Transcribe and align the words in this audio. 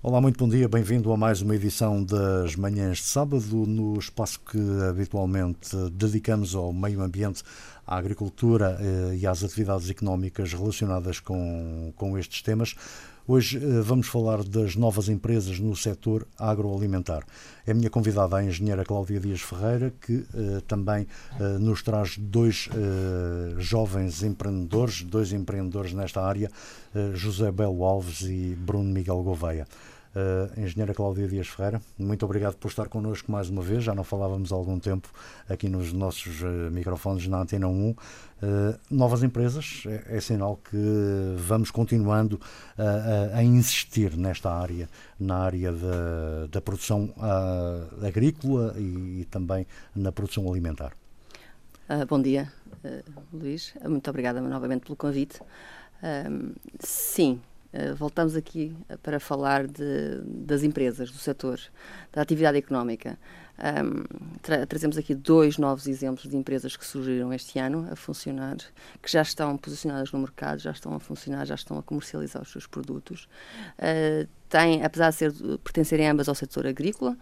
Olá, 0.00 0.20
muito 0.20 0.38
bom 0.38 0.48
dia, 0.48 0.68
bem-vindo 0.68 1.12
a 1.12 1.16
mais 1.16 1.42
uma 1.42 1.56
edição 1.56 2.04
das 2.04 2.54
Manhãs 2.54 2.98
de 2.98 3.04
Sábado, 3.06 3.66
no 3.66 3.98
espaço 3.98 4.38
que 4.38 4.56
habitualmente 4.88 5.74
dedicamos 5.90 6.54
ao 6.54 6.72
meio 6.72 7.02
ambiente, 7.02 7.42
à 7.84 7.96
agricultura 7.96 8.78
eh, 8.80 9.16
e 9.16 9.26
às 9.26 9.42
atividades 9.42 9.90
económicas 9.90 10.52
relacionadas 10.52 11.18
com, 11.18 11.92
com 11.96 12.16
estes 12.16 12.42
temas. 12.42 12.76
Hoje 13.30 13.58
eh, 13.58 13.82
vamos 13.82 14.06
falar 14.06 14.42
das 14.42 14.74
novas 14.74 15.10
empresas 15.10 15.60
no 15.60 15.76
setor 15.76 16.26
agroalimentar. 16.38 17.26
É 17.66 17.72
a 17.72 17.74
minha 17.74 17.90
convidada 17.90 18.38
a 18.38 18.42
engenheira 18.42 18.86
Cláudia 18.86 19.20
Dias 19.20 19.42
Ferreira, 19.42 19.92
que 20.00 20.14
uh, 20.14 20.62
também 20.66 21.06
uh, 21.38 21.58
nos 21.58 21.82
traz 21.82 22.16
dois 22.16 22.68
uh, 22.68 23.60
jovens 23.60 24.22
empreendedores, 24.22 25.02
dois 25.02 25.30
empreendedores 25.34 25.92
nesta 25.92 26.22
área, 26.22 26.50
José 27.12 27.52
Belo 27.52 27.84
Alves 27.84 28.22
e 28.22 28.56
Bruno 28.58 28.90
Miguel 28.90 29.22
Gouveia. 29.22 29.66
Uh, 30.16 30.60
engenheira 30.60 30.94
Cláudia 30.94 31.28
Dias 31.28 31.48
Ferreira, 31.48 31.82
muito 31.98 32.24
obrigado 32.24 32.56
por 32.56 32.68
estar 32.68 32.88
connosco 32.88 33.30
mais 33.30 33.50
uma 33.50 33.60
vez. 33.60 33.84
Já 33.84 33.94
não 33.94 34.02
falávamos 34.02 34.50
há 34.52 34.56
algum 34.56 34.78
tempo 34.78 35.08
aqui 35.48 35.68
nos 35.68 35.92
nossos 35.92 36.40
uh, 36.40 36.70
microfones 36.70 37.26
na 37.28 37.42
Antena 37.42 37.68
1. 37.68 37.90
Uh, 37.90 37.96
novas 38.90 39.22
empresas, 39.22 39.82
é, 39.86 40.16
é, 40.16 40.20
sinal 40.20 40.56
que 40.56 40.76
vamos 41.36 41.70
continuando 41.70 42.40
a, 43.34 43.42
insistir 43.42 44.16
nesta 44.16 44.50
área, 44.50 44.88
na 45.20 45.36
área 45.38 45.72
da, 45.72 46.46
da 46.50 46.60
produção 46.60 47.12
agrícola 48.02 48.74
e, 48.78 49.20
e, 49.20 49.26
também 49.30 49.66
na 49.94 50.10
produção 50.10 50.48
alimentar. 50.50 50.92
bom 52.08 52.22
dia, 52.22 52.50
Luís. 53.32 53.74
Muito 53.84 54.08
obrigada 54.08 54.40
novamente 54.40 54.84
pelo 54.84 54.96
convite. 54.96 55.40
sim, 56.78 57.40
eh, 57.72 57.92
voltamos 57.92 58.34
aqui 58.34 58.74
eh, 58.88 58.96
para 58.96 59.20
falar 59.20 59.66
de, 59.66 60.20
das 60.24 60.62
empresas, 60.62 61.10
do 61.10 61.18
setor, 61.18 61.60
da 62.12 62.22
atividade 62.22 62.56
económica. 62.56 63.18
Um, 63.58 64.04
tra 64.40 64.64
trazemos 64.66 64.96
aqui 64.96 65.16
dois 65.16 65.58
novos 65.58 65.88
exemplos 65.88 66.30
de 66.30 66.36
empresas 66.36 66.76
que 66.76 66.86
surgiram 66.86 67.32
este 67.32 67.58
ano 67.58 67.88
a 67.90 67.96
funcionar, 67.96 68.56
que 69.02 69.10
já 69.10 69.20
estão 69.20 69.56
posicionadas 69.56 70.12
no 70.12 70.20
mercado, 70.20 70.60
já 70.60 70.70
estão 70.70 70.94
a 70.94 71.00
funcionar, 71.00 71.44
já 71.44 71.56
estão 71.56 71.76
a 71.76 71.82
comercializar 71.82 72.40
os 72.40 72.52
seus 72.52 72.68
produtos. 72.68 73.28
Uh, 73.78 74.28
têm, 74.48 74.84
apesar 74.84 75.10
de 75.10 75.16
ser, 75.16 75.32
pertencerem 75.64 76.08
ambas 76.08 76.28
ao 76.28 76.36
setor 76.36 76.68
agrícola, 76.68 77.16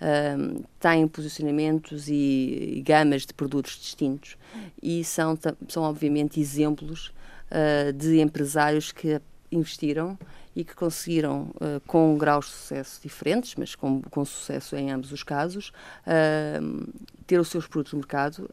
uh, 0.00 0.64
têm 0.80 1.06
posicionamentos 1.06 2.08
e, 2.08 2.78
e, 2.78 2.82
gamas 2.82 3.26
de 3.26 3.34
produtos 3.34 3.78
distintos 3.78 4.38
e 4.82 5.04
são, 5.04 5.38
são 5.68 5.82
obviamente, 5.82 6.40
exemplos 6.40 7.12
uh, 7.50 7.92
de 7.92 8.18
empresários 8.18 8.90
que 8.92 9.20
investiram 9.52 10.18
e 10.54 10.64
que 10.64 10.74
conseguiram, 10.74 11.50
uh, 11.56 11.80
com 11.86 12.16
graus 12.16 12.46
de 12.46 12.52
sucesso 12.52 13.00
diferentes, 13.02 13.54
mas 13.56 13.74
com, 13.74 14.02
com 14.02 14.24
sucesso 14.24 14.76
em 14.76 14.90
ambos 14.90 15.12
os 15.12 15.22
casos, 15.22 15.72
uh, 16.06 16.92
ter 17.26 17.38
os 17.38 17.48
seus 17.48 17.66
produtos 17.66 17.92
no 17.92 18.00
mercado, 18.00 18.48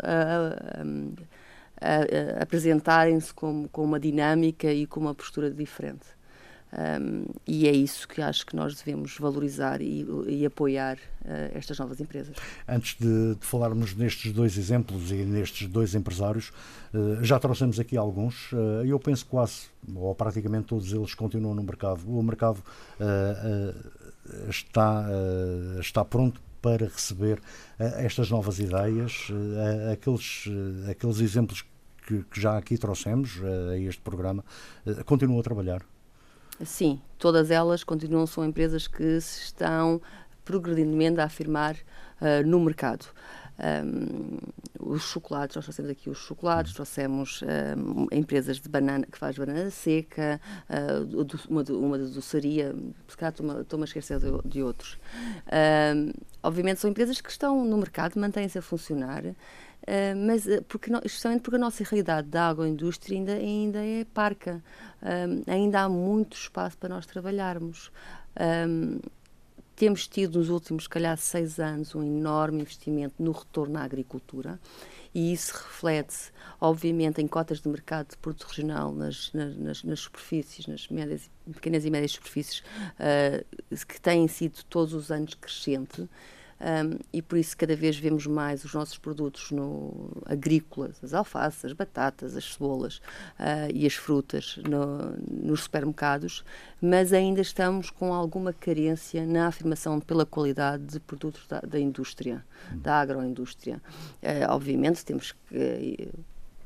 apresentarem-se 2.39 3.33
com, 3.33 3.67
com 3.67 3.83
uma 3.83 3.99
dinâmica 3.99 4.71
e 4.71 4.85
com 4.85 4.99
uma 4.99 5.15
postura 5.15 5.49
diferente. 5.49 6.18
Um, 6.71 7.25
e 7.47 7.67
é 7.67 7.71
isso 7.71 8.07
que 8.07 8.21
acho 8.21 8.45
que 8.45 8.55
nós 8.55 8.75
devemos 8.75 9.17
valorizar 9.17 9.81
e, 9.81 10.05
e 10.27 10.45
apoiar 10.45 10.97
uh, 10.97 11.57
estas 11.57 11.79
novas 11.79 11.99
empresas. 11.99 12.35
Antes 12.67 12.95
de, 12.99 13.35
de, 13.35 13.45
falarmos 13.45 13.95
nestes 13.95 14.31
dois 14.31 14.55
exemplos 14.55 15.11
e 15.11 15.15
nestes 15.15 15.67
dois 15.67 15.95
empresários, 15.95 16.51
uh, 16.93 17.23
já 17.23 17.39
trouxemos 17.39 17.79
aqui 17.79 17.97
alguns. 17.97 18.51
Uh, 18.51 18.85
eu 18.85 18.99
penso 18.99 19.25
quase, 19.25 19.63
ou 19.95 20.13
praticamente 20.13 20.67
todos 20.67 20.93
eles 20.93 21.15
continuam 21.15 21.55
no 21.55 21.63
mercado. 21.63 22.01
O 22.07 22.21
mercado 22.21 22.63
está, 24.47 25.05
está 25.79 26.05
pronto 26.05 26.41
para 26.61 26.85
receber 26.85 27.41
estas 27.79 28.29
novas 28.29 28.59
ideias, 28.59 29.29
aqueles, 29.91 30.45
aqueles 30.89 31.19
exemplos 31.19 31.65
que, 32.05 32.23
que, 32.23 32.41
já 32.41 32.57
aqui 32.57 32.77
trouxemos 32.77 33.39
a 33.71 33.77
este 33.77 34.01
programa, 34.01 34.43
continuam 35.05 35.39
a 35.39 35.43
trabalhar. 35.43 35.81
Sim, 36.65 36.99
todas 37.17 37.51
elas 37.51 37.83
continuam, 37.83 38.27
são 38.27 38.43
empresas 38.45 38.87
que 38.87 39.21
se 39.21 39.43
estão 39.43 40.01
progredidamente 40.43 41.19
a 41.21 41.25
afirmar 41.25 41.75
uh, 41.75 42.45
no 42.45 42.59
mercado. 42.59 43.05
Um, 43.59 44.37
os 44.79 45.03
chocolates, 45.03 45.55
nós 45.55 45.65
trouxemos 45.65 45.91
aqui 45.91 46.09
os 46.09 46.17
chocolates, 46.17 46.73
trouxemos 46.73 47.41
um, 47.77 48.07
empresas 48.11 48.59
de 48.59 48.69
banana 48.69 49.05
que 49.05 49.17
faz 49.17 49.37
banana 49.37 49.69
seca, 49.69 50.39
uh, 50.69 51.27
uma, 51.49 51.63
uma 51.63 51.99
de 51.99 52.13
doçaria, 52.13 52.73
estou-me 53.07 53.83
a 53.83 53.85
esquecer 53.85 54.19
de, 54.19 54.47
de 54.47 54.63
outros. 54.63 54.97
Um, 55.95 56.11
obviamente 56.41 56.79
são 56.79 56.89
empresas 56.89 57.21
que 57.21 57.29
estão 57.29 57.65
no 57.65 57.77
mercado, 57.77 58.19
mantêm-se 58.19 58.57
a 58.57 58.61
funcionar, 58.61 59.25
uh, 59.25 59.35
mas 60.25 60.45
porque, 60.67 60.91
justamente 61.05 61.41
porque 61.41 61.55
a 61.55 61.59
nossa 61.59 61.83
realidade 61.83 62.27
da 62.27 62.49
agroindústria 62.49 63.17
ainda, 63.17 63.33
ainda 63.33 63.83
é 63.83 64.05
parca 64.13 64.63
um, 65.01 65.51
ainda 65.51 65.81
há 65.81 65.89
muito 65.89 66.35
espaço 66.35 66.77
para 66.77 66.89
nós 66.89 67.05
trabalharmos. 67.05 67.91
Um, 68.39 68.99
temos 69.79 70.09
tido 70.09 70.37
nos 70.37 70.49
últimos, 70.49 70.87
calhar, 70.87 71.17
seis 71.17 71.57
anos 71.57 71.95
um 71.95 72.03
enorme 72.03 72.59
investimento 72.59 73.15
no 73.17 73.31
retorno 73.31 73.79
à 73.79 73.83
agricultura. 73.83 74.59
E 75.15 75.31
isso 75.31 75.53
reflete-se, 75.53 76.31
obviamente, 76.59 77.21
em 77.21 77.27
cotas 77.27 77.61
de 77.61 77.69
mercado 77.69 78.09
de 78.09 78.17
produto 78.17 78.43
regional 78.43 78.91
nas, 78.91 79.31
nas, 79.33 79.81
nas 79.81 79.99
superfícies, 80.01 80.67
nas 80.67 80.89
médias, 80.89 81.31
pequenas 81.49 81.85
e 81.85 81.89
médias 81.89 82.11
superfícies, 82.11 82.59
uh, 82.59 83.85
que 83.87 84.01
têm 84.01 84.27
sido 84.27 84.65
todos 84.65 84.93
os 84.93 85.09
anos 85.11 85.33
crescente 85.33 86.09
um, 86.59 86.99
e 87.13 87.21
por 87.21 87.37
isso 87.37 87.55
cada 87.55 87.75
vez 87.75 87.97
vemos 87.97 88.27
mais 88.27 88.65
os 88.65 88.73
nossos 88.73 88.97
produtos 88.97 89.49
no, 89.51 90.11
agrícolas, 90.25 91.01
as 91.01 91.13
alfaces, 91.13 91.65
as 91.65 91.73
batatas, 91.73 92.35
as 92.35 92.53
cebolas 92.53 92.97
uh, 93.39 93.71
e 93.73 93.85
as 93.85 93.93
frutas 93.93 94.59
no, 94.67 95.15
nos 95.29 95.63
supermercados, 95.63 96.43
mas 96.81 97.13
ainda 97.13 97.39
estamos 97.39 97.89
com 97.89 98.13
alguma 98.13 98.51
carência 98.51 99.25
na 99.25 99.47
afirmação 99.47 99.99
pela 100.01 100.25
qualidade 100.25 100.83
de 100.83 100.99
produtos 100.99 101.47
da, 101.47 101.61
da 101.61 101.79
indústria, 101.79 102.43
da 102.73 102.99
agroindústria. 102.99 103.81
Uh, 104.21 104.51
obviamente 104.51 105.05
temos 105.05 105.31
que 105.31 106.09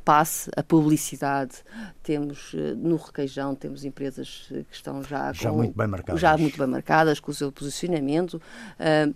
passe 0.04 0.50
a 0.56 0.64
publicidade. 0.64 1.64
Temos 2.02 2.54
no 2.78 2.98
requeijão 2.98 3.56
temos 3.56 3.86
empresas 3.86 4.48
que 4.50 4.75
estão 4.75 5.02
já, 5.04 5.31
já 5.31 5.50
com, 5.50 5.58
muito 5.58 5.78
bem 5.78 5.88
marcadas, 5.88 6.20
já 6.20 6.38
muito 6.38 6.58
bem 6.58 6.68
marcadas 6.68 7.20
com 7.20 7.31
o 7.31 7.34
seu 7.34 7.52
posicionamento. 7.52 8.42
Uh, 8.80 9.16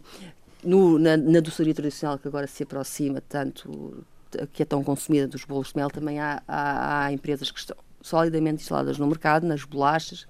no, 0.63 0.97
na, 0.97 1.15
na 1.17 1.39
doçaria 1.39 1.73
tradicional 1.73 2.17
que 2.17 2.27
agora 2.27 2.47
se 2.47 2.63
aproxima 2.63 3.21
tanto 3.21 4.05
que 4.53 4.63
é 4.63 4.65
tão 4.65 4.83
consumida 4.83 5.27
dos 5.27 5.45
bolos 5.45 5.69
de 5.69 5.77
mel, 5.77 5.89
também 5.89 6.19
há, 6.19 6.41
há, 6.47 7.05
há 7.05 7.13
empresas 7.13 7.49
que 7.49 7.59
estão 7.59 7.77
solidamente 8.01 8.61
instaladas 8.61 8.97
no 8.97 9.07
mercado, 9.07 9.45
nas 9.45 9.63
bolachas, 9.63 10.27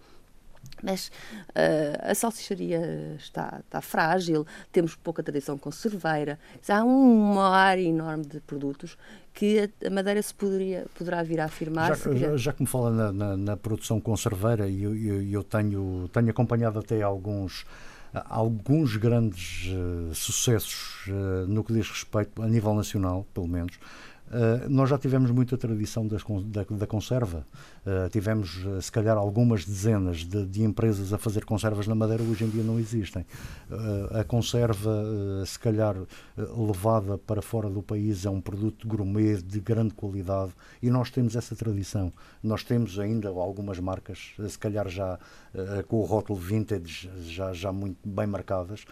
mas 0.81 1.07
uh, 1.49 2.11
a 2.11 2.15
salsicharia 2.15 3.15
está, 3.17 3.61
está 3.65 3.81
frágil, 3.81 4.45
temos 4.71 4.95
pouca 4.95 5.23
tradição 5.23 5.57
conserveira, 5.57 6.39
há 6.67 6.83
uma 6.83 7.49
área 7.49 7.81
enorme 7.81 8.25
de 8.25 8.39
produtos 8.41 8.97
que 9.33 9.69
a 9.85 9.89
Madeira 9.89 10.21
se 10.21 10.33
poderia, 10.33 10.85
poderá 10.95 11.21
vir 11.23 11.39
a 11.39 11.45
afirmar. 11.45 11.95
Já, 11.95 12.13
já, 12.13 12.37
já 12.37 12.53
que 12.53 12.61
me 12.61 12.67
fala 12.67 12.91
na, 12.91 13.11
na, 13.11 13.37
na 13.37 13.57
produção 13.57 13.99
conserveira, 13.99 14.67
e 14.67 14.83
eu, 14.83 14.95
eu, 14.95 15.23
eu, 15.23 15.43
tenho, 15.43 16.09
tenho 16.11 16.29
acompanhado 16.29 16.79
até 16.79 17.01
alguns 17.01 17.65
alguns 18.13 18.95
grandes 18.95 19.67
uh, 19.67 20.13
sucessos 20.13 21.07
uh, 21.07 21.47
no 21.47 21.63
que 21.63 21.73
diz 21.73 21.89
respeito 21.89 22.41
a 22.41 22.47
nível 22.47 22.73
nacional, 22.73 23.25
pelo 23.33 23.47
menos, 23.47 23.77
Uh, 24.27 24.69
nós 24.69 24.89
já 24.89 24.97
tivemos 24.97 25.31
muita 25.31 25.57
tradição 25.57 26.05
das, 26.05 26.21
da, 26.45 26.65
da, 26.69 26.85
conserva. 26.87 27.45
Uh, 27.85 28.09
tivemos, 28.09 28.65
uh, 28.65 28.81
se 28.81 28.91
calhar, 28.91 29.17
algumas 29.17 29.63
dezenas 29.63 30.17
de, 30.17 30.45
de, 30.45 30.63
empresas 30.63 31.13
a 31.13 31.17
fazer 31.17 31.45
conservas 31.45 31.87
na 31.87 31.95
Madeira, 31.95 32.21
hoje 32.23 32.43
em 32.43 32.49
dia 32.49 32.63
não 32.63 32.77
existem. 32.77 33.25
a 34.11 34.23
conserva, 34.23 35.03
se 35.45 35.57
calhar, 35.57 35.95
levada 36.37 37.17
para 37.17 37.41
fora 37.41 37.69
do 37.69 37.81
país, 37.81 38.25
é 38.25 38.29
um 38.29 38.41
produto 38.41 38.87
gourmet 38.87 39.41
de 39.41 39.59
grande 39.59 39.93
qualidade 39.93 40.51
e 40.81 40.89
nós 40.89 41.09
temos 41.09 41.35
essa 41.35 41.55
tradição. 41.55 42.11
Nós 42.43 42.63
temos 42.63 42.99
ainda 42.99 43.29
algumas 43.29 43.79
marcas, 43.79 44.33
se 44.49 44.59
calhar 44.59 44.87
já 44.89 45.17
com 45.87 45.97
o 45.97 46.03
rótulo 46.03 46.37
vintage, 46.37 47.09
já, 47.25 47.53
já 47.53 47.71
muito 47.71 47.97
bem 48.07 48.27
marcadas. 48.27 48.85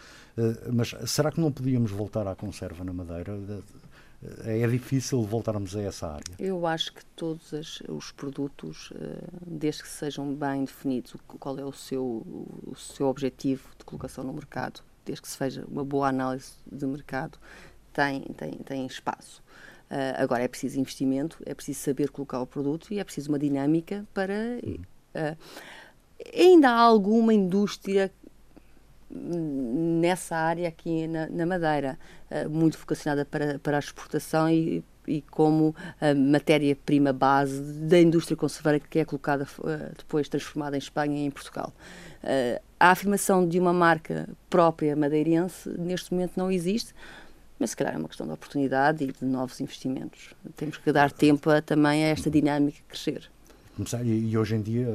mas 0.72 0.96
será 1.06 1.32
que 1.32 1.40
não 1.40 1.52
podíamos 1.52 1.92
voltar 1.92 2.28
à 2.28 2.36
conserva 2.36 2.84
na 2.84 2.94
Madeira? 2.94 3.38
Eh, 4.46 4.62
é 4.62 4.68
difícil 4.68 5.22
voltarmos 5.24 5.76
a 5.76 5.82
essa 5.82 6.08
área? 6.08 6.36
Eu 6.40 6.66
acho 6.66 6.94
que 6.94 7.06
todos 7.16 7.54
os 7.88 8.12
produtos, 8.12 8.92
eh, 8.96 9.24
desde 9.46 9.84
que 9.84 9.90
sejam 9.90 10.34
bem 10.34 10.66
definidos 10.66 11.16
qual 11.40 11.58
é 11.58 11.66
o 11.66 11.74
seu, 11.74 12.04
o 12.66 12.76
seu 12.76 13.08
objetivo 13.08 13.70
de 13.78 13.86
colocação 13.86 14.24
no 14.24 14.34
mercado, 14.34 14.82
desde 15.06 15.22
que 15.22 15.28
se 15.28 15.38
veja 15.38 15.66
uma 15.68 15.86
boa 15.86 16.10
análise 16.10 16.54
de 16.72 16.86
mercado, 16.86 17.38
tem, 17.94 18.22
tem, 18.22 18.52
tem 18.52 18.86
espaço. 18.86 19.44
Uh, 19.90 20.18
agora 20.18 20.44
é 20.44 20.48
preciso 20.48 20.80
investimento, 20.80 21.38
é 21.46 21.54
preciso 21.54 21.80
saber 21.80 22.10
colocar 22.10 22.42
o 22.42 22.48
produto 22.48 22.92
e 22.92 22.98
é 22.98 23.04
preciso 23.04 23.30
uma 23.30 23.38
dinâmica 23.38 24.06
para. 24.14 24.34
Uh, 24.64 25.38
ainda 26.36 26.72
há 26.72 26.80
alguma 26.80 27.34
indústria 27.34 28.12
nessa 29.16 30.36
área 30.36 30.68
aqui 30.68 31.08
na, 31.08 31.28
na 31.28 31.46
Madeira, 31.46 31.98
uh, 32.30 32.50
muito 32.50 32.78
vocacionada 32.78 33.26
para, 33.26 33.60
para 33.60 33.78
a 33.78 33.80
exportação 33.80 34.50
e, 34.50 34.84
e 35.08 35.22
como 35.22 35.76
matéria-prima 36.18 37.14
base 37.14 37.62
da 37.62 38.00
indústria 38.00 38.36
conserveira 38.36 38.80
que 38.80 39.00
é 39.00 39.06
colocada 39.06 39.48
uh, 39.60 39.96
depois 39.98 40.28
transformada 40.28 40.76
em 40.76 40.80
Espanha 40.80 41.18
e 41.20 41.26
em 41.26 41.32
Portugal. 41.32 41.74
Uh, 42.24 42.62
a 42.80 42.90
afirmação 42.90 43.48
de 43.48 43.60
uma 43.60 43.72
marca 43.72 44.28
própria 44.50 44.96
madeirense 44.96 45.70
neste 45.70 46.12
momento 46.14 46.34
não 46.36 46.52
existe, 46.52 46.94
mas 47.58 47.70
se 47.70 47.78
calhar 47.78 47.96
é 47.96 47.98
uma 47.98 48.08
questão 48.08 48.28
de 48.28 48.34
oportunidade 48.34 49.04
e 49.04 49.08
de 49.08 49.26
novos 49.26 49.62
investimentos. 49.62 50.34
Temos 50.56 50.78
que 50.78 50.92
dar 50.92 51.12
tempo 51.12 51.50
a, 51.50 51.62
também 51.62 52.04
a 52.04 52.08
esta 52.08 52.30
dinâmica 52.30 52.80
crescer. 52.88 53.30
E, 54.04 54.38
hoje 54.38 54.56
em 54.56 54.62
dia, 54.62 54.88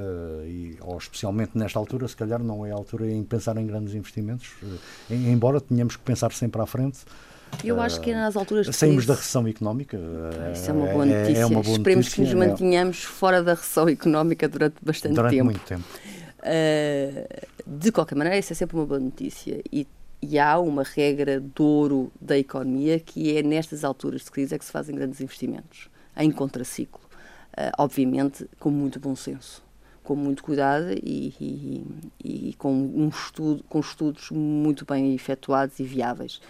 e, 0.44 0.77
ou 0.81 0.97
especialmente 0.97 1.53
nesta 1.55 1.79
altura, 1.79 2.09
se 2.09 2.17
calhar 2.17 2.43
não 2.43 2.65
é 2.65 2.71
a 2.71 2.75
altura 2.75 3.11
em 3.11 3.23
pensar 3.23 3.56
em 3.59 3.67
grandes 3.67 3.94
investimentos, 3.94 4.53
eh, 5.11 5.15
embora 5.15 5.61
tenhamos 5.61 5.97
que 5.97 6.03
pensar 6.03 6.32
sempre 6.32 6.62
à 6.62 6.67
frente. 6.67 7.00
Eu 7.65 7.81
acho 7.81 8.00
que 8.00 8.11
é 8.11 8.15
nas 8.15 8.37
alturas 8.37 8.67
de 8.67 8.73
Saímos 8.73 9.05
da 9.05 9.15
recessão 9.15 9.47
económica. 9.47 9.99
Isso 10.55 10.71
é 10.71 10.73
uma 10.73 10.87
boa 10.87 11.05
notícia. 11.05 11.38
É, 11.38 11.41
é 11.41 11.47
uma 11.47 11.62
boa 11.62 11.77
Esperemos 11.77 12.06
notícia, 12.06 12.25
que 12.25 12.35
nos 12.35 12.43
é. 12.43 12.49
mantenhamos 12.49 12.97
é... 12.99 13.06
fora 13.06 13.43
da 13.43 13.55
recessão 13.55 13.88
económica 13.88 14.49
durante 14.49 14.77
bastante 14.83 15.15
durante 15.15 15.33
tempo. 15.33 15.44
muito 15.44 15.61
tempo. 15.61 15.85
Uh, 16.41 17.47
de 17.67 17.93
qualquer 17.93 18.15
maneira, 18.15 18.38
isso 18.38 18.53
é 18.53 18.56
sempre 18.56 18.76
uma 18.76 18.87
boa 18.87 19.00
notícia. 19.00 19.61
E, 19.71 19.87
e 20.23 20.38
há 20.38 20.59
uma 20.59 20.83
regra 20.83 21.41
de 21.41 21.62
ouro 21.62 22.11
da 22.21 22.38
economia 22.38 22.99
que 22.99 23.37
é 23.37 23.43
nestas 23.43 23.85
alturas 23.85 24.23
de 24.23 24.31
crise 24.31 24.55
é 24.55 24.59
que 24.59 24.65
se 24.65 24.71
fazem 24.71 24.94
grandes 24.94 25.21
investimentos, 25.21 25.91
em 26.17 26.31
contraciclo. 26.31 27.00
Uh, 27.61 27.73
obviamente 27.77 28.49
com 28.59 28.71
muito 28.71 28.99
bom 28.99 29.15
senso, 29.15 29.62
com 30.03 30.17
muito 30.17 30.43
cuidado 30.43 30.93
e, 30.93 31.35
e, 31.39 31.87
e, 32.25 32.55
com, 32.55 32.73
um 32.73 33.09
estudo, 33.09 33.62
com 33.69 33.81
estudos 33.81 34.31
muito 34.31 34.87
bem 34.87 35.15
efetuados 35.15 35.79
e 35.79 35.85
viáveis. 35.85 36.41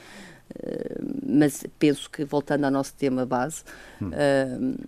Uh, 0.55 1.21
mas 1.27 1.65
penso 1.79 2.09
que, 2.09 2.25
voltando 2.25 2.65
ao 2.65 2.71
nosso 2.71 2.95
tema 2.95 3.27
base, 3.27 3.65
hum. 4.01 4.11
uh, 4.11 4.79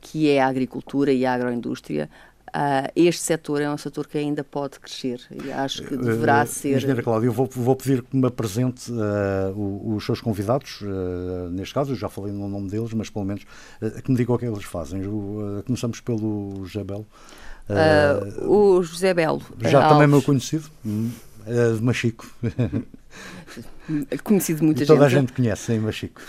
que 0.00 0.28
é 0.28 0.42
a 0.42 0.48
agricultura 0.48 1.12
e 1.12 1.24
a 1.24 1.32
agroindústria, 1.32 2.10
Uh, 2.54 2.86
este 2.94 3.20
setor 3.20 3.60
é 3.60 3.68
um 3.68 3.76
setor 3.76 4.06
que 4.06 4.16
ainda 4.16 4.44
pode 4.44 4.78
crescer 4.78 5.20
e 5.44 5.50
acho 5.50 5.82
que 5.82 5.96
deverá 5.96 6.44
uh, 6.44 6.46
ser. 6.46 6.76
Engenheira 6.76 7.02
Cláudia, 7.02 7.26
eu 7.26 7.32
vou, 7.32 7.48
vou, 7.50 7.74
pedir 7.74 8.00
que 8.00 8.16
me 8.16 8.28
apresente 8.28 8.92
uh, 8.92 9.92
os 9.92 10.06
seus 10.06 10.20
convidados, 10.20 10.78
neste 11.50 11.74
caso, 11.74 11.90
eu 11.90 11.96
já 11.96 12.08
falei 12.08 12.32
no 12.32 12.48
nome 12.48 12.70
deles, 12.70 12.92
mas 12.92 13.10
pelo 13.10 13.24
menos 13.24 13.44
que 14.04 14.08
me 14.08 14.16
digam 14.16 14.36
o 14.36 14.38
que 14.38 14.44
é 14.44 14.48
eles 14.48 14.62
fazem. 14.62 15.02
começamos 15.66 16.00
pelo 16.00 16.64
José 16.64 16.84
Belo. 16.84 17.06
o 18.42 18.80
José 18.84 19.12
Belo. 19.12 19.42
Já 19.58 19.78
Alves. 19.78 19.92
também 19.92 20.06
meu 20.06 20.22
conhecido, 20.22 20.70
hum, 20.86 21.10
de 21.76 21.82
Machico. 21.82 22.30
conhecido 24.22 24.60
de 24.60 24.64
muita 24.64 24.84
e 24.84 24.86
toda 24.86 25.08
gente. 25.08 25.10
Toda 25.10 25.18
a 25.18 25.20
gente 25.20 25.32
conhece 25.32 25.72
em 25.72 25.80
Machico. 25.80 26.20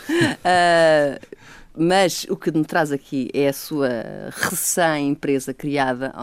Mas 1.78 2.26
o 2.30 2.38
que 2.38 2.52
me 2.52 2.64
traz 2.64 2.92
aqui 2.92 3.30
é 3.34 3.50
a 3.50 3.54
sua 3.54 3.90
recém-empresa 4.32 5.54
criada 5.54 6.14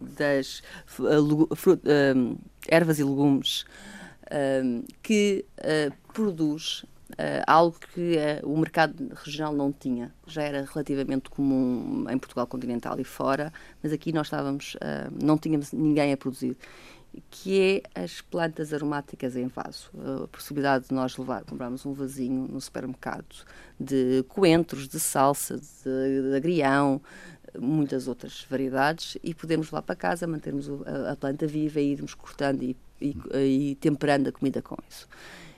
das 0.00 0.62
um, 1.00 2.36
ervas 2.68 2.98
e 2.98 3.04
legumes 3.04 3.64
um, 4.64 4.84
que 5.02 5.44
uh, 5.58 6.12
produz 6.12 6.84
uh, 7.12 7.42
algo 7.46 7.76
que 7.92 8.16
uh, 8.16 8.48
o 8.48 8.56
mercado 8.56 9.12
regional 9.24 9.52
não 9.52 9.72
tinha. 9.72 10.12
Já 10.26 10.42
era 10.42 10.64
relativamente 10.64 11.30
comum 11.30 12.06
em 12.08 12.18
Portugal 12.18 12.46
continental 12.46 12.98
e 12.98 13.04
fora, 13.04 13.52
mas 13.82 13.92
aqui 13.92 14.12
nós 14.12 14.26
estávamos, 14.26 14.76
não 15.22 15.36
tínhamos 15.36 15.72
ninguém 15.72 16.12
a 16.12 16.16
produzir 16.16 16.56
que 17.30 17.82
é 17.94 18.02
as 18.02 18.20
plantas 18.20 18.72
aromáticas 18.72 19.36
em 19.36 19.46
vaso. 19.46 19.90
A 20.24 20.28
possibilidade 20.28 20.88
de 20.88 20.94
nós 20.94 21.16
levar, 21.16 21.44
comprarmos 21.44 21.84
um 21.84 21.92
vasinho 21.92 22.48
no 22.48 22.60
supermercado 22.60 23.24
de 23.78 24.24
coentros, 24.28 24.88
de 24.88 24.98
salsa, 24.98 25.58
de, 25.58 26.30
de 26.30 26.36
agrião, 26.36 27.00
muitas 27.58 28.08
outras 28.08 28.46
variedades 28.48 29.18
e 29.22 29.34
podemos 29.34 29.66
levar 29.66 29.82
para 29.82 29.96
casa, 29.96 30.26
mantermos 30.26 30.68
a, 30.86 31.12
a 31.12 31.16
planta 31.16 31.46
viva 31.46 31.80
e 31.80 31.92
irmos 31.92 32.14
cortando 32.14 32.62
e, 32.62 32.76
e, 33.00 33.16
e, 33.34 33.74
temperando 33.76 34.28
a 34.28 34.32
comida 34.32 34.62
com 34.62 34.76
isso. 34.88 35.08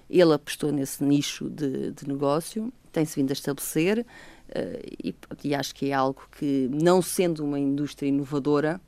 Ele 0.09 0.33
apostou 0.33 0.73
nesse 0.73 1.03
nicho 1.05 1.49
de, 1.49 1.93
de 1.93 2.09
negócio, 2.09 2.73
tem-se 2.93 3.17
vindo 3.17 3.31
a 3.31 3.33
estabelecer 3.33 4.01
uh, 4.01 4.05
e, 5.03 5.15
e 5.43 5.55
acho 5.55 5.75
que 5.75 5.91
é 5.91 5.93
algo 5.93 6.23
que, 6.39 6.69
não 6.73 7.01
sendo 7.01 7.45
uma 7.45 7.59
indústria 7.59 8.09
inovadora, 8.09 8.81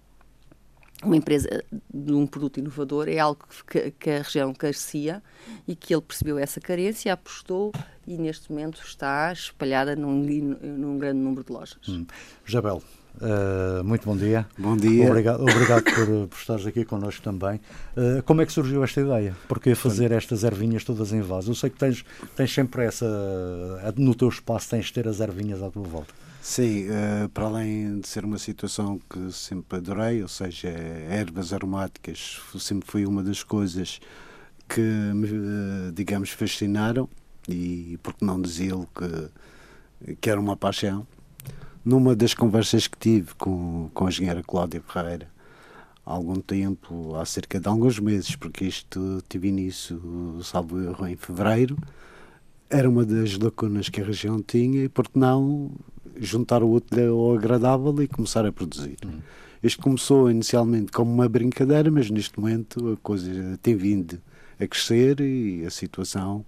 uma 1.06 1.16
empresa 1.16 1.64
de 1.92 2.12
um 2.12 2.26
produto 2.26 2.58
inovador 2.58 3.08
é 3.08 3.18
algo 3.18 3.44
que, 3.70 3.92
que, 3.92 4.10
a 4.10 4.22
região 4.22 4.52
carecia 4.52 5.22
e 5.66 5.76
que 5.76 5.94
ele 5.94 6.02
percebeu 6.02 6.38
essa 6.38 6.60
carência, 6.60 7.12
apostou 7.12 7.72
e 8.06 8.18
neste 8.18 8.50
momento 8.50 8.82
está 8.84 9.32
espalhada 9.32 9.94
num, 9.94 10.20
num 10.22 10.98
grande 10.98 11.20
número 11.20 11.44
de 11.44 11.52
lojas. 11.52 11.78
Hum. 11.88 12.04
Jabel, 12.44 12.82
uh, 13.20 13.84
muito 13.84 14.04
bom 14.04 14.16
dia. 14.16 14.46
Bom 14.58 14.76
dia. 14.76 15.08
Obrigado, 15.08 15.42
obrigado 15.42 15.84
por, 15.84 16.28
por 16.28 16.38
estares 16.38 16.66
aqui 16.66 16.84
connosco 16.84 17.22
também. 17.22 17.60
Uh, 17.96 18.22
como 18.24 18.42
é 18.42 18.46
que 18.46 18.52
surgiu 18.52 18.82
esta 18.82 19.00
ideia? 19.00 19.36
Porquê 19.46 19.74
fazer 19.74 20.10
estas 20.10 20.42
ervinhas 20.42 20.82
todas 20.82 21.12
em 21.12 21.20
vaso? 21.20 21.52
Eu 21.52 21.54
sei 21.54 21.70
que 21.70 21.78
tens, 21.78 22.04
tens 22.34 22.52
sempre 22.52 22.84
essa, 22.84 23.06
no 23.96 24.14
teu 24.14 24.28
espaço 24.28 24.70
tens 24.70 24.86
de 24.86 24.92
ter 24.92 25.06
as 25.06 25.20
ervinhas 25.20 25.62
à 25.62 25.70
tua 25.70 25.84
volta. 25.84 26.25
Sim, 26.48 26.86
uh, 26.86 27.28
para 27.30 27.46
além 27.46 27.98
de 27.98 28.06
ser 28.06 28.24
uma 28.24 28.38
situação 28.38 29.00
que 29.10 29.32
sempre 29.32 29.78
adorei, 29.78 30.22
ou 30.22 30.28
seja, 30.28 30.68
ervas 30.68 31.52
aromáticas 31.52 32.40
sempre 32.56 32.88
foi 32.88 33.04
uma 33.04 33.20
das 33.20 33.42
coisas 33.42 34.00
que 34.68 34.80
me, 34.80 35.26
uh, 35.26 35.92
digamos, 35.92 36.30
fascinaram 36.30 37.08
e 37.48 37.98
porque 38.00 38.24
não 38.24 38.40
dizê-lo 38.40 38.88
que, 38.94 40.14
que 40.20 40.30
era 40.30 40.38
uma 40.38 40.56
paixão. 40.56 41.04
Numa 41.84 42.14
das 42.14 42.32
conversas 42.32 42.86
que 42.86 42.96
tive 42.96 43.34
com, 43.34 43.90
com 43.92 44.06
a 44.06 44.08
engenheira 44.08 44.40
Cláudia 44.40 44.80
Ferreira, 44.86 45.28
há 46.06 46.12
algum 46.12 46.40
tempo, 46.40 47.16
há 47.16 47.26
cerca 47.26 47.58
de 47.58 47.66
alguns 47.68 47.98
meses, 47.98 48.36
porque 48.36 48.66
isto 48.66 49.20
tive 49.28 49.48
início, 49.48 50.00
salvo 50.44 50.80
erro, 50.80 51.08
em 51.08 51.16
fevereiro, 51.16 51.76
era 52.70 52.88
uma 52.88 53.04
das 53.04 53.36
lacunas 53.36 53.88
que 53.88 54.00
a 54.00 54.04
região 54.04 54.40
tinha 54.40 54.84
e, 54.84 54.88
porque 54.88 55.18
não, 55.18 55.72
juntar 56.18 56.62
o 56.62 56.70
útil 56.70 57.18
ao 57.18 57.36
agradável 57.36 57.94
e 58.02 58.08
começar 58.08 58.44
a 58.46 58.52
produzir. 58.52 58.96
Uhum. 59.04 59.20
Isto 59.62 59.82
começou 59.82 60.30
inicialmente 60.30 60.92
como 60.92 61.12
uma 61.12 61.28
brincadeira, 61.28 61.90
mas 61.90 62.10
neste 62.10 62.38
momento 62.38 62.92
a 62.92 62.96
coisa 62.98 63.58
tem 63.62 63.74
vindo 63.74 64.20
a 64.60 64.66
crescer 64.66 65.20
e 65.20 65.64
a 65.64 65.70
situação 65.70 66.44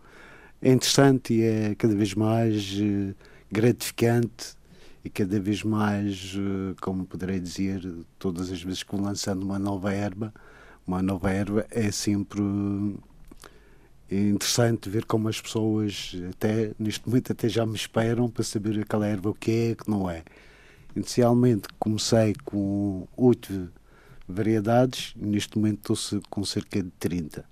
é 0.60 0.72
interessante 0.72 1.34
e 1.34 1.42
é 1.42 1.74
cada 1.74 1.94
vez 1.94 2.14
mais 2.14 2.78
uh, 2.80 3.14
gratificante 3.50 4.56
e 5.04 5.10
cada 5.10 5.38
vez 5.40 5.62
mais, 5.62 6.34
uh, 6.34 6.74
como 6.80 7.06
poderei 7.06 7.40
dizer, 7.40 7.80
todas 8.18 8.50
as 8.50 8.62
vezes 8.62 8.82
que 8.82 8.94
vou 8.94 9.04
lançando 9.04 9.42
uma 9.42 9.58
nova 9.58 9.92
erva, 9.92 10.32
uma 10.86 11.02
nova 11.02 11.30
erva 11.30 11.66
é 11.70 11.90
sempre 11.90 12.40
é 14.10 14.16
interessante 14.16 14.88
ver 14.88 15.04
como 15.04 15.28
as 15.28 15.40
pessoas 15.40 16.16
até 16.30 16.72
neste 16.78 17.06
momento 17.06 17.32
até 17.32 17.48
já 17.48 17.66
me 17.66 17.76
esperam 17.76 18.28
para 18.30 18.42
saber 18.42 18.80
aquela 18.80 19.06
erva 19.06 19.30
o 19.30 19.34
que 19.34 19.50
é 19.50 19.74
que 19.74 19.90
não 19.90 20.08
é. 20.10 20.22
Inicialmente 20.96 21.68
comecei 21.78 22.34
com 22.44 23.06
oito 23.16 23.70
variedades 24.26 25.14
neste 25.16 25.56
momento 25.58 25.92
estou 25.92 26.20
com 26.28 26.44
cerca 26.44 26.82
de 26.82 26.90
30 26.98 27.44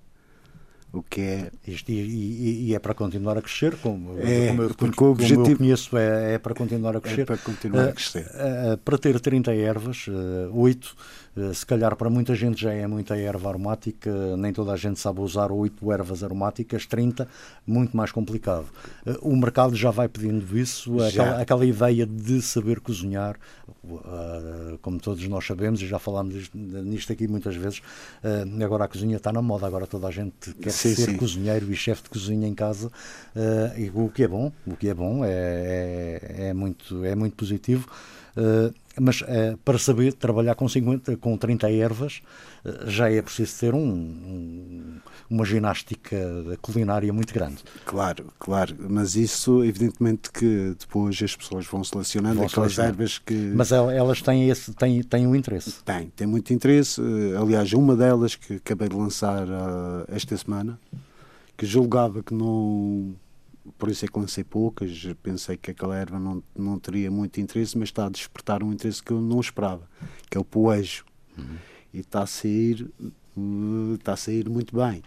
o 0.93 1.03
que 1.03 1.21
é 1.21 1.51
Isto, 1.67 1.91
e, 1.91 2.01
e, 2.01 2.69
e, 2.69 2.75
é 2.75 2.79
para 2.79 2.95
continuar 2.95 3.37
a 3.37 3.43
crescer 3.43 3.77
como, 3.77 4.19
é, 4.19 4.49
como, 4.49 4.63
eu, 4.63 4.75
porque 4.75 5.05
o 5.05 5.11
objetivo, 5.11 5.43
como 5.43 5.53
eu 5.53 5.59
conheço 5.59 5.97
é, 5.97 6.35
é 6.35 6.39
para 6.39 6.55
continuar 6.55 6.97
a 6.97 7.01
crescer. 7.01 7.23
é 7.23 7.25
para 7.25 7.37
continuar 7.39 7.89
a 7.89 7.93
crescer. 7.93 8.27
uh, 8.27 8.75
uh, 8.75 8.79
para 8.79 8.99
ter 8.99 9.21
30 9.21 9.55
ervas 9.55 10.07
uh, 10.09 10.51
8 10.53 10.97
eh, 10.97 11.26
se 11.53 11.67
calhar 11.67 11.95
para 11.97 12.09
muita 12.09 12.35
gente 12.35 12.63
já 12.63 12.73
é 12.73 12.87
muita 12.87 13.15
erva 13.17 13.51
aromática, 13.51 14.37
nem 14.39 14.53
toda 14.53 14.73
a 14.73 14.77
gente 14.77 14.99
sabe 14.99 15.21
usar 15.21 15.53
oito 15.53 15.93
ervas 15.93 16.25
aromáticas, 16.25 16.87
30, 16.87 17.29
muito 17.67 17.95
mais 17.95 18.11
complicado. 18.11 18.67
Eh, 19.05 19.19
o 19.21 19.37
mercado 19.37 19.77
já 19.77 19.91
vai 19.91 20.09
pedindo 20.09 20.59
isso, 20.59 20.99
aquela, 21.03 21.41
aquela, 21.43 21.67
ideia 21.67 22.07
de 22.07 22.41
saber 22.41 22.81
cozinhar, 22.81 23.37
eh, 23.69 24.79
como 24.81 24.99
todos 24.99 25.27
nós 25.29 25.47
sabemos, 25.47 25.83
e 25.83 25.87
já 25.87 25.99
falámos 25.99 26.51
nisto 26.55 27.13
aqui 27.13 27.29
muitas 27.29 27.55
vezes, 27.55 27.83
agora 28.65 28.85
a 28.85 28.89
cozinha 28.89 29.19
está 29.19 29.31
na 29.31 29.43
moda, 29.43 29.67
agora 29.67 29.87
toda 29.87 30.09
a 30.09 30.11
gente 30.11 30.55
quer 30.55 30.71
sim, 30.71 30.95
ser 30.95 31.11
sim. 31.11 31.17
cozinheiro 31.17 31.71
e 31.71 31.77
chefe 31.77 32.05
de 32.05 32.11
cozinha 32.11 32.49
em 32.49 32.55
casa, 32.55 32.91
e 33.77 33.91
o 33.95 34.09
que 34.09 34.23
é 34.23 34.29
bom, 34.29 34.51
o 34.67 34.75
que 34.75 34.89
é 34.89 34.95
bom, 34.95 35.23
é, 35.23 36.21
é, 36.23 36.49
é 36.49 36.55
muito, 36.55 37.05
é 37.05 37.15
muito 37.15 37.37
positivo. 37.37 37.87
Uh, 38.37 38.75
mas 39.01 39.23
uh, 39.23 39.57
para 39.65 39.79
saber 39.79 40.13
trabalhar 40.13 40.55
com, 40.55 40.69
50, 40.69 41.17
com 41.17 41.37
30 41.39 41.71
ervas 41.71 42.21
uh, 42.65 42.91
já 42.91 43.11
é 43.11 43.23
preciso 43.23 43.59
ter 43.59 43.75
um, 43.75 43.79
um, 43.79 45.01
uma 45.31 45.45
ginástica 45.45 46.17
culinária 46.61 47.11
muito 47.13 47.33
grande. 47.33 47.65
Claro, 47.87 48.27
claro, 48.39 48.77
mas 48.91 49.17
isso 49.17 49.65
evidentemente 49.65 50.31
que 50.31 50.75
depois 50.79 51.21
as 51.23 51.35
pessoas 51.35 51.67
vão 51.67 51.83
selecionando 51.83 52.37
vão 52.37 52.47
aquelas 52.47 52.79
ervas 52.79 53.19
que... 53.19 53.35
Mas 53.35 53.73
elas 53.73 54.21
têm, 54.21 54.51
esse, 54.51 54.75
têm, 54.75 55.03
têm 55.03 55.27
um 55.27 55.35
interesse? 55.35 55.83
Tem, 55.83 56.11
tem 56.15 56.27
muito 56.27 56.53
interesse. 56.53 57.01
Eh, 57.01 57.37
aliás, 57.37 57.73
uma 57.73 57.97
delas 57.97 58.35
que 58.35 58.55
acabei 58.55 58.89
de 58.89 58.97
lançar 58.97 59.47
esta 60.09 60.37
semana, 60.37 60.79
que 61.57 61.67
julgava 61.67 62.23
que 62.23 62.35
não 62.35 63.15
por 63.79 63.91
isso 63.91 64.05
é 64.05 64.09
que 64.09 64.19
lancei 64.19 64.45
poucas, 64.45 64.91
pensei 65.23 65.57
que 65.57 65.71
aquela 65.71 65.97
erva 65.97 66.19
não, 66.19 66.43
não 66.55 66.79
teria 66.79 67.11
muito 67.11 67.41
interesse, 67.41 67.77
mas 67.77 67.89
está 67.89 68.07
a 68.07 68.09
despertar 68.09 68.63
um 68.63 68.73
interesse 68.73 69.03
que 69.03 69.13
eu 69.13 69.21
não 69.21 69.41
esperava, 69.41 69.89
que 70.31 70.37
é 70.37 70.41
o 70.41 70.45
poejo. 70.45 71.05
Uhum. 71.37 71.57
E 71.93 72.01
está 72.01 72.23
a 72.23 72.27
sair, 72.27 72.91
está 73.99 74.13
a 74.13 74.17
sair 74.17 74.49
muito 74.49 74.77
bem. 74.77 75.03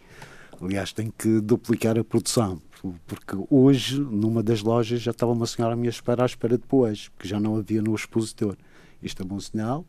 Aliás, 0.62 0.92
tenho 0.92 1.12
que 1.12 1.39
duplicar 1.39 1.98
a 1.98 2.04
produção, 2.04 2.62
porque 3.08 3.36
hoje, 3.50 4.00
numa 4.00 4.44
das 4.44 4.62
lojas, 4.62 5.01
já 5.01 5.12
estava 5.12 5.32
uma 5.32 5.48
senhora 5.48 5.74
à 5.74 5.78
minha 5.78 5.89
espera 5.89 6.24
à 6.24 6.25
espera 6.25 6.58
de 6.58 6.66
poejo, 6.66 7.12
que 7.18 7.28
já 7.28 7.39
não 7.39 7.56
havia 7.56 7.82
no 7.82 7.96
expositor. 7.96 8.58
Isto 9.01 9.24
é 9.24 9.25
bom 9.25 9.39
sinal. 9.39 9.86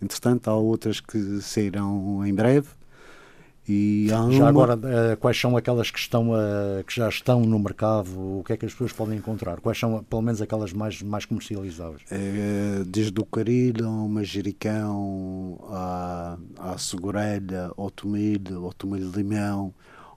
Entretanto, 0.00 0.48
há 0.48 0.54
outras 0.54 1.00
que 1.00 1.40
sairão 1.40 2.24
em 2.24 2.34
breve 2.34 2.68
e 3.66 4.06
já 4.08 4.20
uma... 4.20 4.48
agora, 4.48 4.76
uh, 4.76 5.16
quais 5.18 5.40
são 5.40 5.56
aquelas 5.56 5.90
que, 5.90 5.98
estão, 5.98 6.30
uh, 6.32 6.84
que 6.86 6.94
já 6.94 7.08
estão 7.08 7.40
no 7.40 7.58
mercado? 7.58 8.38
O 8.38 8.42
que 8.44 8.52
é 8.52 8.56
que 8.56 8.66
as 8.66 8.72
pessoas 8.72 8.92
podem 8.92 9.18
encontrar? 9.18 9.60
Quais 9.60 9.78
são, 9.78 10.04
pelo 10.04 10.20
menos, 10.20 10.42
aquelas 10.42 10.72
mais, 10.72 11.00
mais 11.00 11.24
comercializáveis? 11.24 12.02
É, 12.10 12.82
desde 12.86 13.18
o 13.18 13.24
carilho, 13.24 13.86
ao 13.86 14.08
manjericão, 14.08 15.58
à, 15.70 16.36
à 16.58 16.78
segurelha, 16.78 17.70
ao 17.76 17.90
tomilho, 17.90 18.64
ao 18.64 18.72
tomilho 18.72 19.10
de 19.10 19.16
limão, 19.16 19.72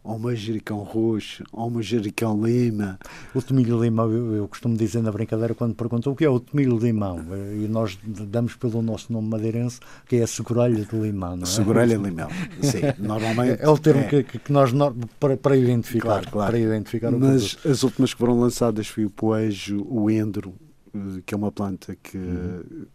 ao 0.08 0.18
manjericão 0.18 0.80
roxo, 0.80 1.44
ao 1.52 1.70
manjericão 1.70 2.42
lima. 2.44 2.98
O 3.36 3.42
tomilho 3.42 3.82
limão, 3.82 4.10
eu, 4.12 4.36
eu, 4.36 4.48
costumo 4.48 4.76
dizer 4.78 5.02
na 5.02 5.12
brincadeira 5.12 5.54
quando 5.54 5.76
perguntam 5.76 6.14
o 6.14 6.16
que 6.16 6.24
é 6.24 6.30
o 6.30 6.40
tomilho 6.40 6.78
limão, 6.78 7.20
e 7.54 7.68
nós 7.68 8.00
damos 8.04 8.56
pelo 8.56 8.82
nosso 8.82 9.12
nome 9.12 9.28
madeirense, 9.28 9.80
que 10.08 10.16
é 10.16 10.24
a 10.24 10.28
segurelha 10.28 10.86
de 10.86 10.96
limão, 10.96 11.36
não 11.36 11.44
é? 11.44 11.46
Segurelha 11.46 11.98
de 11.98 12.04
limão, 12.04 12.30
sim, 12.62 12.82
normalmente. 12.98 13.62
É 13.62 13.68
o 13.68 13.78
termo 13.78 14.02
é. 14.02 14.24
Que, 14.24 14.24
que, 14.24 14.52
nós, 14.52 14.72
para, 15.20 15.36
para 15.36 15.58
identificar. 15.58 16.08
Claro, 16.08 16.32
claro. 16.32 16.52
Para 16.52 16.60
identificar 16.60 17.12
Mas 17.12 17.54
produto. 17.56 17.72
as 17.72 17.84
últimas 17.84 18.14
que 18.14 18.20
foram 18.20 18.40
lançadas 18.40 18.88
foi 18.88 19.06
o 19.06 19.10
poejo, 19.10 19.86
o 19.90 20.10
endro, 20.10 20.54
eh, 20.96 21.22
que 21.26 21.34
é 21.34 21.38
uma 21.38 21.52
planta 21.52 21.96
que... 22.02 22.18
Uhum 22.18 22.88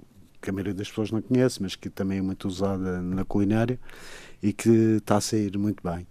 que 0.42 0.50
a 0.50 0.52
maioria 0.52 0.74
das 0.74 0.88
pessoas 0.88 1.12
não 1.12 1.22
conhece, 1.22 1.62
mas 1.62 1.76
que 1.76 1.88
também 1.88 2.18
é 2.18 2.20
muito 2.20 2.48
usada 2.48 3.00
na 3.00 3.24
culinária 3.24 3.78
e 4.42 4.52
que 4.52 4.96
está 4.96 5.18
a 5.18 5.20
sair 5.20 5.56
muito 5.56 5.80
bem. 5.88 6.04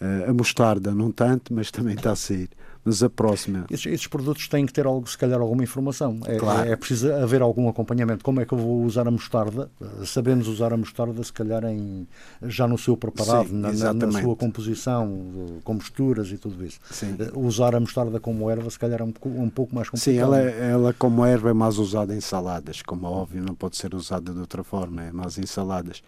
Uh, 0.00 0.30
a 0.30 0.34
mostarda 0.34 0.92
não 0.92 1.10
tanto, 1.10 1.54
mas 1.54 1.70
também 1.70 1.94
está 1.94 2.12
a 2.12 2.16
sair. 2.16 2.50
Mas 2.84 3.02
a 3.02 3.08
próxima. 3.08 3.64
Esses, 3.70 3.86
esses, 3.86 4.06
produtos 4.06 4.46
têm 4.46 4.66
que 4.66 4.72
ter, 4.72 4.84
algo, 4.84 5.08
se 5.08 5.16
calhar, 5.16 5.40
alguma 5.40 5.62
informação. 5.62 6.20
É, 6.26 6.36
claro. 6.36 6.68
é, 6.68 6.72
é, 6.72 6.76
preciso 6.76 7.10
haver 7.14 7.40
algum 7.40 7.66
acompanhamento. 7.66 8.22
Como 8.22 8.40
é 8.40 8.44
que 8.44 8.52
eu 8.52 8.58
vou 8.58 8.82
usar 8.82 9.08
a 9.08 9.10
mostarda? 9.10 9.70
Eh, 9.80 10.04
sabemos 10.04 10.48
usar 10.48 10.70
a 10.70 10.76
mostarda, 10.76 11.24
se 11.24 11.32
calhar, 11.32 11.64
em, 11.64 12.06
já 12.42 12.68
no 12.68 12.76
seu 12.76 12.94
preparado, 12.94 13.48
Sim, 13.48 13.54
na, 13.54 13.94
na, 13.94 14.20
sua 14.20 14.36
composição, 14.36 15.60
com 15.64 15.74
misturas 15.74 16.30
e 16.30 16.36
tudo 16.36 16.62
isso. 16.62 16.78
Sim. 16.90 17.16
Uh, 17.34 17.40
usar 17.40 17.74
a 17.74 17.80
mostarda 17.80 18.20
como 18.20 18.50
erva, 18.50 18.68
se 18.68 18.78
calhar, 18.78 19.00
é 19.00 19.04
um, 19.04 19.14
um 19.24 19.48
pouco 19.48 19.74
mais 19.74 19.88
complicado. 19.88 20.14
Sim, 20.14 20.18
ela, 20.18 20.38
é, 20.38 20.70
ela, 20.72 20.92
como 20.92 21.24
erva, 21.24 21.48
é 21.48 21.54
mais 21.54 21.78
usada 21.78 22.14
em 22.14 22.20
saladas. 22.20 22.82
Como 22.82 23.06
é 23.06 23.08
óbvio, 23.08 23.42
não 23.42 23.54
pode 23.54 23.78
ser 23.78 23.94
usada 23.94 24.30
de 24.30 24.40
outra 24.40 24.62
forma, 24.62 25.04
é 25.04 25.10
mais 25.10 25.38
em 25.38 25.46
saladas. 25.46 26.02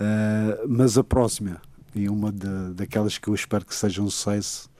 Uh, 0.00 0.68
mas 0.68 0.98
a 0.98 1.04
próxima, 1.04 1.60
e 1.94 2.08
uma 2.08 2.30
de, 2.30 2.74
daquelas 2.74 3.18
que 3.18 3.28
eu 3.28 3.34
espero 3.34 3.64
que 3.64 3.74
seja 3.74 4.02
um 4.02 4.10
sucesso, 4.10 4.70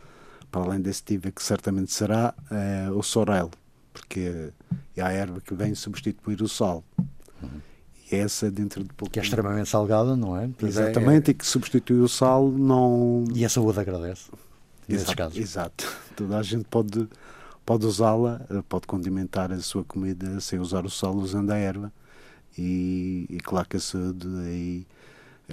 para 0.51 0.63
além 0.63 0.81
desse 0.81 1.03
tipo 1.03 1.31
que 1.31 1.43
certamente 1.43 1.93
será, 1.93 2.35
é 2.51 2.91
o 2.91 3.03
sorel, 3.03 3.51
porque 3.93 4.53
é 4.97 5.03
a 5.03 5.11
erva 5.11 5.41
que 5.41 5.55
vem 5.55 5.75
substituir 5.75 6.43
o 6.43 6.49
sal. 6.49 6.85
Uhum. 7.43 7.61
E 8.11 8.17
essa 8.17 8.51
dentro 8.51 8.83
de 8.83 8.93
pouco. 8.93 9.13
Que 9.13 9.21
é 9.21 9.23
extremamente 9.23 9.69
salgada, 9.69 10.17
não 10.17 10.37
é? 10.37 10.51
Exatamente, 10.63 11.29
é... 11.29 11.31
e 11.31 11.35
que 11.35 11.47
substitui 11.47 12.01
o 12.01 12.09
sal 12.09 12.51
não. 12.51 13.25
E 13.35 13.45
a 13.45 13.49
saúde 13.49 13.79
agradece. 13.79 14.31
Nesses 14.89 15.15
casos. 15.15 15.39
Exato. 15.39 15.87
Toda 16.17 16.37
a 16.39 16.43
gente 16.43 16.65
pode, 16.65 17.09
pode 17.65 17.87
usá-la, 17.87 18.41
pode 18.69 18.87
condimentar 18.87 19.53
a 19.53 19.61
sua 19.61 19.85
comida 19.85 20.41
sem 20.41 20.59
usar 20.59 20.85
o 20.85 20.91
sal, 20.91 21.15
usando 21.15 21.51
a 21.51 21.57
erva. 21.57 21.93
E, 22.59 23.27
e 23.31 23.39
claro 23.39 23.69
que 23.69 23.77
a 23.77 23.81
saúde 23.81 24.27
aí 24.45 24.87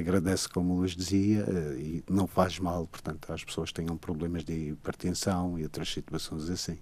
agradece, 0.01 0.47
como 0.49 0.73
o 0.73 0.77
Luís 0.77 0.95
dizia, 0.95 1.45
eh, 1.47 1.75
e 1.79 2.03
não 2.09 2.27
faz 2.27 2.59
mal, 2.59 2.87
portanto, 2.87 3.31
às 3.31 3.43
pessoas 3.43 3.71
que 3.71 3.81
tenham 3.81 3.97
problemas 3.97 4.43
de 4.43 4.69
hipertensão 4.69 5.57
e 5.57 5.63
outras 5.63 5.91
situações 5.91 6.49
assim. 6.49 6.77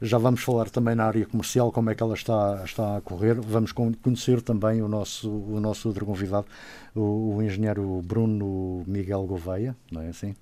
Já 0.00 0.18
vamos 0.18 0.42
falar 0.42 0.68
também 0.68 0.94
na 0.94 1.04
área 1.04 1.24
comercial, 1.24 1.72
como 1.72 1.90
é 1.90 1.94
que 1.94 2.02
ela 2.02 2.14
está, 2.14 2.62
está 2.64 2.96
a 2.98 3.00
correr. 3.00 3.40
Vamos 3.40 3.72
conhecer 3.72 4.42
também 4.42 4.82
o 4.82 4.88
nosso, 4.88 5.30
o 5.30 5.58
nosso 5.60 5.88
outro 5.88 6.04
convidado, 6.04 6.46
o, 6.94 7.36
o 7.36 7.42
engenheiro 7.42 8.02
Bruno 8.02 8.84
Miguel 8.86 9.24
Gouveia, 9.24 9.74
não 9.90 10.02
é 10.02 10.08
assim? 10.08 10.34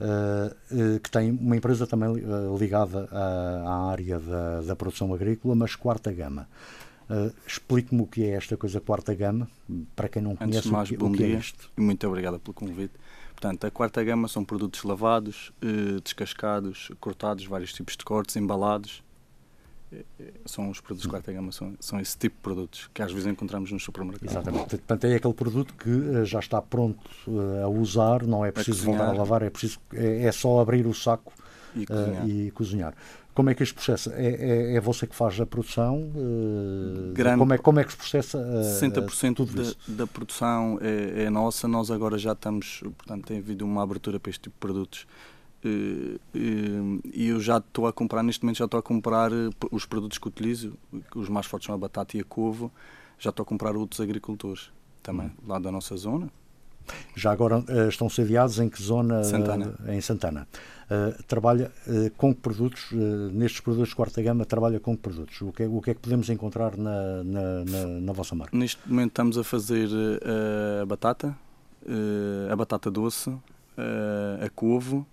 Uh, 0.00 0.98
que 0.98 1.08
tem 1.08 1.30
uma 1.30 1.56
empresa 1.56 1.86
também 1.86 2.12
ligada 2.58 3.08
à, 3.12 3.62
à 3.64 3.90
área 3.90 4.18
da, 4.18 4.60
da, 4.62 4.76
produção 4.76 5.14
agrícola, 5.14 5.54
mas 5.54 5.76
quarta 5.76 6.12
gama. 6.12 6.48
Uh, 7.08 7.34
Explique-me 7.46 8.02
o 8.02 8.06
que 8.06 8.24
é 8.24 8.30
esta 8.30 8.56
coisa 8.56 8.80
quarta 8.80 9.14
gama, 9.14 9.48
para 9.94 10.08
quem 10.08 10.22
não 10.22 10.32
Antes 10.32 10.46
conhece 10.46 10.68
mais, 10.68 10.88
o 10.88 10.92
que, 10.92 10.98
bom 10.98 11.08
o 11.08 11.12
que 11.12 11.18
dia 11.18 11.36
é 11.36 11.38
isto. 11.38 11.70
E 11.76 11.80
muito 11.80 12.06
obrigado 12.06 12.38
pelo 12.38 12.54
convite. 12.54 12.94
Portanto, 13.32 13.66
a 13.66 13.70
quarta 13.70 14.02
gama 14.02 14.28
são 14.28 14.44
produtos 14.44 14.82
lavados, 14.84 15.52
eh, 15.60 16.00
descascados, 16.02 16.90
cortados, 17.00 17.44
vários 17.44 17.72
tipos 17.72 17.96
de 17.96 18.04
cortes, 18.04 18.36
embalados. 18.36 19.02
Eh, 19.92 20.02
são 20.46 20.70
os 20.70 20.80
produtos 20.80 21.02
de 21.02 21.08
quarta 21.08 21.30
gama, 21.30 21.52
são, 21.52 21.74
são 21.78 22.00
esse 22.00 22.16
tipo 22.16 22.36
de 22.36 22.42
produtos 22.42 22.88
que 22.94 23.02
às 23.02 23.12
vezes 23.12 23.26
encontramos 23.26 23.70
nos 23.70 23.82
supermercados. 23.82 24.32
Exatamente. 24.32 24.68
Portanto, 24.70 25.04
é 25.04 25.16
aquele 25.16 25.34
produto 25.34 25.74
que 25.74 26.24
já 26.24 26.38
está 26.38 26.62
pronto 26.62 27.10
a 27.62 27.68
usar, 27.68 28.22
não 28.22 28.44
é 28.46 28.50
preciso 28.50 28.84
voltar 28.86 29.08
a 29.08 29.12
lavar, 29.12 29.42
é, 29.42 29.50
preciso, 29.50 29.78
é, 29.92 30.24
é 30.24 30.32
só 30.32 30.60
abrir 30.60 30.86
o 30.86 30.94
saco 30.94 31.32
e 31.74 31.86
cozinhar. 31.86 32.24
Uh, 32.24 32.28
e 32.28 32.50
cozinhar. 32.52 32.94
Como 33.34 33.50
é 33.50 33.54
que 33.54 33.64
isto 33.64 33.74
processa? 33.74 34.14
É, 34.14 34.26
é, 34.26 34.76
é 34.76 34.80
você 34.80 35.08
que 35.08 35.14
faz 35.14 35.40
a 35.40 35.44
produção? 35.44 36.02
Uh, 36.14 37.12
Grande, 37.12 37.38
como, 37.38 37.52
é, 37.52 37.58
como 37.58 37.80
é 37.80 37.84
que 37.84 37.90
se 37.90 37.96
processa 37.96 38.38
uh, 38.38 38.80
60% 38.80 39.34
tudo 39.34 39.60
isso? 39.60 39.76
Da, 39.88 40.04
da 40.04 40.06
produção 40.06 40.78
é, 40.80 41.24
é, 41.24 41.30
nossa. 41.30 41.66
Nós 41.66 41.90
agora 41.90 42.16
já 42.16 42.32
estamos, 42.32 42.80
portanto, 42.96 43.26
tem 43.26 43.38
havido 43.38 43.64
uma 43.64 43.82
abertura 43.82 44.20
para 44.20 44.30
este 44.30 44.42
tipo 44.42 44.54
de 44.54 44.60
produtos. 44.60 45.06
Uh, 45.64 46.20
e 46.32 47.28
eu 47.28 47.40
já 47.40 47.58
estou 47.58 47.88
a 47.88 47.92
comprar, 47.92 48.22
neste 48.22 48.44
momento 48.44 48.58
já 48.58 48.66
estou 48.66 48.78
a 48.78 48.82
comprar 48.82 49.32
os 49.72 49.84
produtos 49.84 50.18
que 50.18 50.28
utilizo, 50.28 50.74
os 51.16 51.28
mais 51.28 51.46
fortes 51.46 51.66
são 51.66 51.74
a 51.74 51.78
batata 51.78 52.16
e 52.16 52.20
a 52.20 52.24
couve, 52.24 52.70
já 53.18 53.30
estou 53.30 53.42
a 53.42 53.46
comprar 53.46 53.74
outros 53.74 54.00
agricultores 54.00 54.70
também, 55.02 55.26
hum. 55.26 55.48
lá 55.48 55.58
da 55.58 55.72
nossa 55.72 55.96
zona. 55.96 56.30
Já 57.14 57.32
agora 57.32 57.64
estão 57.88 58.08
sediados 58.08 58.58
em 58.58 58.68
que 58.68 58.82
zona? 58.82 59.24
Santana. 59.24 59.74
em 59.88 60.00
Santana. 60.00 60.46
Uh, 60.84 61.22
trabalha 61.26 61.72
uh, 61.86 62.10
com 62.16 62.34
que 62.34 62.40
produtos, 62.40 62.92
uh, 62.92 62.96
nestes 63.32 63.60
produtos 63.60 63.88
de 63.88 63.96
quarta 63.96 64.20
gama, 64.20 64.44
trabalha 64.44 64.78
com 64.78 64.94
que 64.94 65.02
produtos? 65.02 65.40
O 65.40 65.50
que 65.50 65.62
é, 65.62 65.66
o 65.66 65.80
que, 65.80 65.90
é 65.90 65.94
que 65.94 66.00
podemos 66.00 66.28
encontrar 66.28 66.76
na, 66.76 67.24
na, 67.24 67.64
na, 67.64 67.86
na 68.00 68.12
vossa 68.12 68.34
marca? 68.34 68.56
Neste 68.56 68.86
momento 68.86 69.10
estamos 69.10 69.38
a 69.38 69.44
fazer 69.44 69.88
a 70.82 70.84
batata, 70.84 71.34
a 72.50 72.56
batata 72.56 72.90
doce, 72.90 73.30
a 74.44 74.48
couve, 74.54 75.04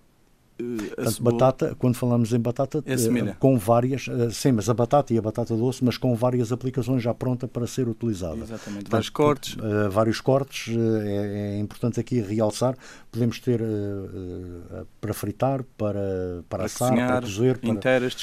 Portanto, 0.94 1.22
batata, 1.22 1.76
quando 1.78 1.94
falamos 1.94 2.32
em 2.32 2.40
batata, 2.40 2.82
é 2.86 3.32
com 3.38 3.58
várias, 3.58 4.06
sim, 4.32 4.52
mas 4.52 4.68
a 4.68 4.74
batata 4.74 5.12
e 5.12 5.18
a 5.18 5.22
batata 5.22 5.56
doce, 5.56 5.84
mas 5.84 5.96
com 5.96 6.14
várias 6.14 6.52
aplicações 6.52 7.02
já 7.02 7.14
pronta 7.14 7.48
para 7.48 7.66
ser 7.66 7.88
utilizada. 7.88 8.36
Exatamente, 8.36 8.88
Portanto, 8.88 8.90
vários 8.90 9.10
cortes. 9.10 9.56
Uh, 9.56 9.90
vários 9.90 10.20
cortes, 10.20 10.74
uh, 10.74 10.98
é, 11.02 11.56
é, 11.56 11.58
importante 11.58 12.00
aqui 12.00 12.20
realçar. 12.20 12.76
Podemos 13.10 13.38
ter 13.38 13.60
uh, 13.60 14.86
para 15.00 15.14
fritar, 15.14 15.62
para, 15.76 15.92
para, 15.92 16.44
para 16.48 16.64
assar, 16.64 16.88
cozinhar, 16.88 17.08
para 17.08 17.20
cozer. 17.22 17.58
Para... 17.58 17.70
Inteiras, 17.70 18.16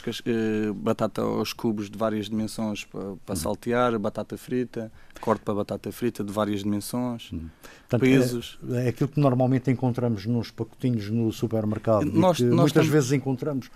batata 0.75 1.21
aos 1.21 1.53
cubos 1.53 1.89
de 1.89 1.97
várias 1.97 2.29
dimensões 2.29 2.85
para, 2.85 3.15
para 3.25 3.35
uhum. 3.35 3.35
saltear, 3.35 3.99
batata 3.99 4.37
frita, 4.37 4.91
corte 5.19 5.41
para 5.43 5.53
batata 5.53 5.91
frita 5.91 6.23
de 6.23 6.31
várias 6.31 6.63
dimensões, 6.63 7.31
uhum. 7.31 7.49
Portanto, 7.89 8.01
pesos. 8.01 8.59
É, 8.71 8.85
é, 8.85 8.89
aquilo 8.89 9.09
que 9.09 9.19
normalmente 9.19 9.71
encontramos 9.71 10.25
nos 10.27 10.51
pacotinhos 10.51 11.09
no 11.09 11.31
supermercado. 11.31 12.05
Nós, 12.05 12.28
nós 12.29 12.41
muitas 12.41 12.67
estamos... 12.67 12.89
vezes 12.89 13.11
encontramos 13.11 13.69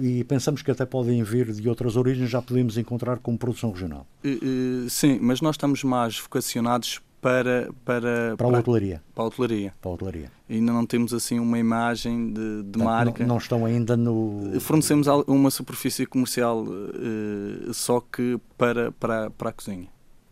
e 0.00 0.24
pensamos 0.24 0.62
que 0.62 0.70
até 0.70 0.84
podem 0.84 1.22
vir 1.22 1.52
de 1.52 1.68
outras 1.68 1.96
origens, 1.96 2.30
já 2.30 2.42
podemos 2.42 2.76
encontrar 2.76 3.18
como 3.18 3.38
produção 3.38 3.70
regional. 3.70 4.06
Uh, 4.24 4.84
uh, 4.86 4.90
sim, 4.90 5.18
mas 5.20 5.40
nós 5.40 5.54
estamos 5.54 5.82
mais 5.84 6.18
vocacionados 6.18 7.00
para, 7.24 7.70
para, 7.86 8.36
para 8.36 8.46
a 8.46 8.58
hotelaria. 8.58 9.02
Para 9.14 9.24
a 9.24 9.26
hotelaria. 9.26 9.74
Para 9.80 9.90
a 9.90 9.94
hotelaria. 9.94 10.32
Ainda 10.48 10.72
não 10.74 10.84
temos 10.84 11.14
assim 11.14 11.38
uma 11.38 11.58
imagem 11.58 12.30
de, 12.30 12.62
de 12.64 12.78
marca. 12.78 13.22
Não, 13.22 13.28
não, 13.28 13.38
estão 13.38 13.64
ainda 13.64 13.96
no. 13.96 14.60
Fornecemos 14.60 15.06
uma 15.26 15.50
superfície 15.50 16.04
comercial 16.04 16.62
uh, 16.62 17.72
só 17.72 18.00
que 18.00 18.38
para, 18.58 18.92
para, 18.92 19.30
para 19.30 19.48
a 19.48 19.52
cozinha. 19.54 19.88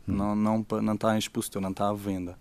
Hum. 0.07 0.17
Não, 0.17 0.37
não, 0.37 0.67
não 0.83 0.95
está 0.95 1.15
em 1.15 1.19
expositor, 1.19 1.63
não 1.63 1.71
está 1.71 1.89
à 1.89 1.95
venda. 1.95 2.37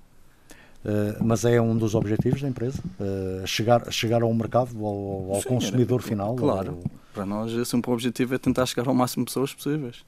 Uh, 0.83 1.23
mas 1.23 1.45
é 1.45 1.61
um 1.61 1.77
dos 1.77 1.93
objetivos 1.93 2.41
da 2.41 2.49
empresa 2.49 2.79
uh, 2.99 3.45
chegar, 3.45 3.91
chegar 3.91 4.23
ao 4.23 4.33
mercado, 4.33 4.75
ao, 4.83 5.35
ao 5.35 5.41
Sim, 5.41 5.49
consumidor 5.49 5.99
era, 5.99 6.09
final. 6.09 6.35
Claro, 6.35 6.79
ao... 6.83 6.91
para 7.13 7.23
nós 7.23 7.51
esse 7.51 7.75
o 7.75 7.81
objetivo 7.91 8.33
é 8.33 8.37
tentar 8.39 8.65
chegar 8.65 8.87
ao 8.87 8.95
máximo 8.95 9.23
de 9.23 9.29
pessoas 9.29 9.53
possíveis. 9.53 10.03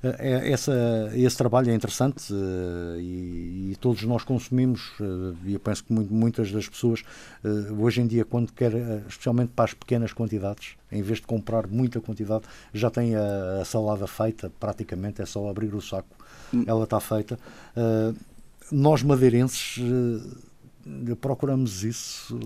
É, 0.00 0.52
essa, 0.52 1.10
esse 1.12 1.36
trabalho 1.36 1.68
é 1.68 1.74
interessante 1.74 2.32
e, 3.00 3.72
e, 3.72 3.76
todos 3.80 4.04
nós 4.04 4.22
consumimos, 4.22 4.92
e 5.44 5.54
eu 5.54 5.58
penso 5.58 5.82
que 5.82 5.92
muitas 5.92 6.52
das 6.52 6.68
pessoas, 6.68 7.02
hoje 7.76 8.00
em 8.00 8.06
dia, 8.06 8.24
quando 8.24 8.52
quer, 8.52 8.72
especialmente 9.08 9.50
para 9.56 9.64
as 9.64 9.74
pequenas 9.74 10.12
quantidades, 10.12 10.76
em 10.90 11.02
vez 11.02 11.18
de 11.18 11.26
comprar 11.26 11.66
muita 11.66 12.00
quantidade, 12.00 12.44
já 12.72 12.90
tem 12.90 13.16
a, 13.16 13.60
a 13.60 13.64
salada 13.64 14.06
feita, 14.06 14.52
praticamente, 14.60 15.20
é 15.20 15.26
só 15.26 15.50
abrir 15.50 15.74
o 15.74 15.80
saco, 15.80 16.16
hum. 16.54 16.62
ela 16.64 16.84
está 16.84 17.00
feita 17.00 17.36
nós 18.70 19.02
madeirenses 19.02 19.78
eh, 19.78 21.14
procuramos 21.20 21.84
isso. 21.84 22.38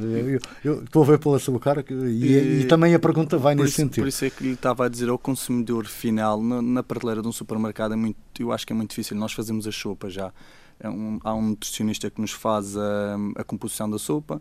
Eu, 0.00 0.40
eu, 0.64 0.84
estou 0.84 1.02
a 1.02 1.06
ver 1.06 1.18
pela 1.18 1.38
sua 1.38 1.58
cara 1.60 1.84
e, 1.88 1.94
e, 1.94 2.60
e 2.60 2.64
também 2.66 2.94
a 2.94 2.98
pergunta 2.98 3.36
vai 3.38 3.54
nesse 3.54 3.68
isso, 3.68 3.76
sentido. 3.76 4.02
Por 4.02 4.08
isso 4.08 4.24
é 4.24 4.30
que 4.30 4.42
lhe 4.42 4.52
estava 4.52 4.86
a 4.86 4.88
dizer 4.88 5.08
ao 5.08 5.18
consumidor 5.18 5.86
final, 5.86 6.42
na, 6.42 6.62
na 6.62 6.82
prateleira 6.82 7.22
de 7.22 7.28
um 7.28 7.32
supermercado, 7.32 7.92
é 7.92 7.96
muito, 7.96 8.16
eu 8.38 8.52
acho 8.52 8.66
que 8.66 8.72
é 8.72 8.76
muito 8.76 8.90
difícil. 8.90 9.16
Nós 9.16 9.32
fazemos 9.32 9.66
a 9.66 9.72
sopa 9.72 10.08
já. 10.08 10.32
É 10.78 10.88
um, 10.88 11.18
há 11.24 11.34
um 11.34 11.42
nutricionista 11.42 12.10
que 12.10 12.20
nos 12.20 12.32
faz 12.32 12.76
a, 12.76 13.16
a 13.36 13.44
composição 13.44 13.88
da 13.88 13.98
sopa 13.98 14.40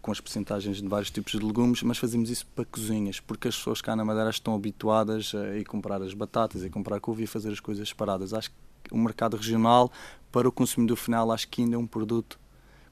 com 0.00 0.10
as 0.10 0.20
percentagens 0.20 0.82
de 0.82 0.88
vários 0.88 1.12
tipos 1.12 1.30
de 1.32 1.38
legumes, 1.38 1.80
mas 1.84 1.96
fazemos 1.96 2.28
isso 2.28 2.44
para 2.56 2.64
cozinhas, 2.64 3.20
porque 3.20 3.46
as 3.46 3.56
pessoas 3.56 3.80
cá 3.80 3.94
na 3.94 4.04
Madeira 4.04 4.30
estão 4.30 4.52
habituadas 4.52 5.32
a 5.32 5.56
ir 5.56 5.64
comprar 5.64 6.02
as 6.02 6.12
batatas, 6.12 6.64
a 6.64 6.66
ir 6.66 6.70
comprar 6.70 6.96
a 6.96 7.00
couve 7.00 7.22
e 7.22 7.24
a 7.24 7.28
fazer 7.28 7.52
as 7.52 7.60
coisas 7.60 7.88
separadas. 7.88 8.34
Acho 8.34 8.50
que 8.50 8.92
o 8.92 8.98
mercado 8.98 9.36
regional 9.36 9.92
para 10.32 10.48
o 10.48 10.52
consumidor 10.52 10.96
final 10.96 11.30
acho 11.30 11.46
que 11.48 11.62
ainda 11.62 11.76
é 11.76 11.78
um 11.78 11.86
produto 11.86 12.40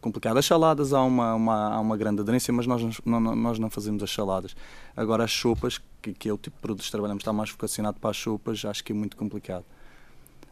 complicado. 0.01 0.37
As 0.37 0.47
saladas 0.47 0.93
há 0.93 1.03
uma, 1.03 1.35
uma, 1.35 1.75
há 1.75 1.81
uma 1.81 1.97
grande 1.97 2.21
aderência, 2.21 2.53
mas 2.53 2.67
nós 2.67 3.01
não, 3.05 3.21
nós 3.21 3.59
não 3.59 3.71
fazemos 3.71 4.03
as 4.03 4.11
saladas. 4.11 4.55
Agora 4.97 5.25
as 5.25 5.33
sopas, 5.33 5.81
que, 6.01 6.13
que 6.13 6.29
é 6.29 6.33
o 6.33 6.39
tipo 6.39 6.57
de 6.57 6.63
produtos 6.63 6.87
que 6.87 6.93
trabalhamos, 6.93 7.23
está 7.23 7.33
mais 7.33 7.51
vocacionado 7.51 7.99
para 7.99 8.11
as 8.11 8.17
sopas, 8.17 8.65
acho 8.65 8.85
que 8.85 8.93
é 8.93 8.95
muito 8.95 9.17
complicado. 9.17 9.65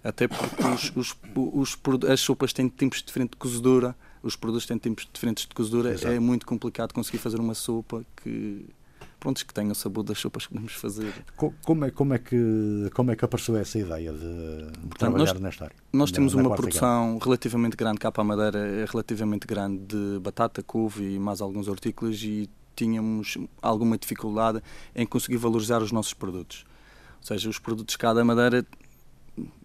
Até 0.02 0.28
porque 0.28 0.62
os, 0.62 0.92
os, 0.96 1.16
os, 1.34 1.78
as 2.08 2.20
sopas 2.20 2.52
têm 2.52 2.68
tempos 2.68 3.02
diferentes 3.02 3.32
de 3.32 3.36
cozedura, 3.36 3.96
os 4.22 4.36
produtos 4.36 4.66
têm 4.66 4.78
tempos 4.78 5.08
diferentes 5.12 5.46
de 5.46 5.54
cozedura, 5.54 5.90
Exato. 5.90 6.08
é 6.08 6.20
muito 6.20 6.46
complicado 6.46 6.92
conseguir 6.92 7.18
fazer 7.18 7.40
uma 7.40 7.54
sopa 7.54 8.04
que 8.22 8.66
pronto, 9.18 9.44
que 9.44 9.52
tenham 9.52 9.72
o 9.72 9.74
sabor 9.74 10.04
das 10.04 10.18
sopas 10.18 10.46
que 10.46 10.52
podemos 10.52 10.74
fazer. 10.74 11.12
Como 11.62 11.84
é, 11.84 11.90
como 11.90 12.14
é, 12.14 12.18
que, 12.18 12.90
como 12.94 13.10
é 13.10 13.16
que 13.16 13.24
apareceu 13.24 13.56
essa 13.56 13.78
ideia 13.78 14.12
de, 14.12 14.70
Portanto, 14.72 14.98
trabalhar 14.98 15.32
nós, 15.34 15.40
nesta 15.40 15.64
área? 15.64 15.76
Nós 15.92 16.10
temos 16.10 16.34
na, 16.34 16.42
na 16.42 16.48
uma 16.48 16.56
produção 16.56 17.18
relativamente 17.18 17.76
grande, 17.76 17.98
cá 17.98 18.10
para 18.10 18.22
a 18.22 18.24
Madeira 18.24 18.58
é 18.58 18.84
relativamente 18.84 19.46
grande 19.46 19.78
de 19.84 20.18
batata, 20.20 20.62
couve 20.62 21.14
e 21.14 21.18
mais 21.18 21.40
alguns 21.40 21.68
hortícolas 21.68 22.22
e 22.22 22.48
tínhamos 22.74 23.36
alguma 23.60 23.98
dificuldade 23.98 24.62
em 24.94 25.04
conseguir 25.06 25.36
valorizar 25.36 25.82
os 25.82 25.90
nossos 25.90 26.14
produtos. 26.14 26.64
Ou 27.20 27.26
seja, 27.26 27.48
os 27.48 27.58
produtos 27.58 27.96
cá 27.96 28.14
da 28.14 28.24
Madeira 28.24 28.64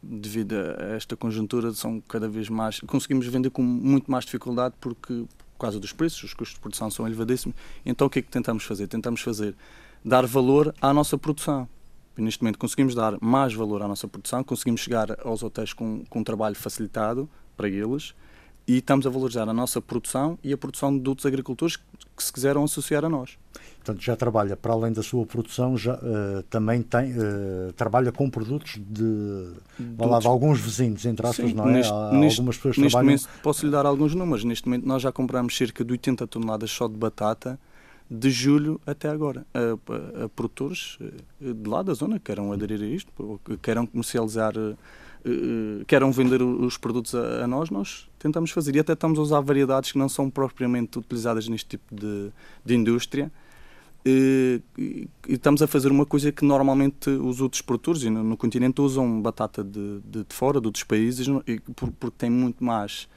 devido 0.02 0.54
a 0.54 0.96
esta 0.96 1.16
conjuntura 1.16 1.74
são 1.74 2.00
cada 2.02 2.28
vez 2.28 2.48
mais 2.48 2.80
conseguimos 2.82 3.26
vender 3.26 3.50
com 3.50 3.64
muito 3.64 4.12
mais 4.12 4.24
dificuldade 4.24 4.76
porque 4.80 5.26
causa 5.64 5.80
dos 5.80 5.92
preços, 5.92 6.24
os 6.24 6.34
custos 6.34 6.56
de 6.56 6.62
produção 6.62 6.90
são 6.90 7.06
elevadíssimos. 7.06 7.56
Então 7.86 8.08
o 8.08 8.10
que 8.10 8.20
é 8.20 8.22
que 8.22 8.30
tentamos 8.30 8.64
fazer? 8.64 8.88
Tentamos 8.88 9.22
fazer 9.22 9.56
dar 10.04 10.26
valor 10.26 10.74
à 10.82 10.94
nossa 10.94 11.18
produção. 11.18 11.68
Neste 12.16 12.44
momento 12.44 12.60
conseguimos 12.60 12.94
dar 12.94 13.18
mais 13.20 13.54
valor 13.54 13.82
à 13.82 13.88
nossa 13.88 14.08
produção, 14.08 14.44
conseguimos 14.44 14.82
chegar 14.82 15.18
aos 15.26 15.42
hotéis 15.42 15.74
com, 15.74 16.04
com 16.06 16.20
um 16.20 16.24
trabalho 16.24 16.56
facilitado 16.56 17.28
para 17.58 17.68
eles 17.68 18.14
e 18.68 18.78
estamos 18.78 19.06
a 19.06 19.10
valorizar 19.10 19.48
a 19.48 19.54
nossa 19.54 19.82
produção 19.82 20.38
e 20.44 20.54
a 20.54 20.58
produção 20.58 20.98
de 20.98 21.08
outros 21.10 21.26
agricultores 21.26 21.78
que 22.16 22.24
se 22.24 22.32
quiseram 22.32 22.64
associar 22.64 23.04
a 23.04 23.10
nós. 23.10 23.38
Portanto, 23.78 24.02
já 24.02 24.16
trabalha, 24.16 24.56
para 24.56 24.72
além 24.72 24.94
da 24.94 25.04
sua 25.04 25.26
produção, 25.26 25.76
já 25.78 25.96
uh, 25.96 26.44
também 26.50 26.82
tem, 26.82 27.12
uh, 27.12 27.74
trabalha 27.76 28.12
com 28.12 28.30
produtos 28.30 28.80
de, 28.80 29.52
lá, 29.98 30.20
de 30.20 30.28
alguns 30.28 30.60
vizinhos, 30.60 31.06
entre 31.06 31.28
aspas, 31.28 31.50
Sim, 31.50 31.56
não 31.56 31.68
é? 31.68 31.74
Neste, 31.74 31.92
algumas 31.92 32.56
pessoas 32.56 32.78
neste 32.78 32.92
trabalham... 32.92 33.06
momento, 33.06 33.30
posso 33.42 33.66
lhe 33.66 33.72
dar 33.72 33.86
alguns 33.86 34.16
números. 34.16 34.46
Neste 34.46 34.68
momento, 34.68 34.88
nós 34.88 35.02
já 35.02 35.12
compramos 35.12 35.58
cerca 35.58 35.84
de 35.84 35.92
80 35.92 36.26
toneladas 36.28 36.72
só 36.72 36.88
de 36.88 36.96
batata 36.96 37.60
de 38.10 38.30
julho 38.30 38.80
até 38.86 39.10
agora 39.10 39.46
a, 39.54 40.22
a, 40.22 40.26
a 40.26 40.30
produtores 40.30 40.98
eh, 41.02 41.54
de 41.54 41.70
lá 41.70 41.82
da 41.82 41.94
zona 41.94 42.20
que 42.20 42.26
queiram 42.26 42.52
aderir 42.52 42.82
a 42.82 42.86
isto, 42.86 43.12
que 43.44 43.58
queiram 43.58 43.88
comercializar, 43.88 44.54
queiram 45.88 46.12
vender 46.12 46.42
os 46.42 46.78
produtos 46.78 47.16
a, 47.16 47.44
a, 47.44 47.48
nós, 47.48 47.70
nós 47.70 48.10
tentamos 48.20 48.52
fazer. 48.52 48.76
E 48.76 48.80
até 48.80 48.94
estamos 48.94 49.18
a 49.18 49.22
usar 49.22 49.42
variedades 49.42 49.92
que 49.92 49.98
não 49.98 50.10
são 50.10 50.30
propriamente 50.30 51.00
utilizadas 51.00 51.48
neste 51.48 51.70
tipo 51.70 51.96
de, 51.96 52.30
de 52.66 52.76
indústria 52.76 53.32
e, 54.06 54.62
e, 54.78 55.08
estamos 55.30 55.62
a 55.62 55.68
fazer 55.68 55.90
uma 55.90 56.06
coisa 56.06 56.32
que 56.32 56.44
normalmente 56.44 57.10
os 57.10 57.40
outros 57.40 57.62
produtores 57.62 58.04
no, 58.04 58.24
no 58.24 58.36
continente 58.36 58.82
usam 58.82 59.22
batata 59.22 59.64
de, 59.64 60.02
de, 60.02 60.24
de, 60.26 60.36
fora, 60.36 60.60
de 60.60 60.68
outros 60.68 60.84
países, 60.84 61.26
e, 61.48 61.60
por, 61.60 61.90
porque 61.92 62.18
tem 62.18 62.30
muito 62.30 62.62
mais 62.64 63.08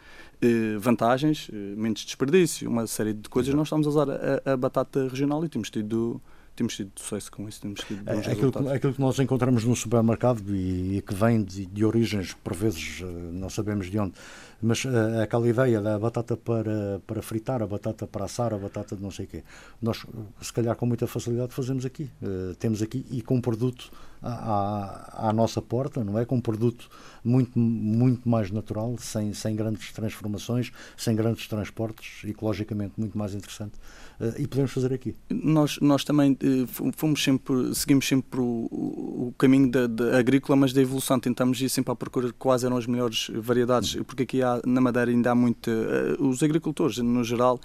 eh, 0.40 0.76
vantagens, 0.78 1.50
eh, 1.52 1.74
menos 1.76 2.04
desperdício, 2.04 2.70
uma 2.70 2.86
série 2.86 3.12
de 3.12 3.28
coisas. 3.28 3.52
Nós 3.52 3.66
estamos 3.66 3.86
a 3.86 3.90
usar 3.90 4.06
a, 4.10 4.52
a 4.52 4.56
batata 4.56 5.08
regional 5.08 5.44
e 5.44 5.48
temos 5.48 5.70
tido 5.70 6.20
temos 6.56 6.74
tido 6.74 6.90
sucesso 6.96 7.30
com 7.30 7.46
isso, 7.48 7.60
temos 7.60 7.80
tido 7.80 8.02
bons 8.02 8.26
é, 8.26 8.32
aquilo, 8.32 8.50
que, 8.50 8.68
aquilo 8.68 8.94
que 8.94 9.00
nós 9.00 9.18
encontramos 9.18 9.64
no 9.64 9.76
supermercado 9.76 10.42
e, 10.54 10.96
e 10.96 11.02
que 11.02 11.14
vem 11.14 11.44
de, 11.44 11.66
de, 11.66 11.84
origens, 11.84 12.32
por 12.32 12.54
vezes 12.54 13.00
eh, 13.02 13.04
não 13.04 13.50
sabemos 13.50 13.90
de 13.90 13.98
onde, 13.98 14.14
mas 14.60 14.84
uh, 14.84 15.20
aquela 15.22 15.46
ideia 15.46 15.80
da 15.80 15.98
batata 15.98 16.36
para, 16.36 17.00
para 17.06 17.20
fritar, 17.22 17.62
a 17.62 17.66
batata 17.66 18.06
para 18.06 18.24
assar, 18.24 18.54
a 18.54 18.58
batata 18.58 18.96
de 18.96 19.02
não 19.02 19.10
sei 19.10 19.26
o 19.26 19.28
quê, 19.28 19.44
nós, 19.80 20.06
se 20.40 20.52
calhar 20.52 20.74
com 20.74 20.86
muita 20.86 21.06
facilidade, 21.06 21.52
fazemos 21.52 21.84
aqui. 21.84 22.10
Uh, 22.22 22.54
temos 22.54 22.80
aqui 22.80 23.04
e 23.10 23.20
com 23.20 23.36
um 23.36 23.40
produto 23.40 23.90
à, 24.26 25.28
à, 25.28 25.32
nossa 25.32 25.62
porta, 25.62 26.02
não 26.02 26.18
é? 26.18 26.24
Com 26.24 26.36
um 26.36 26.40
produto 26.40 26.88
muito, 27.24 27.58
muito 27.58 28.28
mais 28.28 28.50
natural, 28.50 28.96
sem, 28.98 29.32
sem 29.32 29.54
grandes 29.54 29.92
transformações, 29.92 30.72
sem 30.96 31.14
grandes 31.14 31.46
transportes, 31.46 32.24
ecologicamente 32.28 32.94
muito 32.96 33.16
mais 33.16 33.34
interessante. 33.34 33.74
Uh, 34.20 34.34
e 34.38 34.46
podemos 34.46 34.72
fazer 34.72 34.92
aqui. 34.92 35.14
Nós, 35.30 35.78
nós 35.80 36.04
também 36.04 36.32
uh, 36.32 36.92
fomos 36.96 37.22
sempre, 37.22 37.74
seguimos 37.74 38.06
sempre 38.06 38.40
o, 38.40 38.44
o 38.44 39.34
caminho 39.38 39.70
da, 39.70 39.86
da, 39.86 40.18
agrícola, 40.18 40.56
mas 40.56 40.72
da 40.72 40.80
evolução. 40.80 41.20
Tentamos 41.20 41.60
ir 41.60 41.68
sempre 41.68 41.92
à 41.92 41.94
procura 41.94 42.28
de 42.28 42.32
quais 42.32 42.64
eram 42.64 42.76
as 42.76 42.86
melhores 42.86 43.30
variedades, 43.34 43.94
porque 44.06 44.24
aqui 44.24 44.42
há, 44.42 44.60
na 44.66 44.80
Madeira 44.80 45.10
ainda 45.10 45.30
há 45.30 45.34
muito. 45.34 45.70
Uh, 45.70 46.28
os 46.28 46.42
agricultores, 46.42 46.98
no 46.98 47.22
geral, 47.22 47.60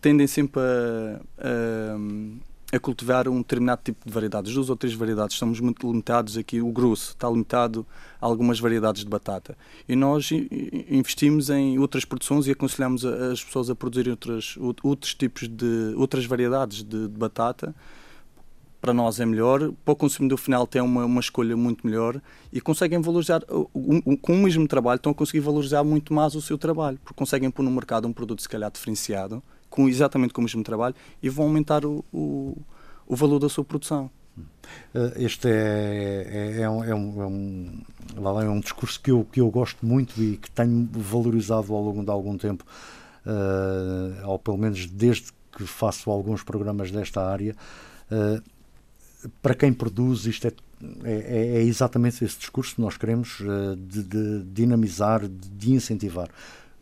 tendem 0.00 0.28
sempre 0.28 0.60
a, 0.60 1.20
a 1.38 1.98
a 2.70 2.78
cultivar 2.78 3.26
um 3.28 3.38
determinado 3.38 3.80
tipo 3.82 4.06
de 4.06 4.12
variedades, 4.12 4.52
duas 4.52 4.68
ou 4.68 4.76
três 4.76 4.94
variedades. 4.94 5.34
Estamos 5.34 5.58
muito 5.58 5.86
limitados 5.86 6.36
aqui, 6.36 6.60
o 6.60 6.70
grosso 6.70 7.10
está 7.10 7.28
limitado 7.28 7.86
a 8.20 8.26
algumas 8.26 8.60
variedades 8.60 9.04
de 9.04 9.08
batata. 9.08 9.56
E 9.88 9.96
nós 9.96 10.30
investimos 10.90 11.48
em 11.48 11.78
outras 11.78 12.04
produções 12.04 12.46
e 12.46 12.50
aconselhamos 12.50 13.04
as 13.04 13.42
pessoas 13.42 13.70
a 13.70 13.74
produzirem 13.74 14.10
outras, 14.10 14.56
outros 14.82 15.14
tipos 15.14 15.48
de, 15.48 15.94
outras 15.96 16.26
variedades 16.26 16.82
de, 16.82 17.08
de 17.08 17.18
batata. 17.18 17.74
Para 18.80 18.94
nós 18.94 19.18
é 19.18 19.26
melhor, 19.26 19.72
para 19.84 19.92
o 19.92 19.96
consumidor 19.96 20.38
final 20.38 20.64
tem 20.64 20.80
uma, 20.80 21.04
uma 21.04 21.20
escolha 21.20 21.56
muito 21.56 21.84
melhor 21.84 22.20
e 22.52 22.60
conseguem 22.60 23.00
valorizar, 23.00 23.42
com 23.42 24.32
o 24.32 24.38
mesmo 24.38 24.68
trabalho, 24.68 24.98
estão 24.98 25.10
a 25.10 25.14
conseguir 25.14 25.40
valorizar 25.40 25.82
muito 25.82 26.14
mais 26.14 26.36
o 26.36 26.40
seu 26.40 26.56
trabalho, 26.56 26.96
porque 27.02 27.16
conseguem 27.16 27.50
pôr 27.50 27.64
no 27.64 27.72
mercado 27.72 28.06
um 28.06 28.12
produto 28.12 28.40
se 28.40 28.48
calhar 28.48 28.70
diferenciado, 28.70 29.42
com 29.68 29.88
exatamente 29.88 30.32
com 30.32 30.40
o 30.40 30.44
mesmo 30.44 30.62
trabalho 30.62 30.94
e 31.22 31.28
vão 31.28 31.46
aumentar 31.46 31.84
o, 31.84 32.04
o, 32.12 32.56
o 33.06 33.16
valor 33.16 33.38
da 33.38 33.48
sua 33.48 33.64
produção. 33.64 34.10
Eh, 34.94 35.24
este 35.24 35.48
é, 35.48 36.56
é, 36.58 36.60
é, 36.62 36.70
um, 36.70 36.84
é, 36.84 36.94
um, 36.94 37.82
é, 38.16 38.44
é 38.44 38.48
um 38.48 38.60
discurso 38.60 39.00
que 39.00 39.10
eu, 39.10 39.26
que 39.30 39.40
eu 39.40 39.50
gosto 39.50 39.84
muito 39.84 40.20
e 40.22 40.36
que 40.36 40.50
tenho 40.50 40.88
valorizado 40.92 41.72
ao 41.72 41.82
longo 41.82 42.04
de 42.04 42.10
algum 42.10 42.36
tempo, 42.36 42.64
uh, 43.26 44.28
ou 44.28 44.38
pelo 44.38 44.56
menos 44.56 44.86
desde 44.86 45.28
que 45.52 45.66
faço 45.66 46.10
alguns 46.10 46.42
programas 46.42 46.90
desta 46.90 47.22
área. 47.22 47.54
Uh, 48.10 48.42
para 49.42 49.54
quem 49.54 49.72
produz, 49.72 50.26
isto 50.26 50.46
é, 50.46 50.52
é, 51.04 51.58
é, 51.58 51.62
exatamente 51.62 52.24
esse 52.24 52.38
discurso 52.38 52.76
que 52.76 52.80
nós 52.80 52.96
queremos 52.96 53.40
uh, 53.40 53.76
de, 53.76 54.02
de, 54.02 54.42
dinamizar, 54.44 55.26
de 55.26 55.72
incentivar. 55.72 56.28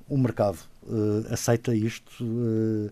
O 0.09 0.17
mercado 0.19 0.59
uh, 0.89 1.33
aceita 1.33 1.75
isto, 1.75 2.25
uh, 2.25 2.91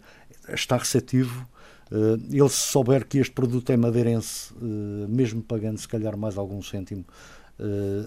está 0.53 0.77
receptivo. 0.77 1.47
Uh, 1.91 2.21
ele 2.31 2.49
se 2.49 2.71
souber 2.71 3.07
que 3.07 3.19
este 3.19 3.33
produto 3.33 3.71
é 3.71 3.77
madeirense, 3.77 4.53
mesmo 5.09 5.43
pagando 5.43 5.79
se 5.79 5.87
calhar 5.87 6.17
mais 6.17 6.37
algum 6.37 6.63
cêntimo, 6.63 7.05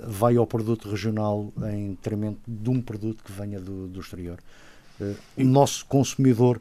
vai 0.06 0.36
ao 0.36 0.46
produto 0.46 0.90
regional 0.90 1.54
em 1.72 1.92
detrimento 1.92 2.42
de 2.46 2.70
um 2.70 2.82
produto 2.82 3.24
que 3.24 3.32
venha 3.32 3.62
do, 3.62 3.88
do 3.88 4.02
exterior. 4.02 4.40
o 5.38 5.44
nosso 5.46 5.86
consumidor 5.86 6.60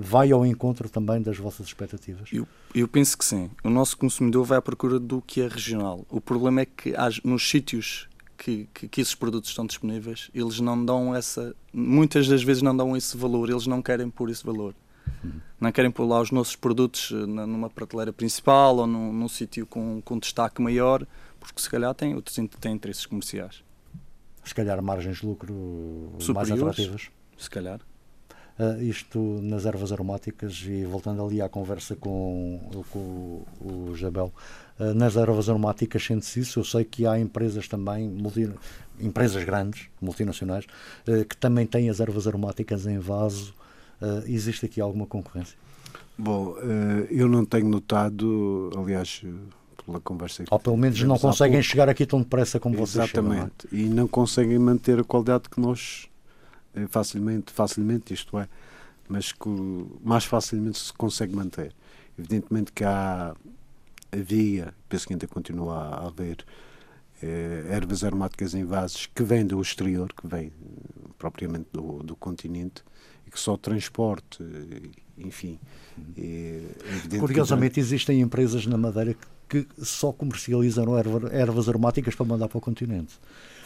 vai 0.00 0.32
ao 0.32 0.44
encontro 0.44 0.88
também 0.88 1.22
das 1.22 1.38
vossas 1.38 1.66
expectativas? 1.66 2.28
Eu, 2.32 2.48
eu, 2.74 2.88
penso 2.88 3.16
que 3.16 3.24
sim. 3.24 3.48
O 3.62 3.70
nosso 3.70 3.96
consumidor 3.96 4.44
vai 4.44 4.58
à 4.58 4.62
procura 4.62 4.98
do 4.98 5.22
que 5.22 5.40
é 5.40 5.46
regional. 5.46 6.04
O 6.10 6.20
problema 6.20 6.62
é 6.62 6.66
que 6.66 6.92
nos 7.22 7.48
sítios 7.48 8.08
que, 8.38 8.68
que, 8.72 8.88
que, 8.88 9.00
esses 9.00 9.14
produtos 9.14 9.50
estão 9.50 9.66
disponíveis, 9.66 10.30
eles 10.32 10.60
não 10.60 10.82
dão 10.82 11.14
essa. 11.14 11.54
Muitas 11.72 12.28
das 12.28 12.42
vezes 12.42 12.62
não 12.62 12.74
dão 12.74 12.96
esse 12.96 13.16
valor, 13.16 13.50
eles 13.50 13.66
não 13.66 13.82
querem 13.82 14.08
pôr 14.08 14.30
esse 14.30 14.44
valor. 14.44 14.74
Uhum. 15.22 15.40
Não 15.60 15.72
querem 15.72 15.90
pôr 15.90 16.06
lá 16.06 16.20
os 16.20 16.30
nossos 16.30 16.54
produtos 16.54 17.10
eh, 17.12 17.26
numa 17.26 17.68
prateleira 17.68 18.12
principal 18.12 18.76
ou 18.76 18.86
num, 18.86 19.12
num 19.12 19.28
sítio 19.28 19.66
com, 19.66 20.00
com 20.02 20.18
destaque 20.18 20.62
maior, 20.62 21.04
porque 21.40 21.60
se 21.60 21.68
calhar 21.68 21.92
têm, 21.94 22.14
outros 22.14 22.38
têm 22.60 22.72
interesses 22.72 23.04
comerciais. 23.04 23.64
Se 24.44 24.54
calhar 24.54 24.80
margens 24.82 25.18
de 25.18 25.26
lucro 25.26 26.12
Superiores, 26.18 26.50
mais 26.50 26.50
atrativas. 26.50 27.10
Se 27.36 27.50
calhar. 27.50 27.80
Uh, 28.58 28.82
isto 28.82 29.20
nas 29.40 29.66
ervas 29.66 29.92
aromáticas 29.92 30.64
e 30.66 30.84
voltando 30.84 31.24
ali 31.24 31.40
à 31.40 31.48
conversa 31.48 31.94
com, 31.94 32.60
com 32.90 33.44
o 33.60 33.94
Jabel, 33.94 34.32
uh, 34.32 34.67
nas 34.94 35.16
ervas 35.16 35.48
aromáticas 35.48 36.04
sente-se 36.04 36.40
isso. 36.40 36.60
Eu 36.60 36.64
sei 36.64 36.84
que 36.84 37.06
há 37.06 37.18
empresas 37.18 37.66
também, 37.66 38.08
multi, 38.08 38.50
empresas 39.00 39.44
grandes, 39.44 39.88
multinacionais, 40.00 40.64
uh, 41.06 41.24
que 41.24 41.36
também 41.36 41.66
têm 41.66 41.90
as 41.90 42.00
ervas 42.00 42.26
aromáticas 42.26 42.86
em 42.86 42.98
vaso. 42.98 43.54
existe 44.26 44.66
aqui 44.66 44.80
alguma 44.80 45.06
concorrência? 45.06 45.56
Bom, 46.16 46.56
eu 47.10 47.28
não 47.28 47.44
tenho 47.44 47.68
notado, 47.68 48.70
aliás, 48.76 49.22
pela 49.88 50.00
conversa 50.00 50.44
Ou 50.50 50.58
pelo 50.58 50.76
menos 50.76 51.02
não 51.02 51.18
conseguem 51.18 51.62
chegar 51.62 51.88
aqui 51.88 52.04
tão 52.04 52.20
depressa 52.20 52.60
como 52.60 52.76
vocês 52.76 53.04
Exatamente. 53.04 53.68
Chegam, 53.70 53.78
não 53.78 53.78
é? 53.78 53.82
E 53.82 53.88
não 53.88 54.06
conseguem 54.06 54.58
manter 54.58 55.00
a 55.00 55.04
qualidade 55.04 55.48
que 55.48 55.60
nós 55.60 56.08
eh, 56.74 56.86
facilmente, 56.88 57.52
facilmente 57.52 58.12
isto 58.12 58.38
é, 58.38 58.46
mas 59.08 59.32
que 59.32 59.48
mais 60.02 60.24
facilmente 60.24 60.78
se 60.78 60.92
consegue 60.92 61.34
manter. 61.34 61.72
Evidentemente 62.18 62.72
que 62.72 62.84
há, 62.84 63.34
havia, 64.12 64.74
penso 64.88 65.06
que 65.06 65.12
ainda 65.12 65.26
continua 65.26 65.76
a 65.76 66.06
haver, 66.06 66.44
eh, 67.22 67.66
ervas 67.70 68.04
aromáticas 68.04 68.54
em 68.54 68.64
vasos 68.64 69.06
que 69.06 69.22
vêm 69.22 69.46
do 69.46 69.60
exterior, 69.60 70.12
que 70.12 70.26
vêm 70.26 70.46
eh, 70.46 71.08
propriamente 71.18 71.68
do, 71.72 72.02
do 72.02 72.16
continente, 72.16 72.82
e 73.26 73.30
que 73.30 73.38
só 73.38 73.56
transporte, 73.56 74.42
enfim. 75.18 75.58
É 76.16 77.18
Curiosamente, 77.18 77.74
que... 77.74 77.80
existem 77.80 78.20
empresas 78.20 78.66
na 78.66 78.78
Madeira 78.78 79.12
que, 79.12 79.26
que 79.48 79.66
só 79.78 80.12
comercializam 80.12 80.84
ervas 81.32 81.68
aromáticas 81.68 82.14
para 82.14 82.26
mandar 82.26 82.48
para 82.48 82.58
o 82.58 82.60
continente. 82.60 83.14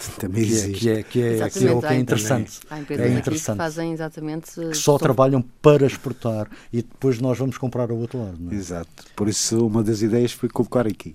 Também 0.19 0.45
que 0.45 0.55
é, 0.55 0.63
que 0.73 0.89
é, 0.89 1.03
que 1.03 1.21
é, 1.23 1.51
que 1.51 1.67
é 1.67 1.73
o 1.73 1.81
que 1.81 1.87
é 1.87 1.97
interessante. 1.97 2.61
Há 2.69 2.81
empresas 2.81 3.07
é 3.07 3.19
interessante. 3.19 3.57
que 3.57 3.63
fazem 3.63 3.93
exatamente. 3.93 4.51
Que 4.55 4.75
só 4.75 4.99
trabalham 4.99 5.43
para 5.61 5.87
exportar 5.87 6.49
e 6.73 6.83
depois 6.83 7.21
nós 7.21 7.39
vamos 7.39 7.57
comprar 7.57 7.91
ao 7.91 7.97
outro 7.97 8.19
lado. 8.19 8.39
É? 8.51 8.55
Exato. 8.55 8.91
Por 9.15 9.29
isso, 9.29 9.65
uma 9.67 9.83
das 9.83 10.03
ideias 10.03 10.33
foi 10.33 10.49
colocar 10.49 10.87
aqui. 10.87 11.15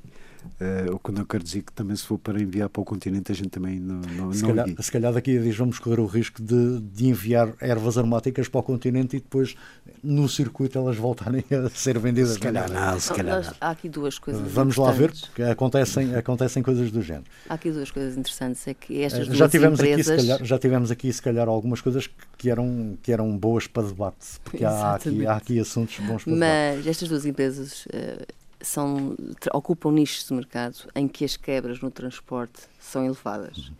Uh, 0.59 0.95
o 0.95 0.99
que 0.99 1.11
não 1.11 1.25
quero 1.25 1.43
dizer 1.43 1.61
que 1.61 1.71
também 1.71 1.95
se 1.95 2.03
for 2.03 2.17
para 2.17 2.41
enviar 2.41 2.69
para 2.69 2.81
o 2.81 2.85
continente 2.85 3.31
a 3.31 3.35
gente 3.35 3.49
também 3.49 3.79
não, 3.79 4.01
não, 4.01 4.33
se, 4.33 4.41
não 4.41 4.49
calhar, 4.49 4.67
se 4.81 4.91
calhar 4.91 5.13
daqui 5.13 5.37
a 5.37 5.41
dias 5.41 5.55
vamos 5.55 5.77
correr 5.77 5.99
o 5.99 6.05
risco 6.05 6.41
de, 6.41 6.79
de 6.79 7.07
enviar 7.07 7.53
ervas 7.59 7.97
aromáticas 7.97 8.47
para 8.47 8.59
o 8.59 8.63
continente 8.63 9.17
e 9.17 9.19
depois 9.19 9.55
no 10.03 10.27
circuito 10.27 10.77
elas 10.77 10.97
voltarem 10.97 11.43
a 11.51 11.69
ser 11.69 11.99
vendidas. 11.99 12.33
Se 12.33 12.39
calhar 12.39 12.71
não, 12.71 12.99
se 12.99 13.13
calhar 13.13 13.43
não. 13.43 13.53
Há 13.59 13.69
aqui 13.71 13.89
duas 13.89 14.17
coisas 14.17 14.51
Vamos 14.51 14.77
lá 14.77 14.91
ver, 14.91 15.11
porque 15.11 15.43
acontecem, 15.43 16.15
acontecem 16.15 16.63
coisas 16.63 16.91
do 16.91 17.01
género. 17.01 17.25
Há 17.49 17.53
aqui 17.53 17.71
duas 17.71 17.91
coisas 17.91 18.17
interessantes, 18.17 18.67
é 18.67 18.73
que 18.73 19.03
estas 19.03 19.27
eh, 19.29 19.35
já 19.35 19.49
tivemos 19.49 19.79
empresas... 19.79 20.07
Aqui, 20.07 20.27
calhar, 20.27 20.45
já 20.45 20.59
tivemos 20.59 20.91
aqui 20.91 21.13
se 21.13 21.21
calhar 21.21 21.47
algumas 21.47 21.81
coisas 21.81 22.09
que 22.37 22.49
eram, 22.49 22.97
que 23.01 23.11
eram 23.11 23.37
boas 23.37 23.67
para 23.67 23.87
debate, 23.87 24.39
porque 24.43 24.63
há 24.63 24.95
aqui, 24.95 25.27
há 25.27 25.35
aqui 25.35 25.59
assuntos 25.59 25.99
bons 25.99 26.23
para 26.23 26.33
Mas 26.33 26.39
debate. 26.39 26.77
Mas 26.77 26.87
estas 26.87 27.09
duas 27.09 27.25
empresas... 27.25 27.85
Uh, 27.87 28.46
são, 28.61 29.15
ocupam 29.53 29.91
nichos 29.91 30.27
de 30.27 30.33
mercado 30.33 30.89
em 30.95 31.07
que 31.07 31.25
as 31.25 31.37
quebras 31.37 31.79
no 31.81 31.91
transporte 31.91 32.61
são 32.79 33.05
elevadas. 33.05 33.71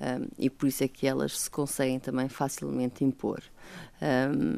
Um, 0.00 0.26
e 0.36 0.50
por 0.50 0.66
isso 0.66 0.82
é 0.82 0.88
que 0.88 1.06
elas 1.06 1.38
se 1.38 1.50
conseguem 1.50 2.00
também 2.00 2.28
facilmente 2.28 3.04
impor. 3.04 3.42
Um, 4.00 4.56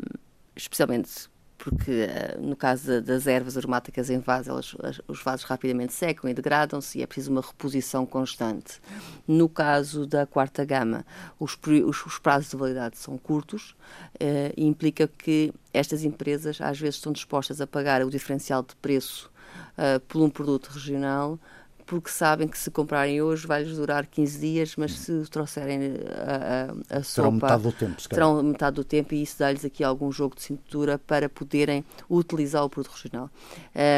especialmente 0.57 1.29
porque 1.57 2.07
uh, 2.07 2.41
no 2.41 2.57
caso 2.57 3.01
das 3.01 3.27
ervas 3.27 3.57
aromáticas 3.57 4.11
em 4.11 4.19
vasos, 4.19 4.49
elas, 4.49 4.77
as, 4.83 5.01
os 5.09 5.23
vasos 5.23 5.45
rapidamente 5.45 5.93
secam 5.93 6.29
e 6.29 6.35
degradam-se 6.35 6.99
e 6.99 7.03
é 7.03 7.07
preciso 7.07 7.31
uma 7.31 7.41
reposição 7.41 8.05
constante. 8.05 8.81
No 9.27 9.49
caso 9.49 10.07
da 10.07 10.27
quarta 10.27 10.65
gama, 10.65 11.05
os, 11.39 11.59
os, 11.87 12.07
os 12.07 12.19
prazos 12.19 12.51
de 12.51 12.57
validade 12.57 12.99
são 12.99 13.17
curtos 13.17 13.75
uh, 14.15 14.53
e 14.57 14.65
implica 14.65 15.07
que 15.09 15.53
estas 15.73 16.05
empresas 16.05 16.61
às 16.61 16.79
vezes 16.79 16.97
estão 16.97 17.13
dispostas 17.13 17.61
a 17.61 17.67
pagar 17.67 18.05
o 18.05 18.11
diferencial 18.11 18.63
de 18.63 18.75
preço 18.77 19.31
uh, 19.79 20.01
por 20.01 20.23
um 20.23 20.31
produto 20.31 20.69
regional 20.69 21.39
porque 21.87 22.11
sabem 22.11 22.49
que 22.49 22.59
se 22.59 22.71
comprarem 22.71 23.21
hoje 23.21 23.47
vai-lhes 23.47 23.77
durar 23.77 24.07
15 24.07 24.39
dias, 24.39 24.77
mas 24.77 24.93
se 24.93 25.25
trouxerem 25.31 25.81
a, 26.17 26.95
a, 26.95 26.99
a 26.99 27.03
sopa... 27.03 27.23
Terão 27.23 27.33
metade 27.33 27.63
do 27.63 27.73
tempo, 27.73 28.01
se 28.01 28.09
Terão 28.09 28.43
metade 28.43 28.77
do 28.77 28.85
tempo 28.85 29.15
e 29.15 29.23
isso 29.23 29.39
dá-lhes 29.39 29.65
aqui 29.65 29.85
algum 29.85 30.11
jogo 30.11 30.35
de 30.35 30.43
cintura 30.43 30.99
para 30.99 31.29
poderem 31.29 31.85
utilizar 32.09 32.65
o 32.65 32.71
produto 32.71 32.93
regional. 32.93 33.31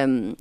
Um, 0.09 0.35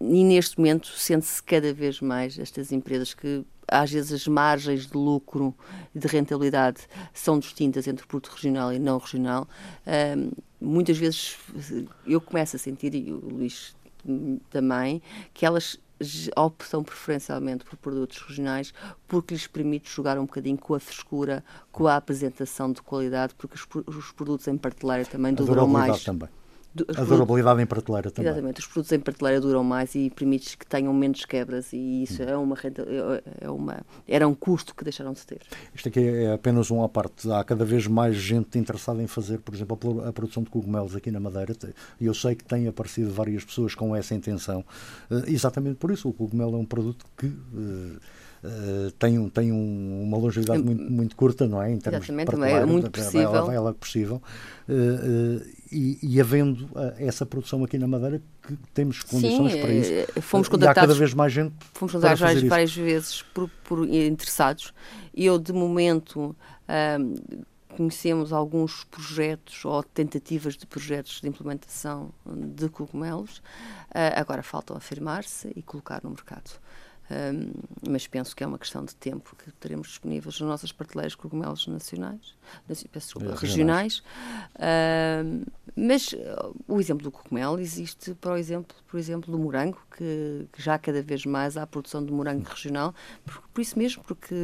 e 0.00 0.24
neste 0.24 0.58
momento 0.58 0.88
sente-se 0.88 1.42
cada 1.42 1.72
vez 1.72 2.00
mais 2.00 2.38
estas 2.38 2.70
empresas 2.70 3.14
que 3.14 3.44
às 3.68 3.90
vezes 3.90 4.12
as 4.12 4.28
margens 4.28 4.86
de 4.86 4.96
lucro 4.96 5.54
e 5.94 5.98
de 5.98 6.06
rentabilidade 6.06 6.82
são 7.12 7.38
distintas 7.38 7.86
entre 7.88 8.06
produto 8.06 8.34
regional 8.34 8.72
e 8.72 8.78
não 8.78 8.98
regional. 8.98 9.48
Um, 9.86 10.30
muitas 10.60 10.98
vezes 10.98 11.36
eu 12.06 12.20
começo 12.20 12.56
a 12.56 12.58
sentir, 12.58 12.94
e 12.94 13.12
o 13.12 13.18
Luís 13.18 13.74
também 14.50 15.02
que 15.34 15.44
elas 15.44 15.78
optam 16.36 16.84
preferencialmente 16.84 17.64
por 17.64 17.76
produtos 17.76 18.18
regionais 18.18 18.72
porque 19.08 19.34
lhes 19.34 19.46
permite 19.46 19.90
jogar 19.90 20.18
um 20.18 20.26
bocadinho 20.26 20.58
com 20.58 20.74
a 20.74 20.80
frescura, 20.80 21.44
com 21.72 21.86
a 21.86 21.96
apresentação 21.96 22.72
de 22.72 22.82
qualidade, 22.82 23.34
porque 23.36 23.56
os, 23.56 23.66
os 23.86 24.12
produtos 24.12 24.46
em 24.48 24.56
prateleira 24.56 25.04
também 25.04 25.32
duram 25.32 25.66
mais. 25.66 26.04
Também 26.04 26.28
a 26.96 27.04
durabilidade 27.04 27.62
em 27.62 27.66
prateleira 27.66 28.10
também. 28.10 28.30
Exatamente, 28.30 28.60
os 28.60 28.66
produtos 28.66 28.92
em 28.92 29.00
prateleira 29.00 29.40
duram 29.40 29.64
mais 29.64 29.94
e 29.94 30.10
permite 30.10 30.56
que 30.56 30.66
tenham 30.66 30.92
menos 30.92 31.24
quebras 31.24 31.72
e 31.72 32.02
isso 32.02 32.22
hum. 32.22 32.26
é 32.28 32.36
uma, 32.36 32.56
é 33.40 33.50
uma 33.50 33.80
era 34.06 34.26
um 34.26 34.34
custo 34.34 34.74
que 34.74 34.84
deixaram 34.84 35.12
de 35.12 35.26
ter. 35.26 35.40
Isto 35.74 35.88
aqui 35.88 36.00
é 36.00 36.32
apenas 36.32 36.70
uma 36.70 36.88
parte. 36.88 37.30
Há 37.30 37.42
cada 37.44 37.64
vez 37.64 37.86
mais 37.86 38.16
gente 38.16 38.58
interessada 38.58 39.02
em 39.02 39.06
fazer, 39.06 39.38
por 39.38 39.54
exemplo, 39.54 40.04
a 40.06 40.12
produção 40.12 40.42
de 40.42 40.50
cogumelos 40.50 40.94
aqui 40.94 41.10
na 41.10 41.20
Madeira 41.20 41.46
e 42.00 42.06
eu 42.06 42.14
sei 42.14 42.34
que 42.34 42.44
têm 42.44 42.66
aparecido 42.66 43.10
várias 43.10 43.44
pessoas 43.44 43.74
com 43.74 43.94
essa 43.94 44.14
intenção. 44.14 44.64
Eh, 45.10 45.24
exatamente 45.28 45.76
por 45.76 45.90
isso, 45.90 46.08
o 46.08 46.12
cogumelo 46.12 46.56
é 46.56 46.58
um 46.58 46.64
produto 46.64 47.04
que 47.16 47.26
eh, 47.26 47.98
Uh, 48.46 48.92
tem, 48.92 49.18
um, 49.18 49.28
tem 49.28 49.50
um, 49.50 50.02
uma 50.04 50.16
longevidade 50.16 50.62
muito, 50.62 50.84
muito 50.84 51.16
curta, 51.16 51.48
não 51.48 51.60
é? 51.60 51.72
Em 51.72 51.78
termos 51.78 52.08
Exatamente, 52.08 52.44
é 52.44 52.64
muito 52.64 52.90
possível. 52.90 53.34
Ela, 53.34 53.54
ela 53.54 53.70
é 53.70 53.72
possível. 53.72 54.22
Uh, 54.68 55.42
uh, 55.42 55.46
e, 55.72 55.98
e, 56.00 56.20
havendo 56.20 56.68
essa 56.96 57.26
produção 57.26 57.64
aqui 57.64 57.76
na 57.76 57.88
Madeira, 57.88 58.22
que 58.46 58.56
temos 58.72 59.02
condições 59.02 59.52
Sim, 59.52 59.60
para 59.60 59.72
isso. 59.72 60.22
Fomos 60.22 60.46
contactados, 60.46 60.76
e 60.76 60.78
há 60.78 60.86
cada 60.86 60.94
vez 60.94 61.12
mais 61.12 61.32
gente. 61.32 61.54
Fomos 61.74 61.92
contactados 61.92 62.20
várias, 62.20 62.42
várias, 62.44 62.76
vezes 62.76 63.22
por, 63.34 63.50
por, 63.64 63.88
interessados. 63.88 64.72
Eu, 65.12 65.40
de 65.40 65.52
momento, 65.52 66.36
conhecemos 67.76 68.32
alguns 68.32 68.84
projetos 68.84 69.64
ou 69.64 69.82
tentativas 69.82 70.56
de 70.56 70.66
projetos 70.66 71.20
de 71.20 71.28
implementação 71.28 72.10
de 72.24 72.68
cogumelos. 72.68 73.42
agora 74.14 74.44
faltam 74.44 74.76
afirmar-se 74.76 75.50
e 75.56 75.62
colocar 75.62 76.00
no 76.04 76.10
mercado. 76.10 76.60
Um, 77.10 77.52
mas 77.88 78.06
penso 78.06 78.34
que 78.34 78.42
é 78.42 78.46
uma 78.46 78.58
questão 78.58 78.84
de 78.84 78.94
tempo 78.96 79.36
que 79.36 79.52
teremos 79.52 79.88
disponíveis 79.88 80.40
nas 80.40 80.48
nossas 80.48 80.72
prateleiras 80.72 81.14
cogumelos 81.14 81.66
nacionais, 81.68 82.34
peço 82.66 82.88
desculpa, 82.92 83.30
é, 83.30 83.34
regionais. 83.34 84.02
Um, 84.58 85.42
mas 85.76 86.12
uh, 86.12 86.56
o 86.66 86.80
exemplo 86.80 87.04
do 87.04 87.12
cogumelo 87.12 87.60
existe, 87.60 88.14
por 88.14 88.36
exemplo, 88.36 88.76
por 88.88 88.98
exemplo 88.98 89.30
do 89.30 89.38
morango, 89.38 89.78
que, 89.96 90.48
que 90.52 90.60
já 90.60 90.78
cada 90.78 91.00
vez 91.00 91.24
mais 91.24 91.56
há 91.56 91.62
a 91.62 91.66
produção 91.66 92.04
de 92.04 92.12
morango 92.12 92.48
regional, 92.48 92.92
por, 93.24 93.40
por, 93.54 93.60
isso 93.60 93.78
mesmo, 93.78 94.02
porque 94.02 94.34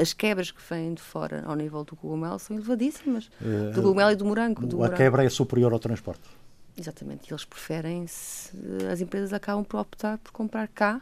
as 0.00 0.12
quebras 0.12 0.52
que 0.52 0.60
vêm 0.70 0.94
de 0.94 1.02
fora 1.02 1.42
ao 1.46 1.56
nível 1.56 1.82
do 1.82 1.96
cogumelo 1.96 2.38
são 2.38 2.56
elevadíssimas, 2.56 3.28
é, 3.42 3.70
do 3.72 3.82
cogumelo 3.82 4.12
e 4.12 4.16
do 4.16 4.24
morango. 4.24 4.64
Do 4.64 4.76
a 4.76 4.78
morango. 4.78 4.96
quebra 4.96 5.24
é 5.24 5.28
superior 5.28 5.72
ao 5.72 5.80
transporte. 5.80 6.28
Exatamente, 6.76 7.32
eles 7.32 7.44
preferem, 7.44 8.04
as 8.04 9.00
empresas 9.00 9.32
acabam 9.32 9.64
por 9.64 9.80
optar 9.80 10.16
por 10.18 10.30
comprar 10.30 10.68
cá 10.68 11.00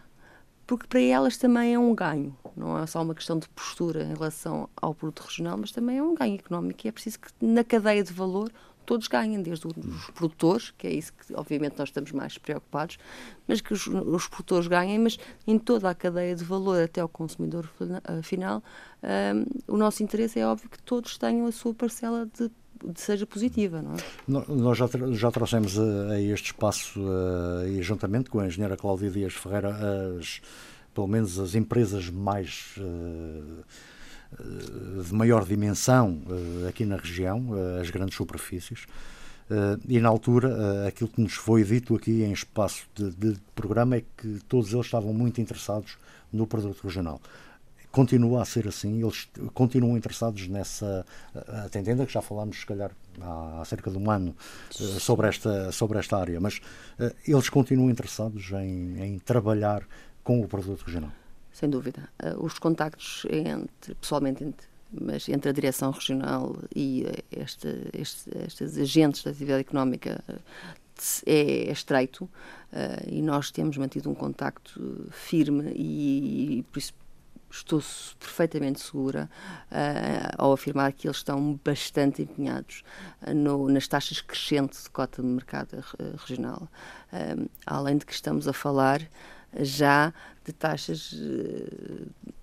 porque 0.66 0.86
para 0.86 1.00
elas 1.00 1.36
também 1.36 1.74
é 1.74 1.78
um 1.78 1.94
ganho. 1.94 2.36
Não 2.56 2.78
é 2.78 2.86
só 2.86 3.02
uma 3.02 3.14
questão 3.14 3.38
de 3.38 3.48
postura 3.50 4.02
em 4.02 4.14
relação 4.14 4.68
ao 4.76 4.94
produto 4.94 5.20
regional, 5.20 5.56
mas 5.56 5.70
também 5.70 5.98
é 5.98 6.02
um 6.02 6.14
ganho 6.14 6.34
económico 6.34 6.80
e 6.84 6.88
é 6.88 6.92
preciso 6.92 7.20
que 7.20 7.30
na 7.40 7.62
cadeia 7.62 8.02
de 8.02 8.12
valor 8.12 8.50
todos 8.86 9.08
ganhem, 9.08 9.42
desde 9.42 9.66
os 9.66 10.10
produtores, 10.14 10.72
que 10.78 10.86
é 10.86 10.92
isso 10.92 11.12
que 11.12 11.34
obviamente 11.34 11.76
nós 11.76 11.88
estamos 11.88 12.12
mais 12.12 12.38
preocupados, 12.38 12.98
mas 13.46 13.60
que 13.60 13.72
os, 13.72 13.86
os 13.86 14.28
produtores 14.28 14.68
ganhem, 14.68 14.98
mas 14.98 15.18
em 15.46 15.58
toda 15.58 15.90
a 15.90 15.94
cadeia 15.94 16.34
de 16.34 16.44
valor 16.44 16.80
até 16.80 17.00
ao 17.00 17.08
consumidor 17.08 17.68
final, 18.22 18.62
um, 19.02 19.74
o 19.74 19.76
nosso 19.76 20.02
interesse 20.02 20.38
é 20.38 20.46
óbvio 20.46 20.70
que 20.70 20.80
todos 20.82 21.18
tenham 21.18 21.46
a 21.46 21.52
sua 21.52 21.74
parcela 21.74 22.26
de 22.26 22.48
seja 22.94 23.26
positiva. 23.26 23.82
Não 23.82 23.94
é? 23.94 23.96
Nós 24.48 24.78
já, 24.78 24.88
já 25.12 25.30
trouxemos 25.30 25.78
a, 25.78 26.12
a 26.12 26.20
este 26.20 26.46
espaço, 26.46 27.00
uh, 27.00 27.66
e 27.68 27.82
juntamente 27.82 28.30
com 28.30 28.40
a 28.40 28.46
engenheira 28.46 28.76
Cláudia 28.76 29.10
Dias 29.10 29.34
Ferreira, 29.34 29.76
as, 30.18 30.40
pelo 30.94 31.06
menos 31.06 31.38
as 31.38 31.54
empresas 31.54 32.08
mais 32.10 32.74
de 35.04 35.14
maior 35.14 35.44
dimensão 35.44 36.20
aqui 36.68 36.84
na 36.84 36.96
região, 36.96 37.50
as 37.80 37.90
grandes 37.90 38.16
superfícies. 38.16 38.86
e 39.88 40.00
na 40.00 40.08
altura, 40.08 40.86
aquilo 40.88 41.08
que 41.08 41.20
nos 41.20 41.34
foi 41.34 41.62
dito 41.62 41.94
aqui 41.94 42.22
em 42.22 42.32
espaço 42.32 42.86
de, 42.94 43.10
de 43.10 43.36
programa 43.54 43.96
é 43.96 44.02
que 44.16 44.40
todos 44.48 44.72
eles 44.72 44.86
estavam 44.86 45.12
muito 45.12 45.40
interessados 45.40 45.96
no 46.32 46.46
produto 46.46 46.82
regional 46.82 47.20
continua 47.96 48.42
a 48.42 48.44
ser 48.44 48.68
assim, 48.68 49.02
eles 49.02 49.26
continuam 49.54 49.96
interessados 49.96 50.46
nessa, 50.48 51.06
atendendo 51.64 52.02
a 52.02 52.06
que 52.06 52.12
já 52.12 52.20
falámos, 52.20 52.60
se 52.60 52.66
calhar, 52.66 52.90
há, 53.22 53.64
cerca 53.64 53.90
de 53.90 53.96
um 53.96 54.10
ano 54.10 54.36
eh, 54.78 55.00
sobre 55.00 55.26
esta, 55.28 55.72
sobre 55.72 55.98
esta 55.98 56.18
área, 56.18 56.38
mas 56.38 56.58
uh, 57.00 57.10
eles 57.26 57.48
continuam 57.48 57.88
interessados 57.88 58.52
em, 58.52 59.02
em, 59.02 59.18
trabalhar 59.18 59.82
com 60.22 60.42
o 60.42 60.46
produto 60.46 60.82
regional. 60.82 61.10
Sem 61.50 61.70
dúvida. 61.70 62.06
Os 62.38 62.58
contactos 62.58 63.24
entre, 63.30 63.94
pessoalmente, 63.94 64.44
entre, 64.44 64.66
mas 64.92 65.26
entre 65.30 65.48
a 65.48 65.52
direção 65.54 65.90
regional 65.90 66.54
e 66.74 67.06
este, 67.32 67.88
este, 67.94 68.30
estes 68.46 68.76
agentes 68.76 69.24
da 69.24 69.30
atividade 69.30 69.62
económica 69.62 70.22
é, 71.24 71.68
é 71.68 71.72
estreito 71.72 72.24
uh, 72.24 72.30
e 73.10 73.22
nós 73.22 73.50
temos 73.50 73.78
mantido 73.78 74.10
um 74.10 74.14
contacto 74.14 75.08
firme 75.10 75.72
e, 75.74 76.58
e 76.58 76.62
por 76.64 76.78
isso 76.78 76.92
estou 77.56 77.82
perfeitamente 78.18 78.80
segura 78.80 79.28
uh, 79.70 80.34
ao 80.38 80.52
afirmar 80.52 80.92
que 80.92 81.06
eles 81.06 81.18
estão 81.18 81.58
bastante 81.64 82.22
empenhados 82.22 82.82
uh, 83.26 83.34
no, 83.34 83.68
nas 83.68 83.88
taxas 83.88 84.20
crescentes 84.20 84.84
de 84.84 84.90
cota 84.90 85.22
de 85.22 85.28
mercado 85.28 85.78
uh, 85.78 86.16
regional. 86.18 86.68
além 87.64 87.96
de 87.96 88.04
que 88.06 88.12
estamos 88.12 88.46
a 88.46 88.52
falar 88.52 89.00
já 89.60 90.12
de 90.44 90.52
taxas 90.52 91.14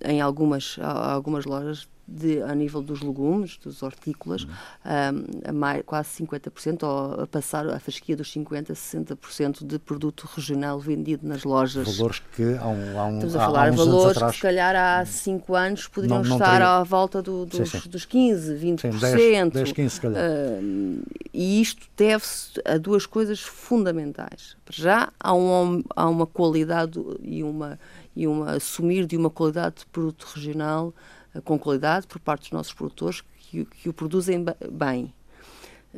em 0.03 0.19
algumas, 0.19 0.77
algumas 0.79 1.45
lojas 1.45 1.87
de, 2.13 2.41
a 2.41 2.53
nível 2.53 2.81
dos 2.81 3.01
legumes, 3.01 3.57
dos 3.57 3.81
hortícolas, 3.81 4.43
uhum. 4.43 4.49
um, 4.51 5.49
a 5.49 5.51
mais, 5.51 5.83
quase 5.85 6.09
50%, 6.23 6.83
ou 6.83 7.21
a 7.21 7.27
passar 7.27 7.67
a 7.67 7.79
fasquia 7.79 8.15
dos 8.15 8.31
50% 8.31 8.69
a 8.69 8.73
60% 8.73 9.65
de 9.65 9.79
produto 9.79 10.29
regional 10.35 10.79
vendido 10.79 11.27
nas 11.27 11.43
lojas. 11.43 11.97
Valores 11.97 12.21
que 12.35 12.43
há, 12.43 12.67
um, 12.67 12.99
há, 12.99 13.05
um, 13.05 13.13
Estamos 13.15 13.35
a 13.35 13.39
falar 13.39 13.67
há 13.69 13.71
valores 13.71 14.17
atrás, 14.17 14.31
que 14.31 14.37
se 14.37 14.41
calhar 14.41 14.75
há 14.75 15.05
5 15.05 15.55
anos 15.55 15.87
poderiam 15.87 16.21
não, 16.21 16.29
não 16.29 16.35
estar 16.37 16.51
teria... 16.51 16.77
à 16.77 16.83
volta 16.83 17.21
do, 17.21 17.45
dos, 17.45 17.69
sim, 17.69 17.79
sim. 17.79 17.89
dos 17.89 18.05
15%, 18.05 18.59
20%. 18.59 18.79
Sim, 18.79 18.99
10, 18.99 19.51
10 19.51 19.71
15 19.71 19.89
se 19.89 20.01
calhar. 20.01 20.23
Uh, 20.23 21.03
e 21.33 21.61
isto 21.61 21.87
deve-se 21.97 22.61
a 22.63 22.77
duas 22.77 23.07
coisas 23.07 23.41
fundamentais. 23.41 24.55
Já 24.69 25.11
há, 25.19 25.33
um, 25.33 25.83
há 25.95 26.07
uma 26.07 26.27
qualidade 26.27 26.99
e 27.21 27.43
uma, 27.43 27.79
e 28.15 28.27
uma 28.27 28.51
assumir 28.51 29.07
de 29.07 29.17
uma 29.17 29.31
qualidade 29.31 29.77
de 29.79 29.85
produto 29.87 30.27
regional 30.35 30.93
com 31.41 31.57
qualidade 31.57 32.07
por 32.07 32.19
parte 32.19 32.43
dos 32.43 32.51
nossos 32.51 32.73
produtores 32.73 33.21
que, 33.39 33.65
que 33.65 33.89
o 33.89 33.93
produzem 33.93 34.45
bem. 34.71 35.13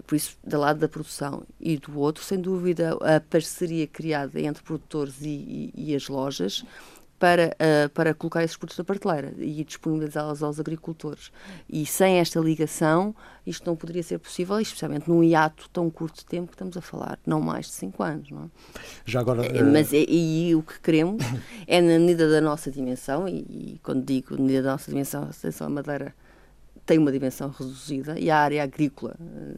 Por 0.06 0.15
isso, 0.15 0.38
do 0.43 0.60
lado 0.60 0.80
da 0.80 0.89
produção 0.89 1.43
e 1.60 1.78
do 1.78 1.98
outro, 1.98 2.24
sem 2.24 2.39
dúvida, 2.39 2.98
a 3.02 3.19
parceria 3.21 3.88
criada 3.88 4.39
entre 4.41 4.62
produtores 4.62 5.21
e, 5.21 5.71
e, 5.74 5.91
e 5.91 5.95
as 5.95 6.10
lojas 6.10 6.65
para, 7.19 7.56
uh, 7.56 7.89
para 7.89 8.13
colocar 8.13 8.43
esses 8.43 8.58
produtos 8.58 8.78
na 8.78 8.84
prateleira 8.84 9.34
e 9.38 9.63
disponibilizá-los 9.63 10.43
aos 10.43 10.60
agricultores. 10.60 11.32
E 11.69 11.86
sem 11.86 12.19
esta 12.19 12.39
ligação, 12.39 13.15
isto 13.45 13.65
não 13.65 13.75
poderia 13.75 14.04
ser 14.04 14.19
possível, 14.19 14.60
especialmente 14.60 15.10
num 15.10 15.23
hiato 15.23 15.69
tão 15.71 15.89
curto 15.89 16.19
de 16.19 16.25
tempo 16.25 16.47
que 16.47 16.56
estamos 16.56 16.75
a 16.75 16.82
falar, 16.82 17.17
não 17.25 17.39
mais 17.39 17.67
de 17.67 17.73
5 17.73 18.04
anos. 18.04 18.30
Não 18.32 18.43
é? 18.43 18.47
Já 19.06 19.21
agora. 19.21 19.41
Uh... 19.41 19.71
Mas 19.71 19.93
é, 19.93 20.06
e, 20.08 20.54
o 20.56 20.62
que 20.62 20.80
queremos 20.80 21.23
é, 21.65 21.82
na 21.82 21.99
medida 21.99 22.30
da 22.30 22.41
nossa 22.41 22.69
dimensão, 22.69 23.28
e, 23.28 23.39
e 23.49 23.80
quando 23.82 24.04
digo 24.04 24.36
na 24.36 24.41
medida 24.41 24.63
da 24.63 24.71
nossa 24.71 24.89
dimensão, 24.89 25.30
a 25.62 25.69
Madeira 25.69 26.13
tem 26.86 26.99
uma 26.99 27.12
dimensão 27.12 27.49
reduzida 27.49 28.19
e 28.19 28.30
a 28.30 28.38
área 28.38 28.62
agrícola 28.62 29.15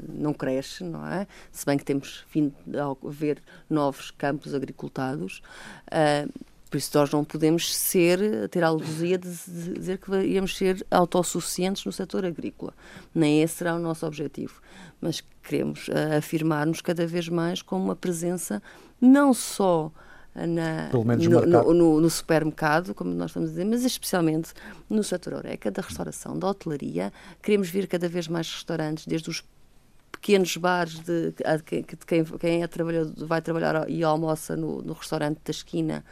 não 0.07 0.33
cresce, 0.33 0.83
não 0.83 1.05
é? 1.05 1.27
Se 1.51 1.65
bem 1.65 1.77
que 1.77 1.83
temos 1.83 2.23
vindo 2.33 2.53
a 2.79 2.95
ver 3.09 3.41
novos 3.69 4.11
campos 4.11 4.53
agricultados. 4.53 5.41
Uh, 5.87 6.31
por 6.69 6.77
isso 6.77 6.97
nós 6.97 7.11
não 7.11 7.23
podemos 7.23 7.75
ser, 7.75 8.47
ter 8.49 8.63
a 8.63 8.67
alusia 8.67 9.17
de 9.17 9.29
dizer 9.29 9.97
que 9.97 10.11
íamos 10.25 10.55
ser 10.55 10.85
autossuficientes 10.91 11.85
no 11.85 11.91
setor 11.91 12.25
agrícola. 12.25 12.73
Nem 13.13 13.41
esse 13.41 13.55
será 13.55 13.75
o 13.75 13.79
nosso 13.79 14.05
objetivo. 14.05 14.61
Mas 14.99 15.23
queremos 15.43 15.87
uh, 15.87 16.17
afirmar-nos 16.17 16.81
cada 16.81 17.07
vez 17.07 17.29
mais 17.29 17.61
com 17.61 17.77
uma 17.77 17.95
presença 17.95 18.61
não 18.99 19.33
só 19.33 19.91
na, 20.35 20.89
no, 20.89 21.03
no, 21.45 21.73
no, 21.73 22.01
no, 22.01 22.09
supermercado, 22.09 22.93
como 22.93 23.11
nós 23.11 23.31
estamos 23.31 23.49
a 23.49 23.51
dizer, 23.53 23.65
mas 23.65 23.83
especialmente 23.83 24.53
no 24.87 25.03
setor 25.03 25.33
Oreca, 25.33 25.71
da 25.71 25.81
restauração, 25.81 26.37
da 26.37 26.47
hotelaria. 26.47 27.11
Queremos 27.41 27.69
vir 27.69 27.87
cada 27.87 28.07
vez 28.07 28.27
mais 28.27 28.51
restaurantes, 28.51 29.07
desde 29.07 29.29
os 29.29 29.43
pequenos 30.11 30.55
bares 30.57 30.99
de, 30.99 31.31
de, 31.31 31.81
de 31.81 32.05
quem, 32.05 32.23
quem 32.23 32.63
é 32.63 32.67
trabalhador, 32.67 33.25
vai 33.25 33.41
trabalhar 33.41 33.89
e 33.89 34.03
almoça 34.03 34.55
no, 34.55 34.81
no 34.81 34.93
restaurante 34.93 35.39
da 35.43 35.51
esquina 35.51 36.03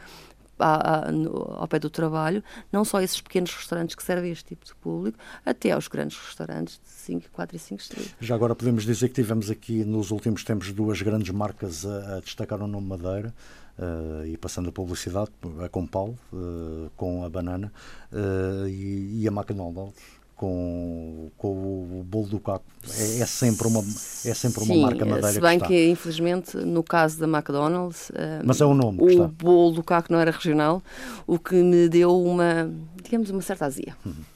no, 1.12 1.54
ao 1.56 1.68
pé 1.68 1.78
do 1.78 1.90
trabalho, 1.90 2.42
não 2.72 2.84
só 2.84 3.00
esses 3.00 3.20
pequenos 3.20 3.54
restaurantes 3.54 3.94
que 3.94 4.02
servem 4.02 4.30
este 4.30 4.44
tipo 4.46 4.64
de 4.64 4.74
público, 4.76 5.18
até 5.44 5.72
aos 5.72 5.88
grandes 5.88 6.18
restaurantes 6.18 6.80
de 6.82 6.90
5, 6.90 7.26
4 7.32 7.56
e 7.56 7.58
5 7.58 7.80
estrelas. 7.80 8.14
Já 8.20 8.34
agora 8.34 8.54
podemos 8.54 8.84
dizer 8.84 9.08
que 9.08 9.14
tivemos 9.14 9.50
aqui 9.50 9.84
nos 9.84 10.10
últimos 10.10 10.44
tempos 10.44 10.72
duas 10.72 11.00
grandes 11.02 11.30
marcas 11.30 11.84
a, 11.84 12.16
a 12.16 12.20
destacar 12.20 12.62
o 12.62 12.66
nome 12.66 12.86
Madeira. 12.86 13.34
Uh, 13.78 14.24
e 14.24 14.38
passando 14.38 14.70
a 14.70 14.72
publicidade, 14.72 15.30
a 15.62 15.68
Compal, 15.68 16.14
uh, 16.32 16.90
com 16.96 17.22
a 17.22 17.28
banana, 17.28 17.70
uh, 18.10 18.66
e, 18.66 19.20
e, 19.20 19.28
a 19.28 19.30
McDonald's, 19.30 19.92
com, 20.36 21.30
com 21.36 21.48
o 21.48 22.04
bolo 22.04 22.28
do 22.28 22.38
caco. 22.38 22.64
É, 22.88 23.20
é 23.20 23.26
sempre 23.26 23.66
uma, 23.66 23.80
é 23.80 24.34
sempre 24.34 24.64
Sim, 24.64 24.76
uma 24.78 24.88
marca 24.88 25.04
madeira 25.04 25.32
se 25.32 25.40
bem 25.40 25.58
que, 25.58 25.66
que, 25.66 25.88
infelizmente, 25.88 26.56
no 26.58 26.84
caso 26.84 27.18
da 27.18 27.26
McDonald's... 27.26 28.12
Mas 28.44 28.60
é 28.60 28.66
o 28.66 28.74
nome 28.74 28.98
O 29.02 29.28
bolo 29.28 29.72
do 29.72 29.82
caco 29.82 30.12
não 30.12 30.20
era 30.20 30.30
regional, 30.30 30.82
o 31.26 31.38
que 31.38 31.56
me 31.56 31.88
deu 31.88 32.22
uma, 32.22 32.70
digamos, 33.02 33.30
uma 33.30 33.42
certa 33.42 33.64
azia. 33.64 33.96
Uhum 34.04 34.35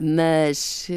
mas, 0.00 0.88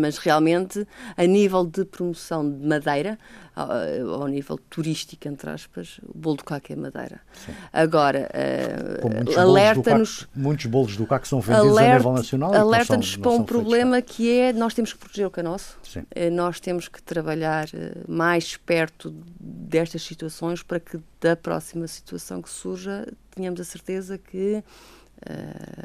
mas 0.00 0.18
realmente, 0.18 0.86
a 1.16 1.24
nível 1.24 1.64
de 1.64 1.84
promoção 1.84 2.48
de 2.48 2.66
madeira, 2.66 3.18
ao, 3.58 4.28
nível 4.28 4.58
turístico, 4.70 5.26
entre 5.26 5.50
aspas, 5.50 5.98
o 6.06 6.16
bolo 6.16 6.36
do 6.36 6.44
caco 6.44 6.72
é 6.72 6.76
madeira. 6.76 7.20
Sim. 7.44 7.52
Agora, 7.72 8.30
uh, 8.32 9.40
alerta-nos. 9.40 10.28
Muitos 10.34 10.66
bolos 10.66 10.96
do 10.96 11.06
caco 11.06 11.26
são 11.26 11.40
vendidos 11.40 11.72
alert, 11.72 11.94
a 11.94 11.96
nível 11.96 12.12
nacional. 12.12 12.54
Alerta-nos 12.54 13.16
para 13.16 13.30
um 13.30 13.42
problema 13.42 14.00
que 14.00 14.30
é 14.30 14.52
nós 14.52 14.74
temos 14.74 14.92
que 14.92 14.98
proteger 14.98 15.26
o 15.26 15.30
que 15.30 15.40
é 15.40 15.42
nosso. 15.42 15.76
Sim. 15.82 16.00
Uh, 16.00 16.30
nós 16.30 16.60
temos 16.60 16.86
que 16.86 17.02
trabalhar 17.02 17.66
uh, 17.66 18.10
mais 18.10 18.56
perto 18.56 19.12
destas 19.40 20.02
situações 20.02 20.62
para 20.62 20.78
que 20.78 21.00
da 21.20 21.34
próxima 21.34 21.86
situação 21.88 22.40
que 22.40 22.50
surja 22.50 23.06
tenhamos 23.34 23.60
a 23.60 23.64
certeza 23.64 24.18
que. 24.18 24.62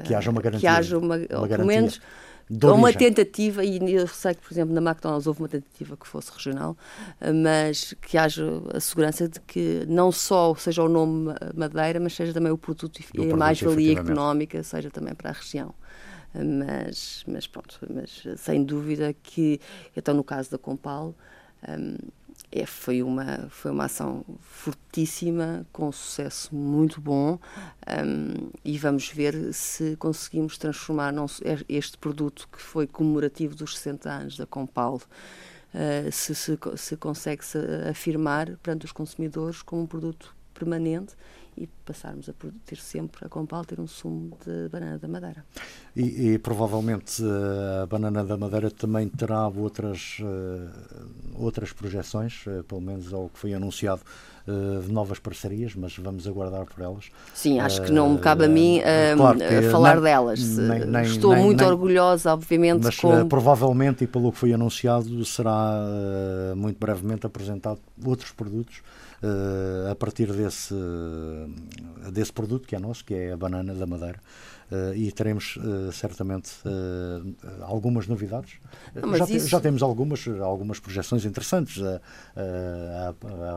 que 0.03 0.13
haja 0.13 0.29
uma 0.29 0.41
garantia. 0.41 0.69
Que 0.69 0.75
haja 0.75 0.97
uma, 0.97 1.15
uma 1.15 1.47
pelo 1.47 1.65
menos 1.65 1.99
Há 2.61 2.73
uma 2.73 2.93
tentativa, 2.93 3.63
e 3.63 3.93
eu 3.93 4.07
sei 4.07 4.33
que, 4.33 4.41
por 4.41 4.53
exemplo, 4.53 4.73
na 4.73 4.81
McDonald's 4.81 5.27
houve 5.27 5.41
uma 5.41 5.49
tentativa 5.49 5.95
que 5.97 6.07
fosse 6.07 6.31
regional, 6.31 6.77
mas 7.43 7.93
que 8.01 8.17
haja 8.17 8.45
a 8.73 8.79
segurança 8.79 9.27
de 9.27 9.39
que 9.39 9.85
não 9.87 10.11
só 10.11 10.53
seja 10.55 10.83
o 10.83 10.89
nome 10.89 11.33
Madeira, 11.55 11.99
mas 11.99 12.13
seja 12.13 12.33
também 12.33 12.51
o 12.51 12.57
produto 12.57 13.01
e 13.13 13.31
a 13.31 13.35
mais-valia 13.35 13.93
económica 13.99 14.61
seja 14.63 14.89
também 14.91 15.15
para 15.15 15.29
a 15.29 15.33
região. 15.33 15.73
Mas, 16.33 17.23
mas 17.27 17.45
pronto, 17.45 17.79
mas 17.89 18.23
sem 18.37 18.63
dúvida 18.63 19.13
que, 19.13 19.59
então 19.95 20.15
no 20.15 20.23
caso 20.23 20.49
da 20.49 20.57
Compal, 20.57 21.13
um, 21.67 21.95
é, 22.55 22.67
foi, 22.67 23.01
uma, 23.01 23.47
foi 23.49 23.71
uma 23.71 23.85
ação 23.85 24.23
fortíssima, 24.39 25.65
com 25.73 25.91
sucesso 25.91 26.53
muito 26.53 27.01
bom, 27.01 27.39
um, 28.05 28.51
e 28.63 28.77
vamos 28.77 29.09
ver 29.09 29.51
se 29.51 29.95
conseguimos 29.95 30.55
transformar 30.59 31.11
não, 31.11 31.25
este 31.67 31.97
produto 31.97 32.47
que 32.51 32.61
foi 32.61 32.85
comemorativo 32.85 33.55
dos 33.55 33.75
60 33.75 34.09
anos 34.09 34.37
da 34.37 34.45
Compal, 34.45 35.01
uh, 35.73 36.11
se, 36.11 36.35
se, 36.35 36.59
se 36.77 36.95
consegue-se 36.95 37.57
afirmar 37.89 38.55
perante 38.57 38.85
os 38.85 38.91
consumidores 38.91 39.63
como 39.63 39.81
um 39.81 39.87
produto 39.87 40.35
permanente 40.53 41.15
e 41.57 41.67
passarmos 41.85 42.29
a 42.29 42.33
ter 42.65 42.77
sempre 42.77 43.25
a 43.25 43.29
Compal 43.29 43.63
ter 43.65 43.79
um 43.79 43.87
sumo 43.87 44.37
de 44.45 44.69
banana 44.69 44.97
da 44.97 45.07
Madeira. 45.07 45.45
E, 45.95 46.33
e, 46.33 46.39
provavelmente 46.39 47.21
eh, 47.23 47.83
a 47.83 47.85
banana 47.85 48.23
da 48.23 48.37
Madeira 48.37 48.71
também 48.71 49.07
terá 49.07 49.47
outras, 49.47 50.17
uh, 50.21 51.05
outras 51.35 51.71
projeções, 51.71 52.45
uh, 52.47 52.63
pelo 52.63 52.81
menos 52.81 53.13
ao 53.13 53.29
que 53.29 53.37
foi 53.37 53.53
anunciado, 53.53 54.01
de 54.45 54.91
novas 54.91 55.19
parcerias, 55.19 55.73
mas 55.73 55.97
vamos 55.97 56.27
aguardar 56.27 56.65
por 56.65 56.83
elas. 56.83 57.09
Sim, 57.33 57.61
acho 57.61 57.81
que 57.81 57.93
não 57.93 58.09
me 58.09 58.19
cabe 58.19 58.43
a 58.43 58.47
mim 58.49 58.81
claro 59.15 59.39
falar 59.71 59.93
nem, 59.93 60.03
delas. 60.03 60.57
Nem, 60.57 60.85
nem, 60.85 61.03
Estou 61.03 61.33
muito 61.33 61.63
orgulhosa, 61.63 62.33
obviamente. 62.33 62.83
Mas 62.83 62.99
provavelmente, 63.29 64.03
e 64.03 64.07
pelo 64.07 64.33
que 64.33 64.37
foi 64.37 64.51
anunciado, 64.51 65.23
será 65.23 65.79
muito 66.57 66.77
brevemente 66.77 67.25
apresentado 67.25 67.79
outros 68.03 68.31
produtos 68.31 68.81
uh, 69.23 69.91
a 69.91 69.95
partir 69.95 70.31
desse, 70.31 70.73
uh, 70.73 72.11
desse 72.11 72.31
produto 72.33 72.67
que 72.67 72.75
é 72.75 72.79
nosso, 72.79 73.03
que 73.03 73.13
é 73.13 73.31
a 73.31 73.37
banana 73.37 73.73
da 73.73 73.85
Madeira. 73.85 74.19
Uh, 74.71 74.95
e 74.95 75.11
teremos 75.11 75.57
uh, 75.57 75.91
certamente 75.91 76.51
algumas 77.61 78.07
novidades. 78.07 78.59
Não, 78.95 79.15
já, 79.15 79.25
isso... 79.25 79.47
já, 79.47 79.59
temos 79.59 79.83
algumas, 79.83 80.27
algumas 80.41 80.79
projeções 80.79 81.25
interessantes. 81.25 81.81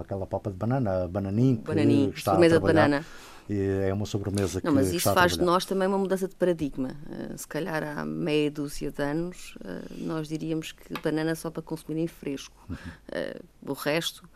aquela 0.01 0.27
papa 0.27 0.51
de 0.51 0.57
banana, 0.57 1.05
a 1.05 1.09
bananinho, 1.09 1.59
bananinho 1.59 2.13
que 2.13 2.19
está 2.19 2.33
a 2.33 2.37
trabalhar. 2.37 2.59
de 2.59 2.65
banana 2.65 3.07
é 3.49 3.93
uma 3.93 4.07
sobremesa 4.07 4.61
que 4.61 4.67
Não, 4.67 4.75
mas 4.75 4.93
isso 4.93 5.13
faz 5.13 5.37
de 5.37 5.45
nós 5.45 5.65
também 5.65 5.87
uma 5.87 5.99
mudança 5.99 6.27
de 6.27 6.35
paradigma. 6.35 6.97
Uh, 7.07 7.39
se 7.39 7.47
calhar 7.47 7.83
há 7.83 8.05
meia 8.05 8.51
dúzia 8.51 8.91
de 8.91 9.03
anos 9.03 9.57
uh, 9.61 10.05
nós 10.05 10.29
diríamos 10.29 10.73
que 10.73 10.95
banana 11.01 11.35
só 11.35 11.51
para 11.51 11.63
consumir 11.63 12.01
em 12.01 12.07
fresco. 12.07 12.57
Uhum. 12.69 12.77
Uh, 12.77 13.71
o 13.71 13.73
resto 13.73 14.29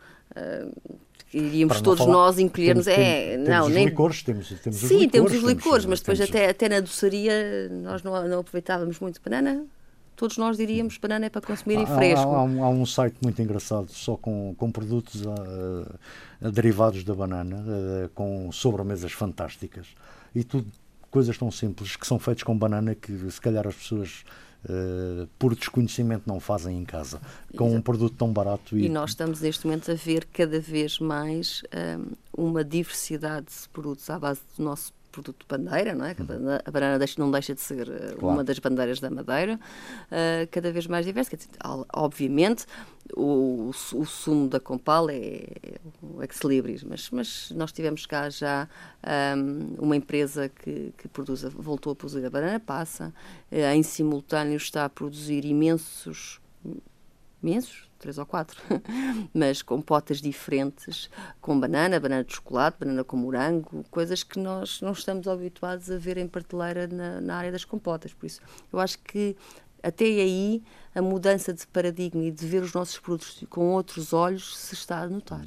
iríamos 1.33 1.81
todos 1.81 1.99
falar, 1.99 2.13
nós 2.13 2.39
encolher-nos. 2.39 2.87
É, 2.87 3.31
temos, 3.31 3.49
não, 3.49 3.55
temos 3.61 3.73
nem... 3.73 3.85
licores, 3.85 4.23
temos, 4.23 4.47
temos 4.47 4.79
Sim, 4.79 4.85
os 4.85 4.91
licores, 4.91 5.11
temos 5.11 5.33
os 5.33 5.43
licores, 5.43 5.85
mas 5.85 5.99
depois 5.99 6.21
até, 6.21 6.49
até 6.49 6.69
na 6.69 6.79
doçaria 6.79 7.69
nós 7.69 8.03
não, 8.03 8.27
não 8.27 8.39
aproveitávamos 8.39 8.99
muito 8.99 9.21
banana 9.21 9.65
todos 10.21 10.37
nós 10.37 10.55
diríamos 10.55 10.99
banana 10.99 11.25
é 11.25 11.29
para 11.29 11.41
consumir 11.41 11.79
em 11.79 11.85
fresco. 11.87 12.29
Há, 12.29 12.37
há, 12.37 12.43
um, 12.43 12.63
há, 12.63 12.69
um, 12.69 12.85
site 12.85 13.15
muito 13.23 13.41
engraçado 13.41 13.89
só 13.89 14.15
com, 14.15 14.53
com 14.55 14.71
produtos 14.71 15.23
uh, 15.25 16.51
derivados 16.51 17.03
da 17.03 17.15
banana, 17.15 17.57
uh, 17.57 18.09
com 18.09 18.51
sobremesas 18.51 19.11
fantásticas 19.13 19.87
e 20.35 20.43
tudo 20.43 20.67
coisas 21.09 21.35
tão 21.37 21.49
simples 21.49 21.95
que 21.95 22.05
são 22.05 22.19
feitas 22.19 22.43
com 22.43 22.55
banana 22.55 22.93
que 22.93 23.31
se 23.31 23.41
calhar 23.41 23.67
as 23.67 23.73
pessoas 23.73 24.23
Uh, 24.63 25.27
por 25.39 25.55
desconhecimento 25.55 26.23
não 26.27 26.39
fazem 26.39 26.77
em 26.77 26.85
casa, 26.85 27.19
com 27.57 27.65
Exato. 27.65 27.79
um 27.79 27.81
produto 27.81 28.15
tão 28.15 28.31
barato. 28.31 28.77
E... 28.77 28.85
e... 28.85 28.89
nós 28.89 29.09
estamos 29.09 29.41
neste 29.41 29.65
momento 29.65 29.91
a 29.91 29.95
ver 29.95 30.25
cada 30.25 30.59
vez 30.59 30.99
mais 30.99 31.63
um, 32.35 32.45
uma 32.45 32.63
diversidade 32.63 33.47
de 33.47 33.69
produtos 33.69 34.07
à 34.09 34.19
base 34.19 34.41
do 34.55 34.63
nosso 34.63 34.93
produto 35.11 35.45
bandeira, 35.47 35.93
não 35.93 36.05
é? 36.05 36.15
A 36.65 36.71
banana 36.71 37.05
não 37.17 37.29
deixa 37.29 37.53
de 37.53 37.61
ser 37.61 37.89
eh, 37.89 38.15
claro. 38.17 38.35
uma 38.35 38.43
das 38.43 38.57
bandeiras 38.59 38.99
da 38.99 39.09
Madeira, 39.09 39.59
uh, 40.07 40.47
cada 40.49 40.71
vez 40.71 40.87
mais 40.87 41.05
diversa. 41.05 41.37
Obviamente, 41.93 42.65
o, 43.15 43.69
o, 43.69 44.05
sumo 44.05 44.47
da 44.47 44.59
Compal 44.59 45.09
é, 45.09 45.47
o 46.01 46.21
ex-libris, 46.21 46.83
mas, 46.83 47.09
mas 47.09 47.51
nós 47.51 47.71
tivemos 47.71 48.05
cá 48.05 48.29
já 48.29 48.67
um, 49.37 49.83
uma 49.83 49.95
empresa 49.95 50.49
que, 50.49 50.93
que 50.97 51.07
produz, 51.07 51.43
voltou 51.43 51.93
a 51.93 51.95
produzir 51.95 52.25
a 52.25 52.29
banana 52.29 52.59
passa, 52.59 53.13
uh, 53.51 53.55
em 53.55 53.83
simultâneo 53.83 54.57
está 54.57 54.85
a 54.85 54.89
produzir 54.89 55.45
imensos 55.45 56.39
imensos, 57.41 57.89
três 57.99 58.17
ou 58.17 58.25
quatro, 58.25 58.61
mas 59.33 59.61
com 59.61 59.81
potas 59.81 60.21
diferentes, 60.21 61.09
com 61.39 61.59
banana, 61.59 61.99
banana 61.99 62.23
de 62.23 62.33
chocolate, 62.33 62.79
banana 62.79 63.03
com 63.03 63.17
morango, 63.17 63.83
coisas 63.89 64.23
que 64.23 64.39
nós 64.39 64.81
não 64.81 64.91
estamos 64.91 65.27
habituados 65.27 65.89
a 65.89 65.97
ver 65.97 66.17
em 66.17 66.27
prateleira 66.27 66.87
na, 66.87 67.21
na 67.21 67.35
área 67.35 67.51
das 67.51 67.65
compotas. 67.65 68.13
Por 68.13 68.25
isso, 68.25 68.41
eu 68.71 68.79
acho 68.79 68.99
que 68.99 69.35
até 69.83 70.05
aí 70.05 70.63
a 70.93 71.01
mudança 71.01 71.53
de 71.53 71.65
paradigma 71.67 72.23
e 72.23 72.31
de 72.31 72.45
ver 72.45 72.61
os 72.61 72.73
nossos 72.73 72.99
produtos 72.99 73.43
com 73.49 73.73
outros 73.73 74.13
olhos 74.13 74.57
se 74.57 74.73
está 74.73 74.99
a 74.99 75.07
notar 75.07 75.45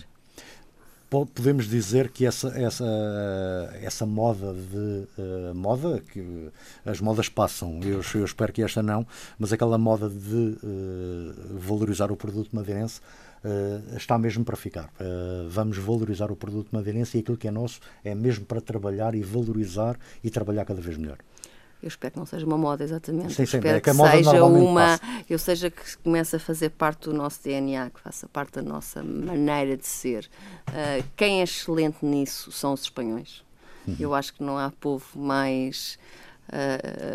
podemos 1.35 1.69
dizer 1.69 2.09
que 2.11 2.27
essa, 2.27 2.49
essa, 2.49 2.85
essa 3.81 4.05
moda 4.05 4.53
de 4.53 5.07
uh, 5.19 5.55
moda, 5.55 6.03
que 6.13 6.49
as 6.85 7.01
modas 7.01 7.29
passam, 7.29 7.81
eu, 7.83 8.01
eu, 8.15 8.25
espero 8.25 8.53
que 8.53 8.63
esta 8.63 8.83
não, 8.83 9.07
mas 9.39 9.53
aquela 9.53 9.79
moda 9.79 10.09
de 10.09 10.59
uh, 10.63 11.59
valorizar 11.59 12.11
o 12.11 12.17
produto 12.17 12.51
madeirense 12.53 13.01
uh, 13.45 13.97
está 13.97 14.19
mesmo 14.19 14.45
para 14.45 14.57
ficar. 14.57 14.91
vamos 15.49 15.79
valorizar 15.79 16.33
o 16.33 16.37
produto 16.37 16.69
madeirense 16.73 17.17
e 17.17 17.21
aquilo 17.21 17.37
que 17.37 17.47
é 17.47 17.51
nosso 17.51 17.79
é 18.03 18.15
mesmo 18.15 18.45
para 18.45 18.61
trabalhar 18.61 19.15
e 19.15 19.23
valorizar 19.23 19.97
e 20.23 20.31
trabalhar 20.31 20.65
cada 20.65 20.81
vez 20.81 20.97
melhor. 20.97 21.19
Eu 21.85 21.89
espero 21.89 22.13
que 22.15 22.19
não 22.19 22.25
seja 22.25 22.47
uma 22.47 22.57
moda, 22.57 22.83
exatamente. 22.83 23.35
Sim, 23.35 23.45
sim, 23.45 23.59
espero 23.59 23.77
é 23.77 23.81
que, 23.81 23.91
que 23.91 23.97
seja 23.97 24.43
uma. 24.43 24.99
Passa. 24.99 25.14
Eu 25.29 25.39
seja 25.39 25.71
que 25.71 25.97
comece 25.99 26.37
a 26.37 26.39
fazer 26.39 26.71
parte 26.71 27.05
do 27.05 27.15
nosso 27.15 27.43
DNA, 27.43 27.91
que 27.91 28.01
faça 28.01 28.29
parte 28.29 28.55
da 28.55 28.63
nossa 28.63 29.03
maneira 29.03 29.77
de 29.77 29.87
ser. 29.87 30.29
Uh, 30.69 31.05
quem 31.17 31.41
é 31.41 31.45
excelente 31.45 32.05
nisso 32.05 32.53
são 32.53 32.73
os 32.73 32.83
espanhóis. 32.83 33.43
Uhum. 33.87 33.97
Eu 33.99 34.15
acho 34.15 34.35
que 34.35 34.43
não 34.43 34.59
há 34.59 34.71
povo 34.71 35.07
mais 35.15 35.99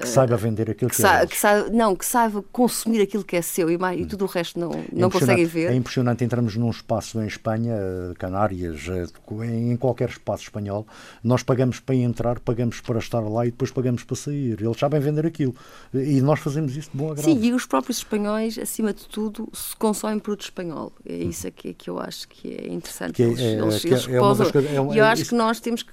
que 0.01 0.07
saiba 0.07 0.35
vender 0.35 0.71
aquilo 0.71 0.89
que, 0.89 0.97
que, 0.97 1.05
é 1.05 1.25
que 1.25 1.37
saiba, 1.37 1.69
Não, 1.69 1.95
que 1.95 2.05
saiba 2.05 2.43
consumir 2.51 3.01
aquilo 3.01 3.23
que 3.23 3.35
é 3.35 3.41
seu 3.41 3.69
e, 3.69 3.77
mais, 3.77 3.99
e 3.99 4.05
tudo 4.05 4.25
o 4.25 4.27
resto 4.27 4.59
não, 4.59 4.71
é 4.71 4.85
não 4.91 5.09
conseguem 5.09 5.45
ver. 5.45 5.71
É 5.71 5.75
impressionante, 5.75 6.23
entramos 6.23 6.55
num 6.55 6.69
espaço 6.69 7.21
em 7.21 7.27
Espanha, 7.27 7.75
Canárias, 8.17 8.87
eh, 8.89 9.05
em 9.45 9.77
qualquer 9.77 10.09
espaço 10.09 10.43
espanhol, 10.43 10.85
nós 11.23 11.43
pagamos 11.43 11.79
para 11.79 11.95
entrar, 11.95 12.39
pagamos 12.39 12.81
para 12.81 12.99
estar 12.99 13.19
lá 13.19 13.45
e 13.45 13.51
depois 13.51 13.71
pagamos 13.71 14.03
para 14.03 14.15
sair. 14.15 14.61
Eles 14.61 14.77
sabem 14.77 14.99
vender 14.99 15.25
aquilo. 15.25 15.55
E 15.93 16.21
nós 16.21 16.39
fazemos 16.39 16.75
isso 16.75 16.89
de 16.91 16.97
bom 16.97 17.11
agrado. 17.11 17.25
Sim, 17.25 17.39
e 17.41 17.53
os 17.53 17.65
próprios 17.65 17.97
espanhóis, 17.97 18.57
acima 18.57 18.93
de 18.93 19.07
tudo, 19.07 19.47
se 19.53 19.75
consomem 19.75 20.19
produto 20.19 20.43
espanhol. 20.43 20.91
É 21.05 21.15
isso 21.15 21.47
aqui 21.47 21.73
que 21.73 21.89
eu 21.89 21.99
acho 21.99 22.27
que 22.27 22.53
é 22.53 22.73
interessante. 22.73 23.13
Que 23.13 23.23
é, 23.23 23.27
eles, 23.27 23.39
eles, 23.39 23.85
eles 23.85 24.07
é, 24.07 24.75
é, 24.75 24.99
eu 24.99 25.05
acho 25.05 25.25
que 25.25 25.35
nós 25.35 25.59
temos 25.59 25.83
que... 25.83 25.91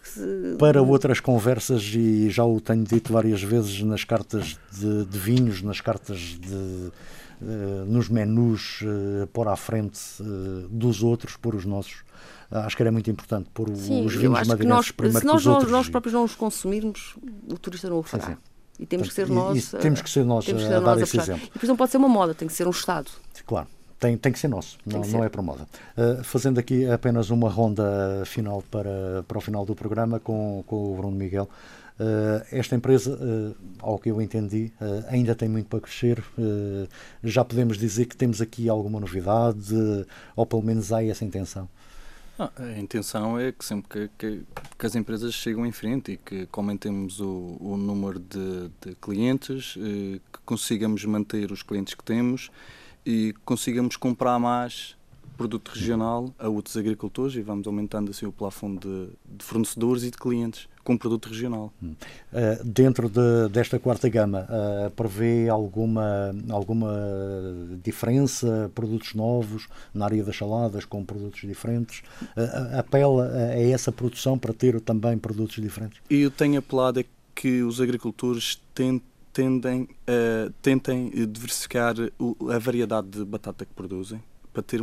Para 0.59 0.83
outras 0.83 1.20
conversas, 1.20 1.83
e 1.94 2.31
já 2.31 2.44
o 2.44 2.61
tenho 2.61 2.85
dito 2.85 3.12
várias 3.12 3.26
várias 3.27 3.43
vezes 3.43 3.83
nas 3.83 4.05
cartas 4.05 4.59
de, 4.73 5.05
de 5.05 5.19
vinhos, 5.19 5.62
nas 5.62 5.81
cartas 5.81 6.19
de. 6.19 6.93
Uh, 7.39 7.85
nos 7.87 8.09
menus 8.09 8.81
uh, 8.81 9.27
pôr 9.27 9.47
à 9.47 9.57
frente 9.57 10.01
uh, 10.21 10.67
dos 10.71 11.03
outros, 11.03 11.37
pôr 11.37 11.55
os 11.55 11.67
nossos. 11.67 11.97
acho 12.51 12.75
que 12.75 12.83
era 12.83 12.91
muito 12.91 13.11
importante 13.11 13.51
pôr 13.53 13.69
sim, 13.77 14.07
os 14.07 14.15
vinhos 14.15 14.49
madeirenses 14.49 14.91
primeiro 14.93 15.21
Se 15.21 15.27
nós, 15.27 15.47
outros. 15.47 15.71
nós 15.71 15.87
próprios 15.87 16.15
não 16.15 16.25
os 16.25 16.35
consumirmos, 16.35 17.15
o 17.53 17.59
turista 17.59 17.91
não 17.91 17.99
o 17.99 18.03
fará. 18.03 18.25
Sim, 18.25 18.33
sim. 18.33 18.39
E 18.79 18.87
temos 18.87 19.09
que 19.09 19.15
ser 19.15 19.29
nós. 19.29 19.71
E, 19.71 19.77
e 19.77 19.81
temos 19.81 20.01
que 20.01 20.09
ser 20.09 20.25
nós 20.25 20.47
a, 20.49 20.77
a, 20.79 20.81
dar 20.81 20.99
esse 20.99 21.19
exemplo. 21.19 21.47
E 21.47 21.53
depois 21.53 21.69
não 21.69 21.77
pode 21.77 21.91
ser 21.91 21.99
uma 21.99 22.09
moda, 22.09 22.33
tem 22.33 22.49
que 22.49 22.55
ser 22.55 22.67
um 22.67 22.71
Estado. 22.71 23.11
Claro 23.45 23.69
tem, 23.98 24.16
tem 24.16 24.32
que 24.32 24.38
ser 24.38 24.48
nosso, 24.48 24.78
não, 24.85 25.02
ser. 25.02 25.12
não 25.12 25.24
é 25.24 25.28
para 25.28 25.42
moda. 25.42 25.66
Uh, 25.96 26.22
fazendo 26.22 26.59
aqui 26.59 26.88
apenas 26.88 27.30
uma 27.30 27.48
ronda 27.48 28.22
final 28.26 28.62
para, 28.70 29.24
para 29.26 29.38
o 29.38 29.40
final 29.40 29.64
do 29.64 29.74
programa 29.74 30.20
com, 30.20 30.62
com 30.66 30.92
o 30.92 30.96
Bruno 30.96 31.16
Miguel. 31.16 31.48
Uh, 31.98 32.44
esta 32.52 32.76
empresa, 32.76 33.14
uh, 33.14 33.56
ao 33.80 33.98
que 33.98 34.11
eu 34.11 34.20
entendi, 34.20 34.70
ainda 35.09 35.35
tem 35.35 35.48
muito 35.48 35.68
para 35.68 35.80
crescer. 35.80 36.22
já 37.24 37.42
podemos 37.42 37.78
dizer 37.78 38.04
que 38.04 38.16
temos 38.16 38.40
aqui 38.42 38.68
alguma 38.68 39.00
novidade, 39.00 39.74
ou 40.35 40.44
pelo 40.44 40.62
menos 40.62 40.92
há 40.92 41.02
essa 41.02 41.24
intenção. 41.24 41.68
Ah, 42.38 42.50
a 42.59 42.78
intenção 42.78 43.40
é 43.40 43.50
que 43.50 43.64
sempre 43.64 43.88
que, 43.88 44.11
que, 44.18 44.42
que, 44.78 44.87
as 44.87 44.94
empresas 44.94 45.32
chegam 45.32 45.64
em 45.64 45.72
frente 45.72 46.12
e 46.12 46.16
que 46.18 46.46
aumentemos 46.52 47.18
o, 47.18 47.56
o 47.59 47.78
número 47.78 48.18
de, 48.18 48.70
de 48.78 48.94
clientes, 49.00 49.72
que 49.72 50.38
consigamos 50.44 51.02
manter 51.06 51.50
os 51.50 51.62
clientes 51.62 51.94
que 51.94 52.04
temos 52.04 52.50
e 53.07 53.33
consigamos 53.45 53.97
comprar 53.97 54.38
mais 54.38 54.97
produto 55.37 55.69
regional 55.69 56.35
a 56.38 56.49
outros 56.49 56.77
agricultores 56.77 57.37
e 57.37 57.42
vamos 57.42 57.66
aumentando 57.66 58.11
assim 58.11 58.27
o 58.27 58.33
plafond 58.33 58.79
de, 58.79 59.09
de 59.37 59.45
fornecedores 59.45 60.03
e 60.03 60.11
de 60.11 60.16
clientes 60.16 60.66
com 60.83 60.97
produto 60.97 61.29
regional. 61.29 61.73
Uh, 61.83 62.64
dentro 62.64 63.09
de, 63.09 63.49
desta 63.51 63.79
quarta 63.79 64.09
gama, 64.09 64.47
uh, 64.49 64.90
prevê 64.92 65.49
alguma, 65.49 66.35
alguma 66.49 66.92
diferença, 67.83 68.71
produtos 68.75 69.12
novos 69.14 69.66
na 69.92 70.05
área 70.05 70.23
das 70.23 70.37
saladas 70.37 70.85
com 70.85 71.05
produtos 71.05 71.40
diferentes? 71.40 72.03
Uh, 72.37 72.79
apela 72.79 73.29
a 73.29 73.61
essa 73.61 73.90
produção 73.90 74.38
para 74.38 74.55
ter 74.55 74.81
também 74.81 75.19
produtos 75.19 75.57
diferentes? 75.61 76.01
Eu 76.09 76.31
tenho 76.31 76.61
apelado 76.61 77.01
a 77.01 77.05
que 77.35 77.62
os 77.62 77.81
agricultores 77.81 78.61
tentem 78.73 79.03
tendem, 79.37 79.83
uh, 79.83 80.51
tentem 80.62 81.11
diversificar 81.29 81.94
a 82.51 82.59
variedade 82.59 83.09
de 83.09 83.22
batata 83.22 83.66
que 83.66 83.75
produzem 83.75 84.22
para 84.51 84.62
ter 84.62 84.81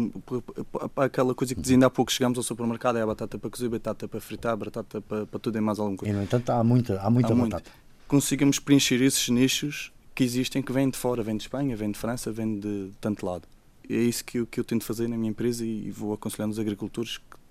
para 0.93 1.05
aquela 1.05 1.33
coisa 1.33 1.55
que 1.55 1.61
dizia 1.61 1.75
ainda 1.75 1.87
há 1.87 1.89
pouco 1.89 2.11
chegamos 2.11 2.37
ao 2.37 2.43
supermercado 2.43 2.99
é 2.99 3.01
a 3.01 3.07
batata 3.07 3.39
para 3.39 3.49
cozer, 3.49 3.67
batata 3.67 4.07
para 4.07 4.21
fritar, 4.21 4.55
batata 4.55 5.01
para, 5.01 5.25
para 5.25 5.39
tudo 5.39 5.57
e 5.57 5.61
mais 5.61 5.79
alguma 5.79 5.97
coisa. 5.97 6.13
E 6.13 6.15
no 6.15 6.21
entanto 6.21 6.51
há 6.51 6.63
muita, 6.63 7.01
há 7.01 7.09
muita 7.09 7.33
há 7.33 7.35
batata. 7.35 7.71
Conseguimos 8.07 8.59
preencher 8.59 9.01
esses 9.01 9.27
nichos 9.29 9.91
que 10.13 10.23
existem, 10.23 10.61
que 10.61 10.71
vêm 10.71 10.87
de 10.87 10.99
fora, 10.99 11.23
vêm 11.23 11.35
de 11.35 11.43
Espanha, 11.45 11.75
vêm 11.75 11.89
de 11.89 11.97
França, 11.97 12.31
vêm 12.31 12.59
de 12.59 12.91
tanto 13.01 13.25
lado. 13.25 13.47
É 13.89 13.95
isso 13.95 14.23
que 14.23 14.37
eu, 14.37 14.45
que 14.45 14.59
eu 14.59 14.63
tento 14.63 14.83
fazer 14.83 15.07
na 15.07 15.17
minha 15.17 15.31
empresa 15.31 15.65
e, 15.65 15.87
e 15.87 15.89
vou 15.91 16.13
aconselhando 16.13 16.51
os 16.51 16.59
agricultores 16.59 17.17
que 17.17 17.42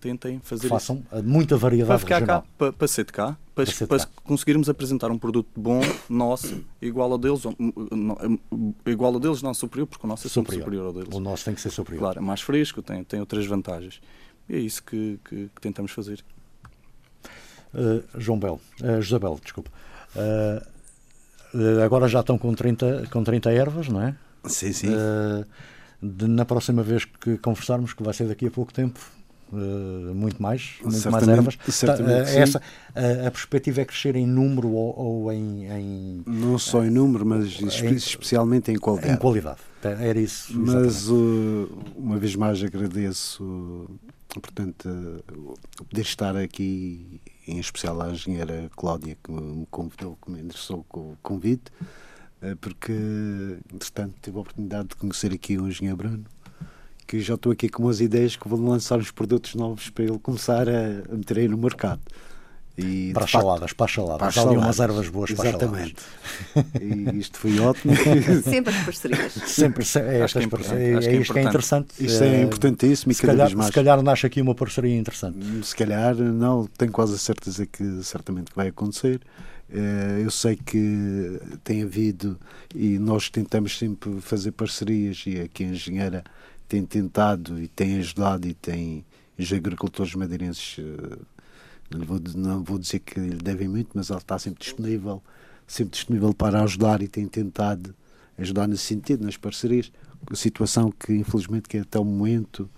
tentem 0.00 0.40
fazer 0.42 0.68
Façam 0.68 1.02
isso. 1.12 1.22
muita 1.24 1.56
variedade 1.56 1.88
Para 1.88 1.98
ficar 1.98 2.18
regional. 2.20 2.42
cá, 2.42 2.48
para, 2.58 2.72
para 2.72 2.88
ser 2.88 3.04
de 3.04 3.12
cá, 3.12 3.36
para, 3.54 3.64
para, 3.64 3.86
para 3.86 4.06
conseguirmos 4.22 4.68
apresentar 4.68 5.10
um 5.10 5.18
produto 5.18 5.48
bom, 5.56 5.80
nosso, 6.08 6.62
igual 6.80 7.10
ao 7.12 7.18
deles, 7.18 7.42
igual 8.84 9.14
ao 9.14 9.20
deles, 9.20 9.42
não 9.42 9.54
superior, 9.54 9.86
porque 9.86 10.06
o 10.06 10.08
nosso 10.08 10.26
é 10.26 10.30
superior, 10.30 10.64
superior 10.64 10.86
ao 10.86 10.92
deles. 10.92 11.08
O 11.12 11.20
nosso 11.20 11.44
tem 11.44 11.54
que 11.54 11.60
ser 11.60 11.70
superior. 11.70 12.00
Claro, 12.00 12.18
é 12.18 12.22
mais 12.22 12.40
fresco, 12.40 12.82
tem, 12.82 13.02
tem 13.04 13.20
outras 13.20 13.46
vantagens. 13.46 14.00
E 14.48 14.54
é 14.54 14.58
isso 14.58 14.82
que, 14.82 15.18
que, 15.24 15.50
que 15.54 15.60
tentamos 15.60 15.90
fazer. 15.92 16.24
Uh, 17.74 18.02
João 18.18 18.38
Bel, 18.38 18.60
uh, 18.82 19.02
José 19.02 19.18
Bel, 19.18 19.38
desculpa. 19.42 19.70
Uh, 20.14 21.82
agora 21.84 22.06
já 22.08 22.20
estão 22.20 22.38
com 22.38 22.54
30, 22.54 23.08
com 23.10 23.24
30 23.24 23.50
ervas, 23.50 23.88
não 23.88 24.02
é? 24.02 24.14
Sim, 24.44 24.72
sim. 24.72 24.88
De, 26.00 26.26
na 26.28 26.44
próxima 26.44 26.82
vez 26.82 27.04
que 27.04 27.38
conversarmos, 27.38 27.94
que 27.94 28.02
vai 28.02 28.12
ser 28.12 28.28
daqui 28.28 28.46
a 28.46 28.50
pouco 28.50 28.72
tempo, 28.72 29.00
uh, 29.00 29.25
muito 29.52 30.42
mais, 30.42 30.74
muito 30.82 31.10
mais 31.10 31.28
ervas. 31.28 31.58
Certamente, 31.68 32.30
uh, 32.30 32.38
essa, 32.38 32.62
a, 32.94 33.28
a, 33.28 33.30
perspectiva 33.30 33.80
é 33.80 33.84
crescer 33.84 34.16
em 34.16 34.26
número 34.26 34.68
ou, 34.68 34.98
ou 34.98 35.32
em, 35.32 35.66
em, 35.66 36.22
Não 36.26 36.58
só 36.58 36.84
em 36.84 36.90
número, 36.90 37.24
mas 37.24 37.60
em, 37.60 37.94
especialmente 37.94 38.70
em 38.70 38.76
qualidade. 38.76 39.14
Em 39.14 39.16
qualidade, 39.16 39.60
era 39.82 40.18
isso. 40.18 40.52
Mas 40.58 41.08
uma 41.08 42.18
vez 42.18 42.34
mais 42.34 42.62
agradeço, 42.62 43.88
portanto, 44.28 44.88
o 45.80 45.84
poder 45.84 46.02
estar 46.02 46.36
aqui, 46.36 47.20
em 47.46 47.58
especial 47.58 48.00
à 48.02 48.10
engenheira 48.10 48.70
Cláudia, 48.76 49.16
que 49.22 49.30
me 49.30 49.66
convidou, 49.70 50.18
que 50.22 50.30
me 50.30 50.40
endereçou 50.40 50.84
com 50.88 51.12
o 51.12 51.18
convite 51.22 51.70
porque, 52.60 52.92
entretanto, 53.72 54.14
tive 54.22 54.36
a 54.36 54.40
oportunidade 54.40 54.88
de 54.88 54.96
conhecer 54.96 55.32
aqui 55.32 55.56
o 55.58 55.66
engenheiro 55.66 55.96
Bruno 55.96 56.24
que 57.06 57.20
já 57.20 57.34
estou 57.34 57.52
aqui 57.52 57.68
com 57.68 57.84
umas 57.84 58.00
ideias 58.00 58.36
que 58.36 58.48
vou 58.48 58.60
lançar 58.60 58.98
uns 58.98 59.10
produtos 59.10 59.54
novos 59.54 59.90
para 59.90 60.04
ele 60.04 60.18
começar 60.18 60.68
a, 60.68 61.14
meter 61.14 61.38
aí 61.38 61.48
no 61.48 61.56
mercado. 61.56 62.00
E, 62.78 63.10
para 63.14 63.24
as 63.24 63.30
saladas, 63.30 63.72
para 63.72 63.86
as 63.86 63.92
saladas. 63.92 64.18
Para 64.18 64.28
as 64.28 64.34
saladas. 64.34 64.62
umas 64.62 64.80
ervas 64.80 65.08
boas 65.08 65.30
Exatamente. 65.30 65.94
para 65.94 66.60
as 66.60 66.66
saladas. 66.76 67.14
E 67.14 67.18
isto 67.18 67.38
foi 67.38 67.58
ótimo. 67.58 67.94
Sempre 68.44 68.74
as 68.74 68.84
parcerias. 68.84 69.32
Sempre, 69.32 69.84
é, 69.96 70.20
estas 70.20 70.44
é, 70.44 70.46
parcerias, 70.46 71.06
é, 71.06 71.10
é, 71.10 71.16
isto 71.16 71.32
que 71.32 71.38
é 71.38 71.42
interessante. 71.42 71.88
Isto 71.98 72.24
é, 72.24 72.36
é 72.36 72.42
importantíssimo 72.42 73.12
e 73.12 73.14
se 73.14 73.22
cada 73.22 73.32
calhar, 73.32 73.46
vez 73.46 73.56
mais. 73.56 73.66
Se 73.68 73.72
calhar 73.72 74.02
nasce 74.02 74.26
aqui 74.26 74.42
uma 74.42 74.54
parceria 74.54 74.94
interessante. 74.94 75.38
Se 75.64 75.74
calhar, 75.74 76.14
não, 76.16 76.66
tenho 76.66 76.92
quase 76.92 77.14
a 77.14 77.18
certeza 77.18 77.64
que 77.64 78.02
certamente 78.02 78.52
vai 78.54 78.68
acontecer. 78.68 79.22
Eh, 79.68 80.22
eu 80.22 80.30
sei 80.30 80.56
que 80.56 81.40
tem 81.64 81.82
havido 81.82 82.38
e 82.74 82.98
nós 82.98 83.28
tentamos 83.28 83.76
sempre 83.76 84.20
fazer 84.20 84.52
parcerias 84.52 85.24
e 85.26 85.40
aqui 85.40 85.64
a 85.64 85.68
engenheira 85.68 86.24
tem 86.68 86.84
tentado 86.84 87.60
e 87.60 87.68
tem 87.68 87.98
ajudado 87.98 88.46
e 88.46 88.54
tem 88.54 89.04
os 89.38 89.52
agricultores 89.52 90.14
madeirenses 90.14 90.76
eh, 90.78 91.18
não 91.90 92.04
vou, 92.04 92.20
não 92.34 92.64
vou 92.64 92.78
dizer 92.78 93.00
que 93.00 93.20
lhe 93.20 93.36
devem 93.36 93.68
muito, 93.68 93.90
mas 93.94 94.10
ela 94.10 94.18
está 94.18 94.38
sempre 94.38 94.64
disponível, 94.64 95.22
sempre 95.66 95.92
disponível 95.92 96.34
para 96.34 96.62
ajudar 96.62 97.02
e 97.02 97.08
tem 97.08 97.26
tentado 97.26 97.94
ajudar 98.38 98.66
nesse 98.66 98.82
sentido, 98.82 99.24
nas 99.24 99.36
parcerias. 99.36 99.90
Situação 100.34 100.90
que, 100.90 101.12
infelizmente, 101.12 101.68
que 101.68 101.76
é 101.76 101.80
até 101.80 101.98
o 101.98 102.04
momento 102.04 102.68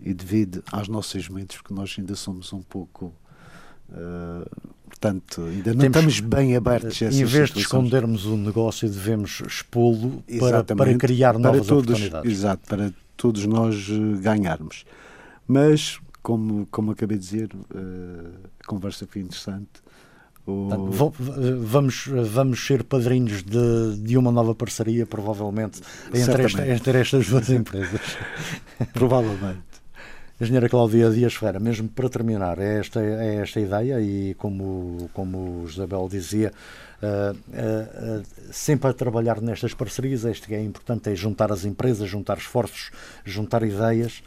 e 0.00 0.14
devido 0.14 0.62
às 0.70 0.86
nossas 0.86 1.28
mentes, 1.28 1.56
porque 1.56 1.74
nós 1.74 1.94
ainda 1.98 2.14
somos 2.14 2.52
um 2.52 2.62
pouco. 2.62 3.12
Uh, 3.88 4.48
portanto, 4.86 5.42
ainda 5.42 5.74
não 5.74 5.80
Temos, 5.80 5.96
estamos 5.96 6.20
bem 6.20 6.56
abertos 6.56 7.02
a 7.02 7.06
Em 7.06 7.24
vez 7.24 7.50
de 7.50 7.60
escondermos 7.60 8.24
o 8.24 8.36
negócio, 8.36 8.88
devemos 8.88 9.42
expô-lo 9.46 10.22
para, 10.38 10.64
para 10.64 10.96
criar 10.96 11.38
novas 11.38 11.66
todos, 11.66 11.84
oportunidades. 11.84 12.30
Exato, 12.30 12.66
para 12.66 12.92
todos 13.24 13.46
nós 13.46 13.88
eh, 13.88 14.20
ganharmos. 14.20 14.84
Mas, 15.48 15.98
como, 16.22 16.66
como 16.70 16.90
acabei 16.90 17.16
de 17.16 17.24
dizer, 17.24 17.48
uh, 17.54 18.50
a 18.60 18.66
conversa 18.66 19.06
foi 19.06 19.22
interessante. 19.22 19.82
O... 20.46 20.68
Vamos, 21.62 22.06
vamos 22.06 22.66
ser 22.66 22.84
padrinhos 22.84 23.42
de, 23.42 23.96
de 23.96 24.18
uma 24.18 24.30
nova 24.30 24.54
parceria, 24.54 25.06
provavelmente, 25.06 25.80
entre, 26.12 26.44
esta, 26.44 26.68
entre 26.68 27.00
estas 27.00 27.26
duas 27.30 27.48
empresas. 27.48 28.18
provavelmente. 28.92 29.74
Engenheira 30.38 30.68
Cláudia 30.68 31.08
Dias 31.10 31.32
Ferreira, 31.32 31.60
mesmo 31.60 31.88
para 31.88 32.10
terminar, 32.10 32.58
é 32.58 32.80
esta, 32.80 33.00
é 33.00 33.36
esta 33.36 33.58
ideia 33.58 34.02
e 34.02 34.34
como, 34.34 35.08
como 35.14 35.62
o 35.62 35.66
Isabel 35.66 36.08
dizia, 36.10 36.52
uh, 37.04 37.36
uh, 37.36 38.20
uh, 38.20 38.52
sempre 38.52 38.90
a 38.90 38.92
trabalhar 38.92 39.40
nestas 39.40 39.74
parcerias, 39.74 40.24
este 40.24 40.46
que 40.46 40.54
é 40.54 40.62
importante 40.62 41.10
é 41.10 41.14
juntar 41.14 41.52
as 41.52 41.64
empresas, 41.64 42.08
juntar 42.08 42.38
esforços, 42.38 42.90
juntar 43.24 43.62
ideias, 43.62 44.22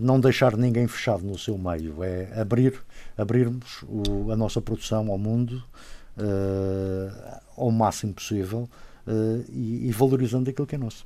não 0.00 0.20
deixar 0.20 0.56
ninguém 0.56 0.86
fechado 0.86 1.24
no 1.24 1.36
seu 1.36 1.58
meio, 1.58 2.04
é 2.04 2.40
abrir, 2.40 2.80
abrirmos 3.18 3.82
o, 3.82 4.30
a 4.30 4.36
nossa 4.36 4.62
produção 4.62 5.10
ao 5.10 5.18
mundo 5.18 5.60
ao 7.56 7.72
máximo 7.72 8.14
possível 8.14 8.68
e, 9.48 9.88
e 9.88 9.90
valorizando 9.90 10.48
aquilo 10.48 10.64
que 10.64 10.76
é 10.76 10.78
nosso. 10.78 11.04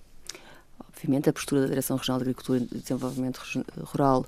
Obviamente, 0.87 1.31
a 1.31 1.33
postura 1.33 1.63
da 1.63 1.69
Direção 1.69 1.97
Regional 1.97 2.19
de 2.19 2.25
Agricultura 2.25 2.61
e 2.61 2.79
Desenvolvimento 2.79 3.41
Rural 3.85 4.27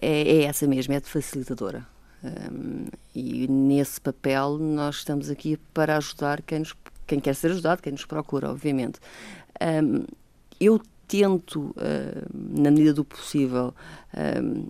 é, 0.00 0.22
é 0.22 0.42
essa 0.44 0.66
mesma, 0.66 0.94
é 0.94 1.00
de 1.00 1.08
facilitadora. 1.08 1.86
Um, 2.24 2.86
e 3.14 3.48
nesse 3.48 4.00
papel 4.00 4.56
nós 4.58 4.96
estamos 4.96 5.28
aqui 5.28 5.56
para 5.74 5.96
ajudar 5.96 6.40
quem, 6.42 6.60
nos, 6.60 6.74
quem 7.06 7.18
quer 7.18 7.34
ser 7.34 7.50
ajudado, 7.50 7.82
quem 7.82 7.92
nos 7.92 8.04
procura, 8.04 8.50
obviamente. 8.50 9.00
Um, 9.60 10.04
eu 10.60 10.80
tento, 11.08 11.60
uh, 11.60 12.26
na 12.32 12.70
medida 12.70 12.94
do 12.94 13.04
possível, 13.04 13.74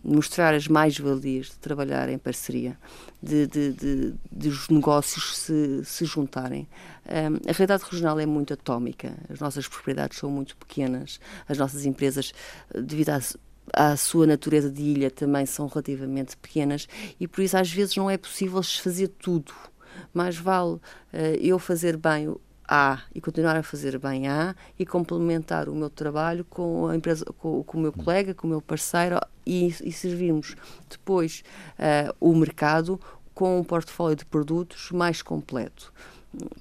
mostrar 0.03 0.55
as 0.55 0.67
mais-valias 0.67 1.47
de 1.47 1.57
trabalhar 1.57 2.09
em 2.09 2.19
parceria, 2.19 2.77
de, 3.23 3.47
de, 3.47 3.73
de, 3.73 4.15
de 4.31 4.49
os 4.49 4.69
negócios 4.69 5.37
se, 5.37 5.85
se 5.85 6.05
juntarem. 6.05 6.67
A 7.05 7.53
realidade 7.53 7.85
regional 7.91 8.19
é 8.21 8.27
muito 8.27 8.55
atómica, 8.55 9.13
as 9.29 9.41
nossas 9.41 9.67
propriedades 9.67 10.19
são 10.19 10.31
muito 10.31 10.57
pequenas, 10.57 11.21
as 11.49 11.59
nossas 11.59 11.85
empresas, 11.85 12.33
devido 12.73 13.11
à 13.11 13.21
à 13.73 13.97
sua 13.97 14.27
natureza 14.27 14.71
de 14.71 14.83
ilha 14.83 15.11
também 15.11 15.47
são 15.47 15.67
relativamente 15.67 16.37
pequenas 16.37 16.89
e 17.19 17.29
por 17.29 17.43
isso 17.43 17.57
às 17.57 17.71
vezes 17.71 17.97
não 17.97 18.11
é 18.11 18.17
possível 18.17 18.63
fazer 18.63 19.09
tudo. 19.09 19.53
Mais 20.13 20.37
vale 20.37 20.75
uh, 20.75 20.81
eu 21.41 21.59
fazer 21.59 21.97
bem 21.97 22.35
a 22.69 23.03
e 23.15 23.21
continuar 23.21 23.57
a 23.57 23.63
fazer 23.63 23.99
bem 23.99 24.29
A 24.29 24.55
e 24.79 24.87
complementar 24.87 25.69
o 25.69 25.75
meu 25.75 25.91
trabalho 25.91 26.45
com 26.45 26.87
a 26.87 26.97
empresa, 26.97 27.25
com, 27.39 27.63
com 27.63 27.79
o 27.79 27.81
meu 27.81 27.93
colega, 27.93 28.35
com 28.35 28.47
o 28.47 28.51
meu 28.51 28.63
parceiro 28.63 29.19
e, 29.47 29.69
e 29.83 29.93
servirmos 29.93 30.57
depois 30.89 31.43
uh, 31.79 32.15
o 32.21 32.35
mercado 32.35 32.99
com 33.35 33.61
um 33.61 33.65
portfólio 33.65 34.17
de 34.17 34.25
produtos 34.25 34.91
mais 34.91 35.23
completo. 35.23 35.93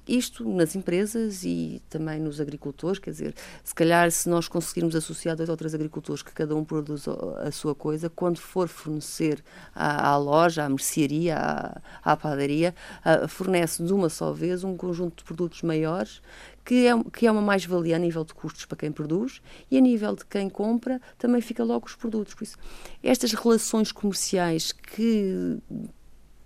Isto 0.06 0.46
nas 0.48 0.76
empresas 0.76 1.44
e 1.44 1.80
também 1.88 2.20
nos 2.20 2.40
agricultores, 2.40 2.98
quer 2.98 3.10
dizer, 3.10 3.34
se 3.64 3.74
calhar 3.74 4.10
se 4.10 4.28
nós 4.28 4.46
conseguirmos 4.46 4.94
associar 4.94 5.34
dois 5.34 5.48
ou 5.48 5.56
três 5.56 5.74
agricultores 5.74 6.22
que 6.22 6.32
cada 6.32 6.54
um 6.54 6.64
produz 6.64 7.06
a 7.08 7.50
sua 7.50 7.74
coisa, 7.74 8.10
quando 8.10 8.38
for 8.38 8.68
fornecer 8.68 9.42
à, 9.74 10.10
à 10.10 10.16
loja, 10.18 10.64
à 10.64 10.68
mercearia, 10.68 11.36
à, 11.36 11.80
à 12.02 12.16
padaria, 12.16 12.74
a, 13.02 13.26
fornece 13.26 13.82
de 13.82 13.92
uma 13.92 14.08
só 14.08 14.32
vez 14.32 14.62
um 14.62 14.76
conjunto 14.76 15.18
de 15.18 15.24
produtos 15.24 15.62
maiores 15.62 16.20
que 16.64 16.86
é, 16.86 16.92
que 17.04 17.26
é 17.26 17.32
uma 17.32 17.42
mais-valia 17.42 17.96
a 17.96 17.98
nível 17.98 18.24
de 18.24 18.34
custos 18.34 18.66
para 18.66 18.78
quem 18.78 18.92
produz 18.92 19.40
e 19.70 19.78
a 19.78 19.80
nível 19.80 20.14
de 20.14 20.24
quem 20.26 20.48
compra 20.48 21.00
também 21.18 21.40
fica 21.40 21.64
logo 21.64 21.86
os 21.86 21.94
produtos. 21.94 22.34
Por 22.34 22.44
isso, 22.44 22.56
estas 23.02 23.32
relações 23.32 23.90
comerciais 23.90 24.72
que 24.72 25.58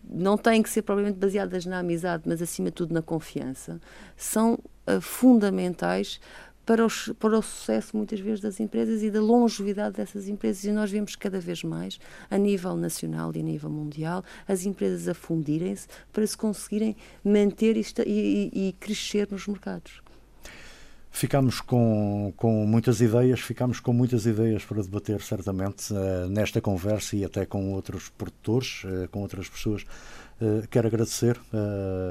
não 0.08 0.36
têm 0.36 0.62
que 0.62 0.70
ser 0.70 0.82
propriamente 0.82 1.18
baseadas 1.18 1.66
na 1.66 1.78
amizade, 1.78 2.24
mas 2.26 2.40
acima 2.40 2.68
de 2.68 2.74
tudo 2.74 2.94
na 2.94 3.02
confiança, 3.02 3.80
são 4.16 4.54
uh, 4.54 5.00
fundamentais 5.00 6.20
para, 6.66 6.84
os, 6.84 7.12
para 7.20 7.38
o 7.38 7.42
sucesso, 7.42 7.96
muitas 7.96 8.18
vezes, 8.18 8.40
das 8.40 8.58
empresas 8.58 9.02
e 9.02 9.10
da 9.10 9.20
longevidade 9.20 9.96
dessas 9.96 10.28
empresas. 10.28 10.64
E 10.64 10.72
nós 10.72 10.90
vemos 10.90 11.14
cada 11.14 11.38
vez 11.38 11.62
mais, 11.62 12.00
a 12.28 12.36
nível 12.36 12.76
nacional 12.76 13.30
e 13.34 13.38
a 13.38 13.42
nível 13.42 13.70
mundial, 13.70 14.24
as 14.48 14.66
empresas 14.66 15.06
a 15.06 15.14
fundirem-se 15.14 15.86
para 16.12 16.26
se 16.26 16.36
conseguirem 16.36 16.96
manter 17.24 17.76
e, 17.76 17.84
e, 18.04 18.68
e 18.68 18.72
crescer 18.74 19.28
nos 19.30 19.46
mercados. 19.46 20.05
Ficamos 21.16 21.62
com, 21.62 22.30
com 22.36 22.66
muitas 22.66 23.00
ideias, 23.00 23.40
ficamos 23.40 23.80
com 23.80 23.90
muitas 23.90 24.26
ideias 24.26 24.66
para 24.66 24.82
debater, 24.82 25.22
certamente, 25.22 25.90
uh, 25.90 26.28
nesta 26.28 26.60
conversa 26.60 27.16
e 27.16 27.24
até 27.24 27.46
com 27.46 27.72
outros 27.72 28.10
produtores, 28.10 28.84
uh, 28.84 29.08
com 29.10 29.20
outras 29.20 29.48
pessoas. 29.48 29.86
Uh, 30.38 30.68
quero 30.68 30.88
agradecer 30.88 31.40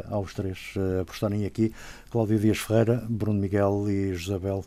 aos 0.09 0.33
três 0.33 0.73
por 1.05 1.13
estarem 1.13 1.45
aqui. 1.45 1.71
Cláudio 2.09 2.39
Dias 2.39 2.57
Ferreira, 2.57 3.05
Bruno 3.07 3.39
Miguel 3.39 3.85
e 3.87 4.15
Josabel. 4.15 4.65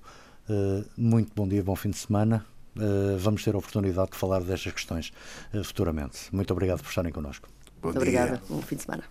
muito 0.96 1.32
bom 1.34 1.48
dia, 1.48 1.64
bom 1.64 1.74
fim 1.74 1.90
de 1.90 1.98
semana. 1.98 2.46
vamos 3.18 3.42
ter 3.42 3.56
a 3.56 3.58
oportunidade 3.58 4.12
de 4.12 4.18
falar 4.18 4.40
destas 4.44 4.72
questões 4.72 5.12
futuramente. 5.64 6.28
Muito 6.30 6.52
obrigado 6.52 6.80
por 6.80 6.90
estarem 6.90 7.10
connosco. 7.10 7.48
Bom 7.82 7.88
Muito 7.88 8.04
dia. 8.04 8.20
obrigada. 8.20 8.42
Bom 8.48 8.62
fim 8.62 8.76
de 8.76 8.82
semana. 8.82 9.02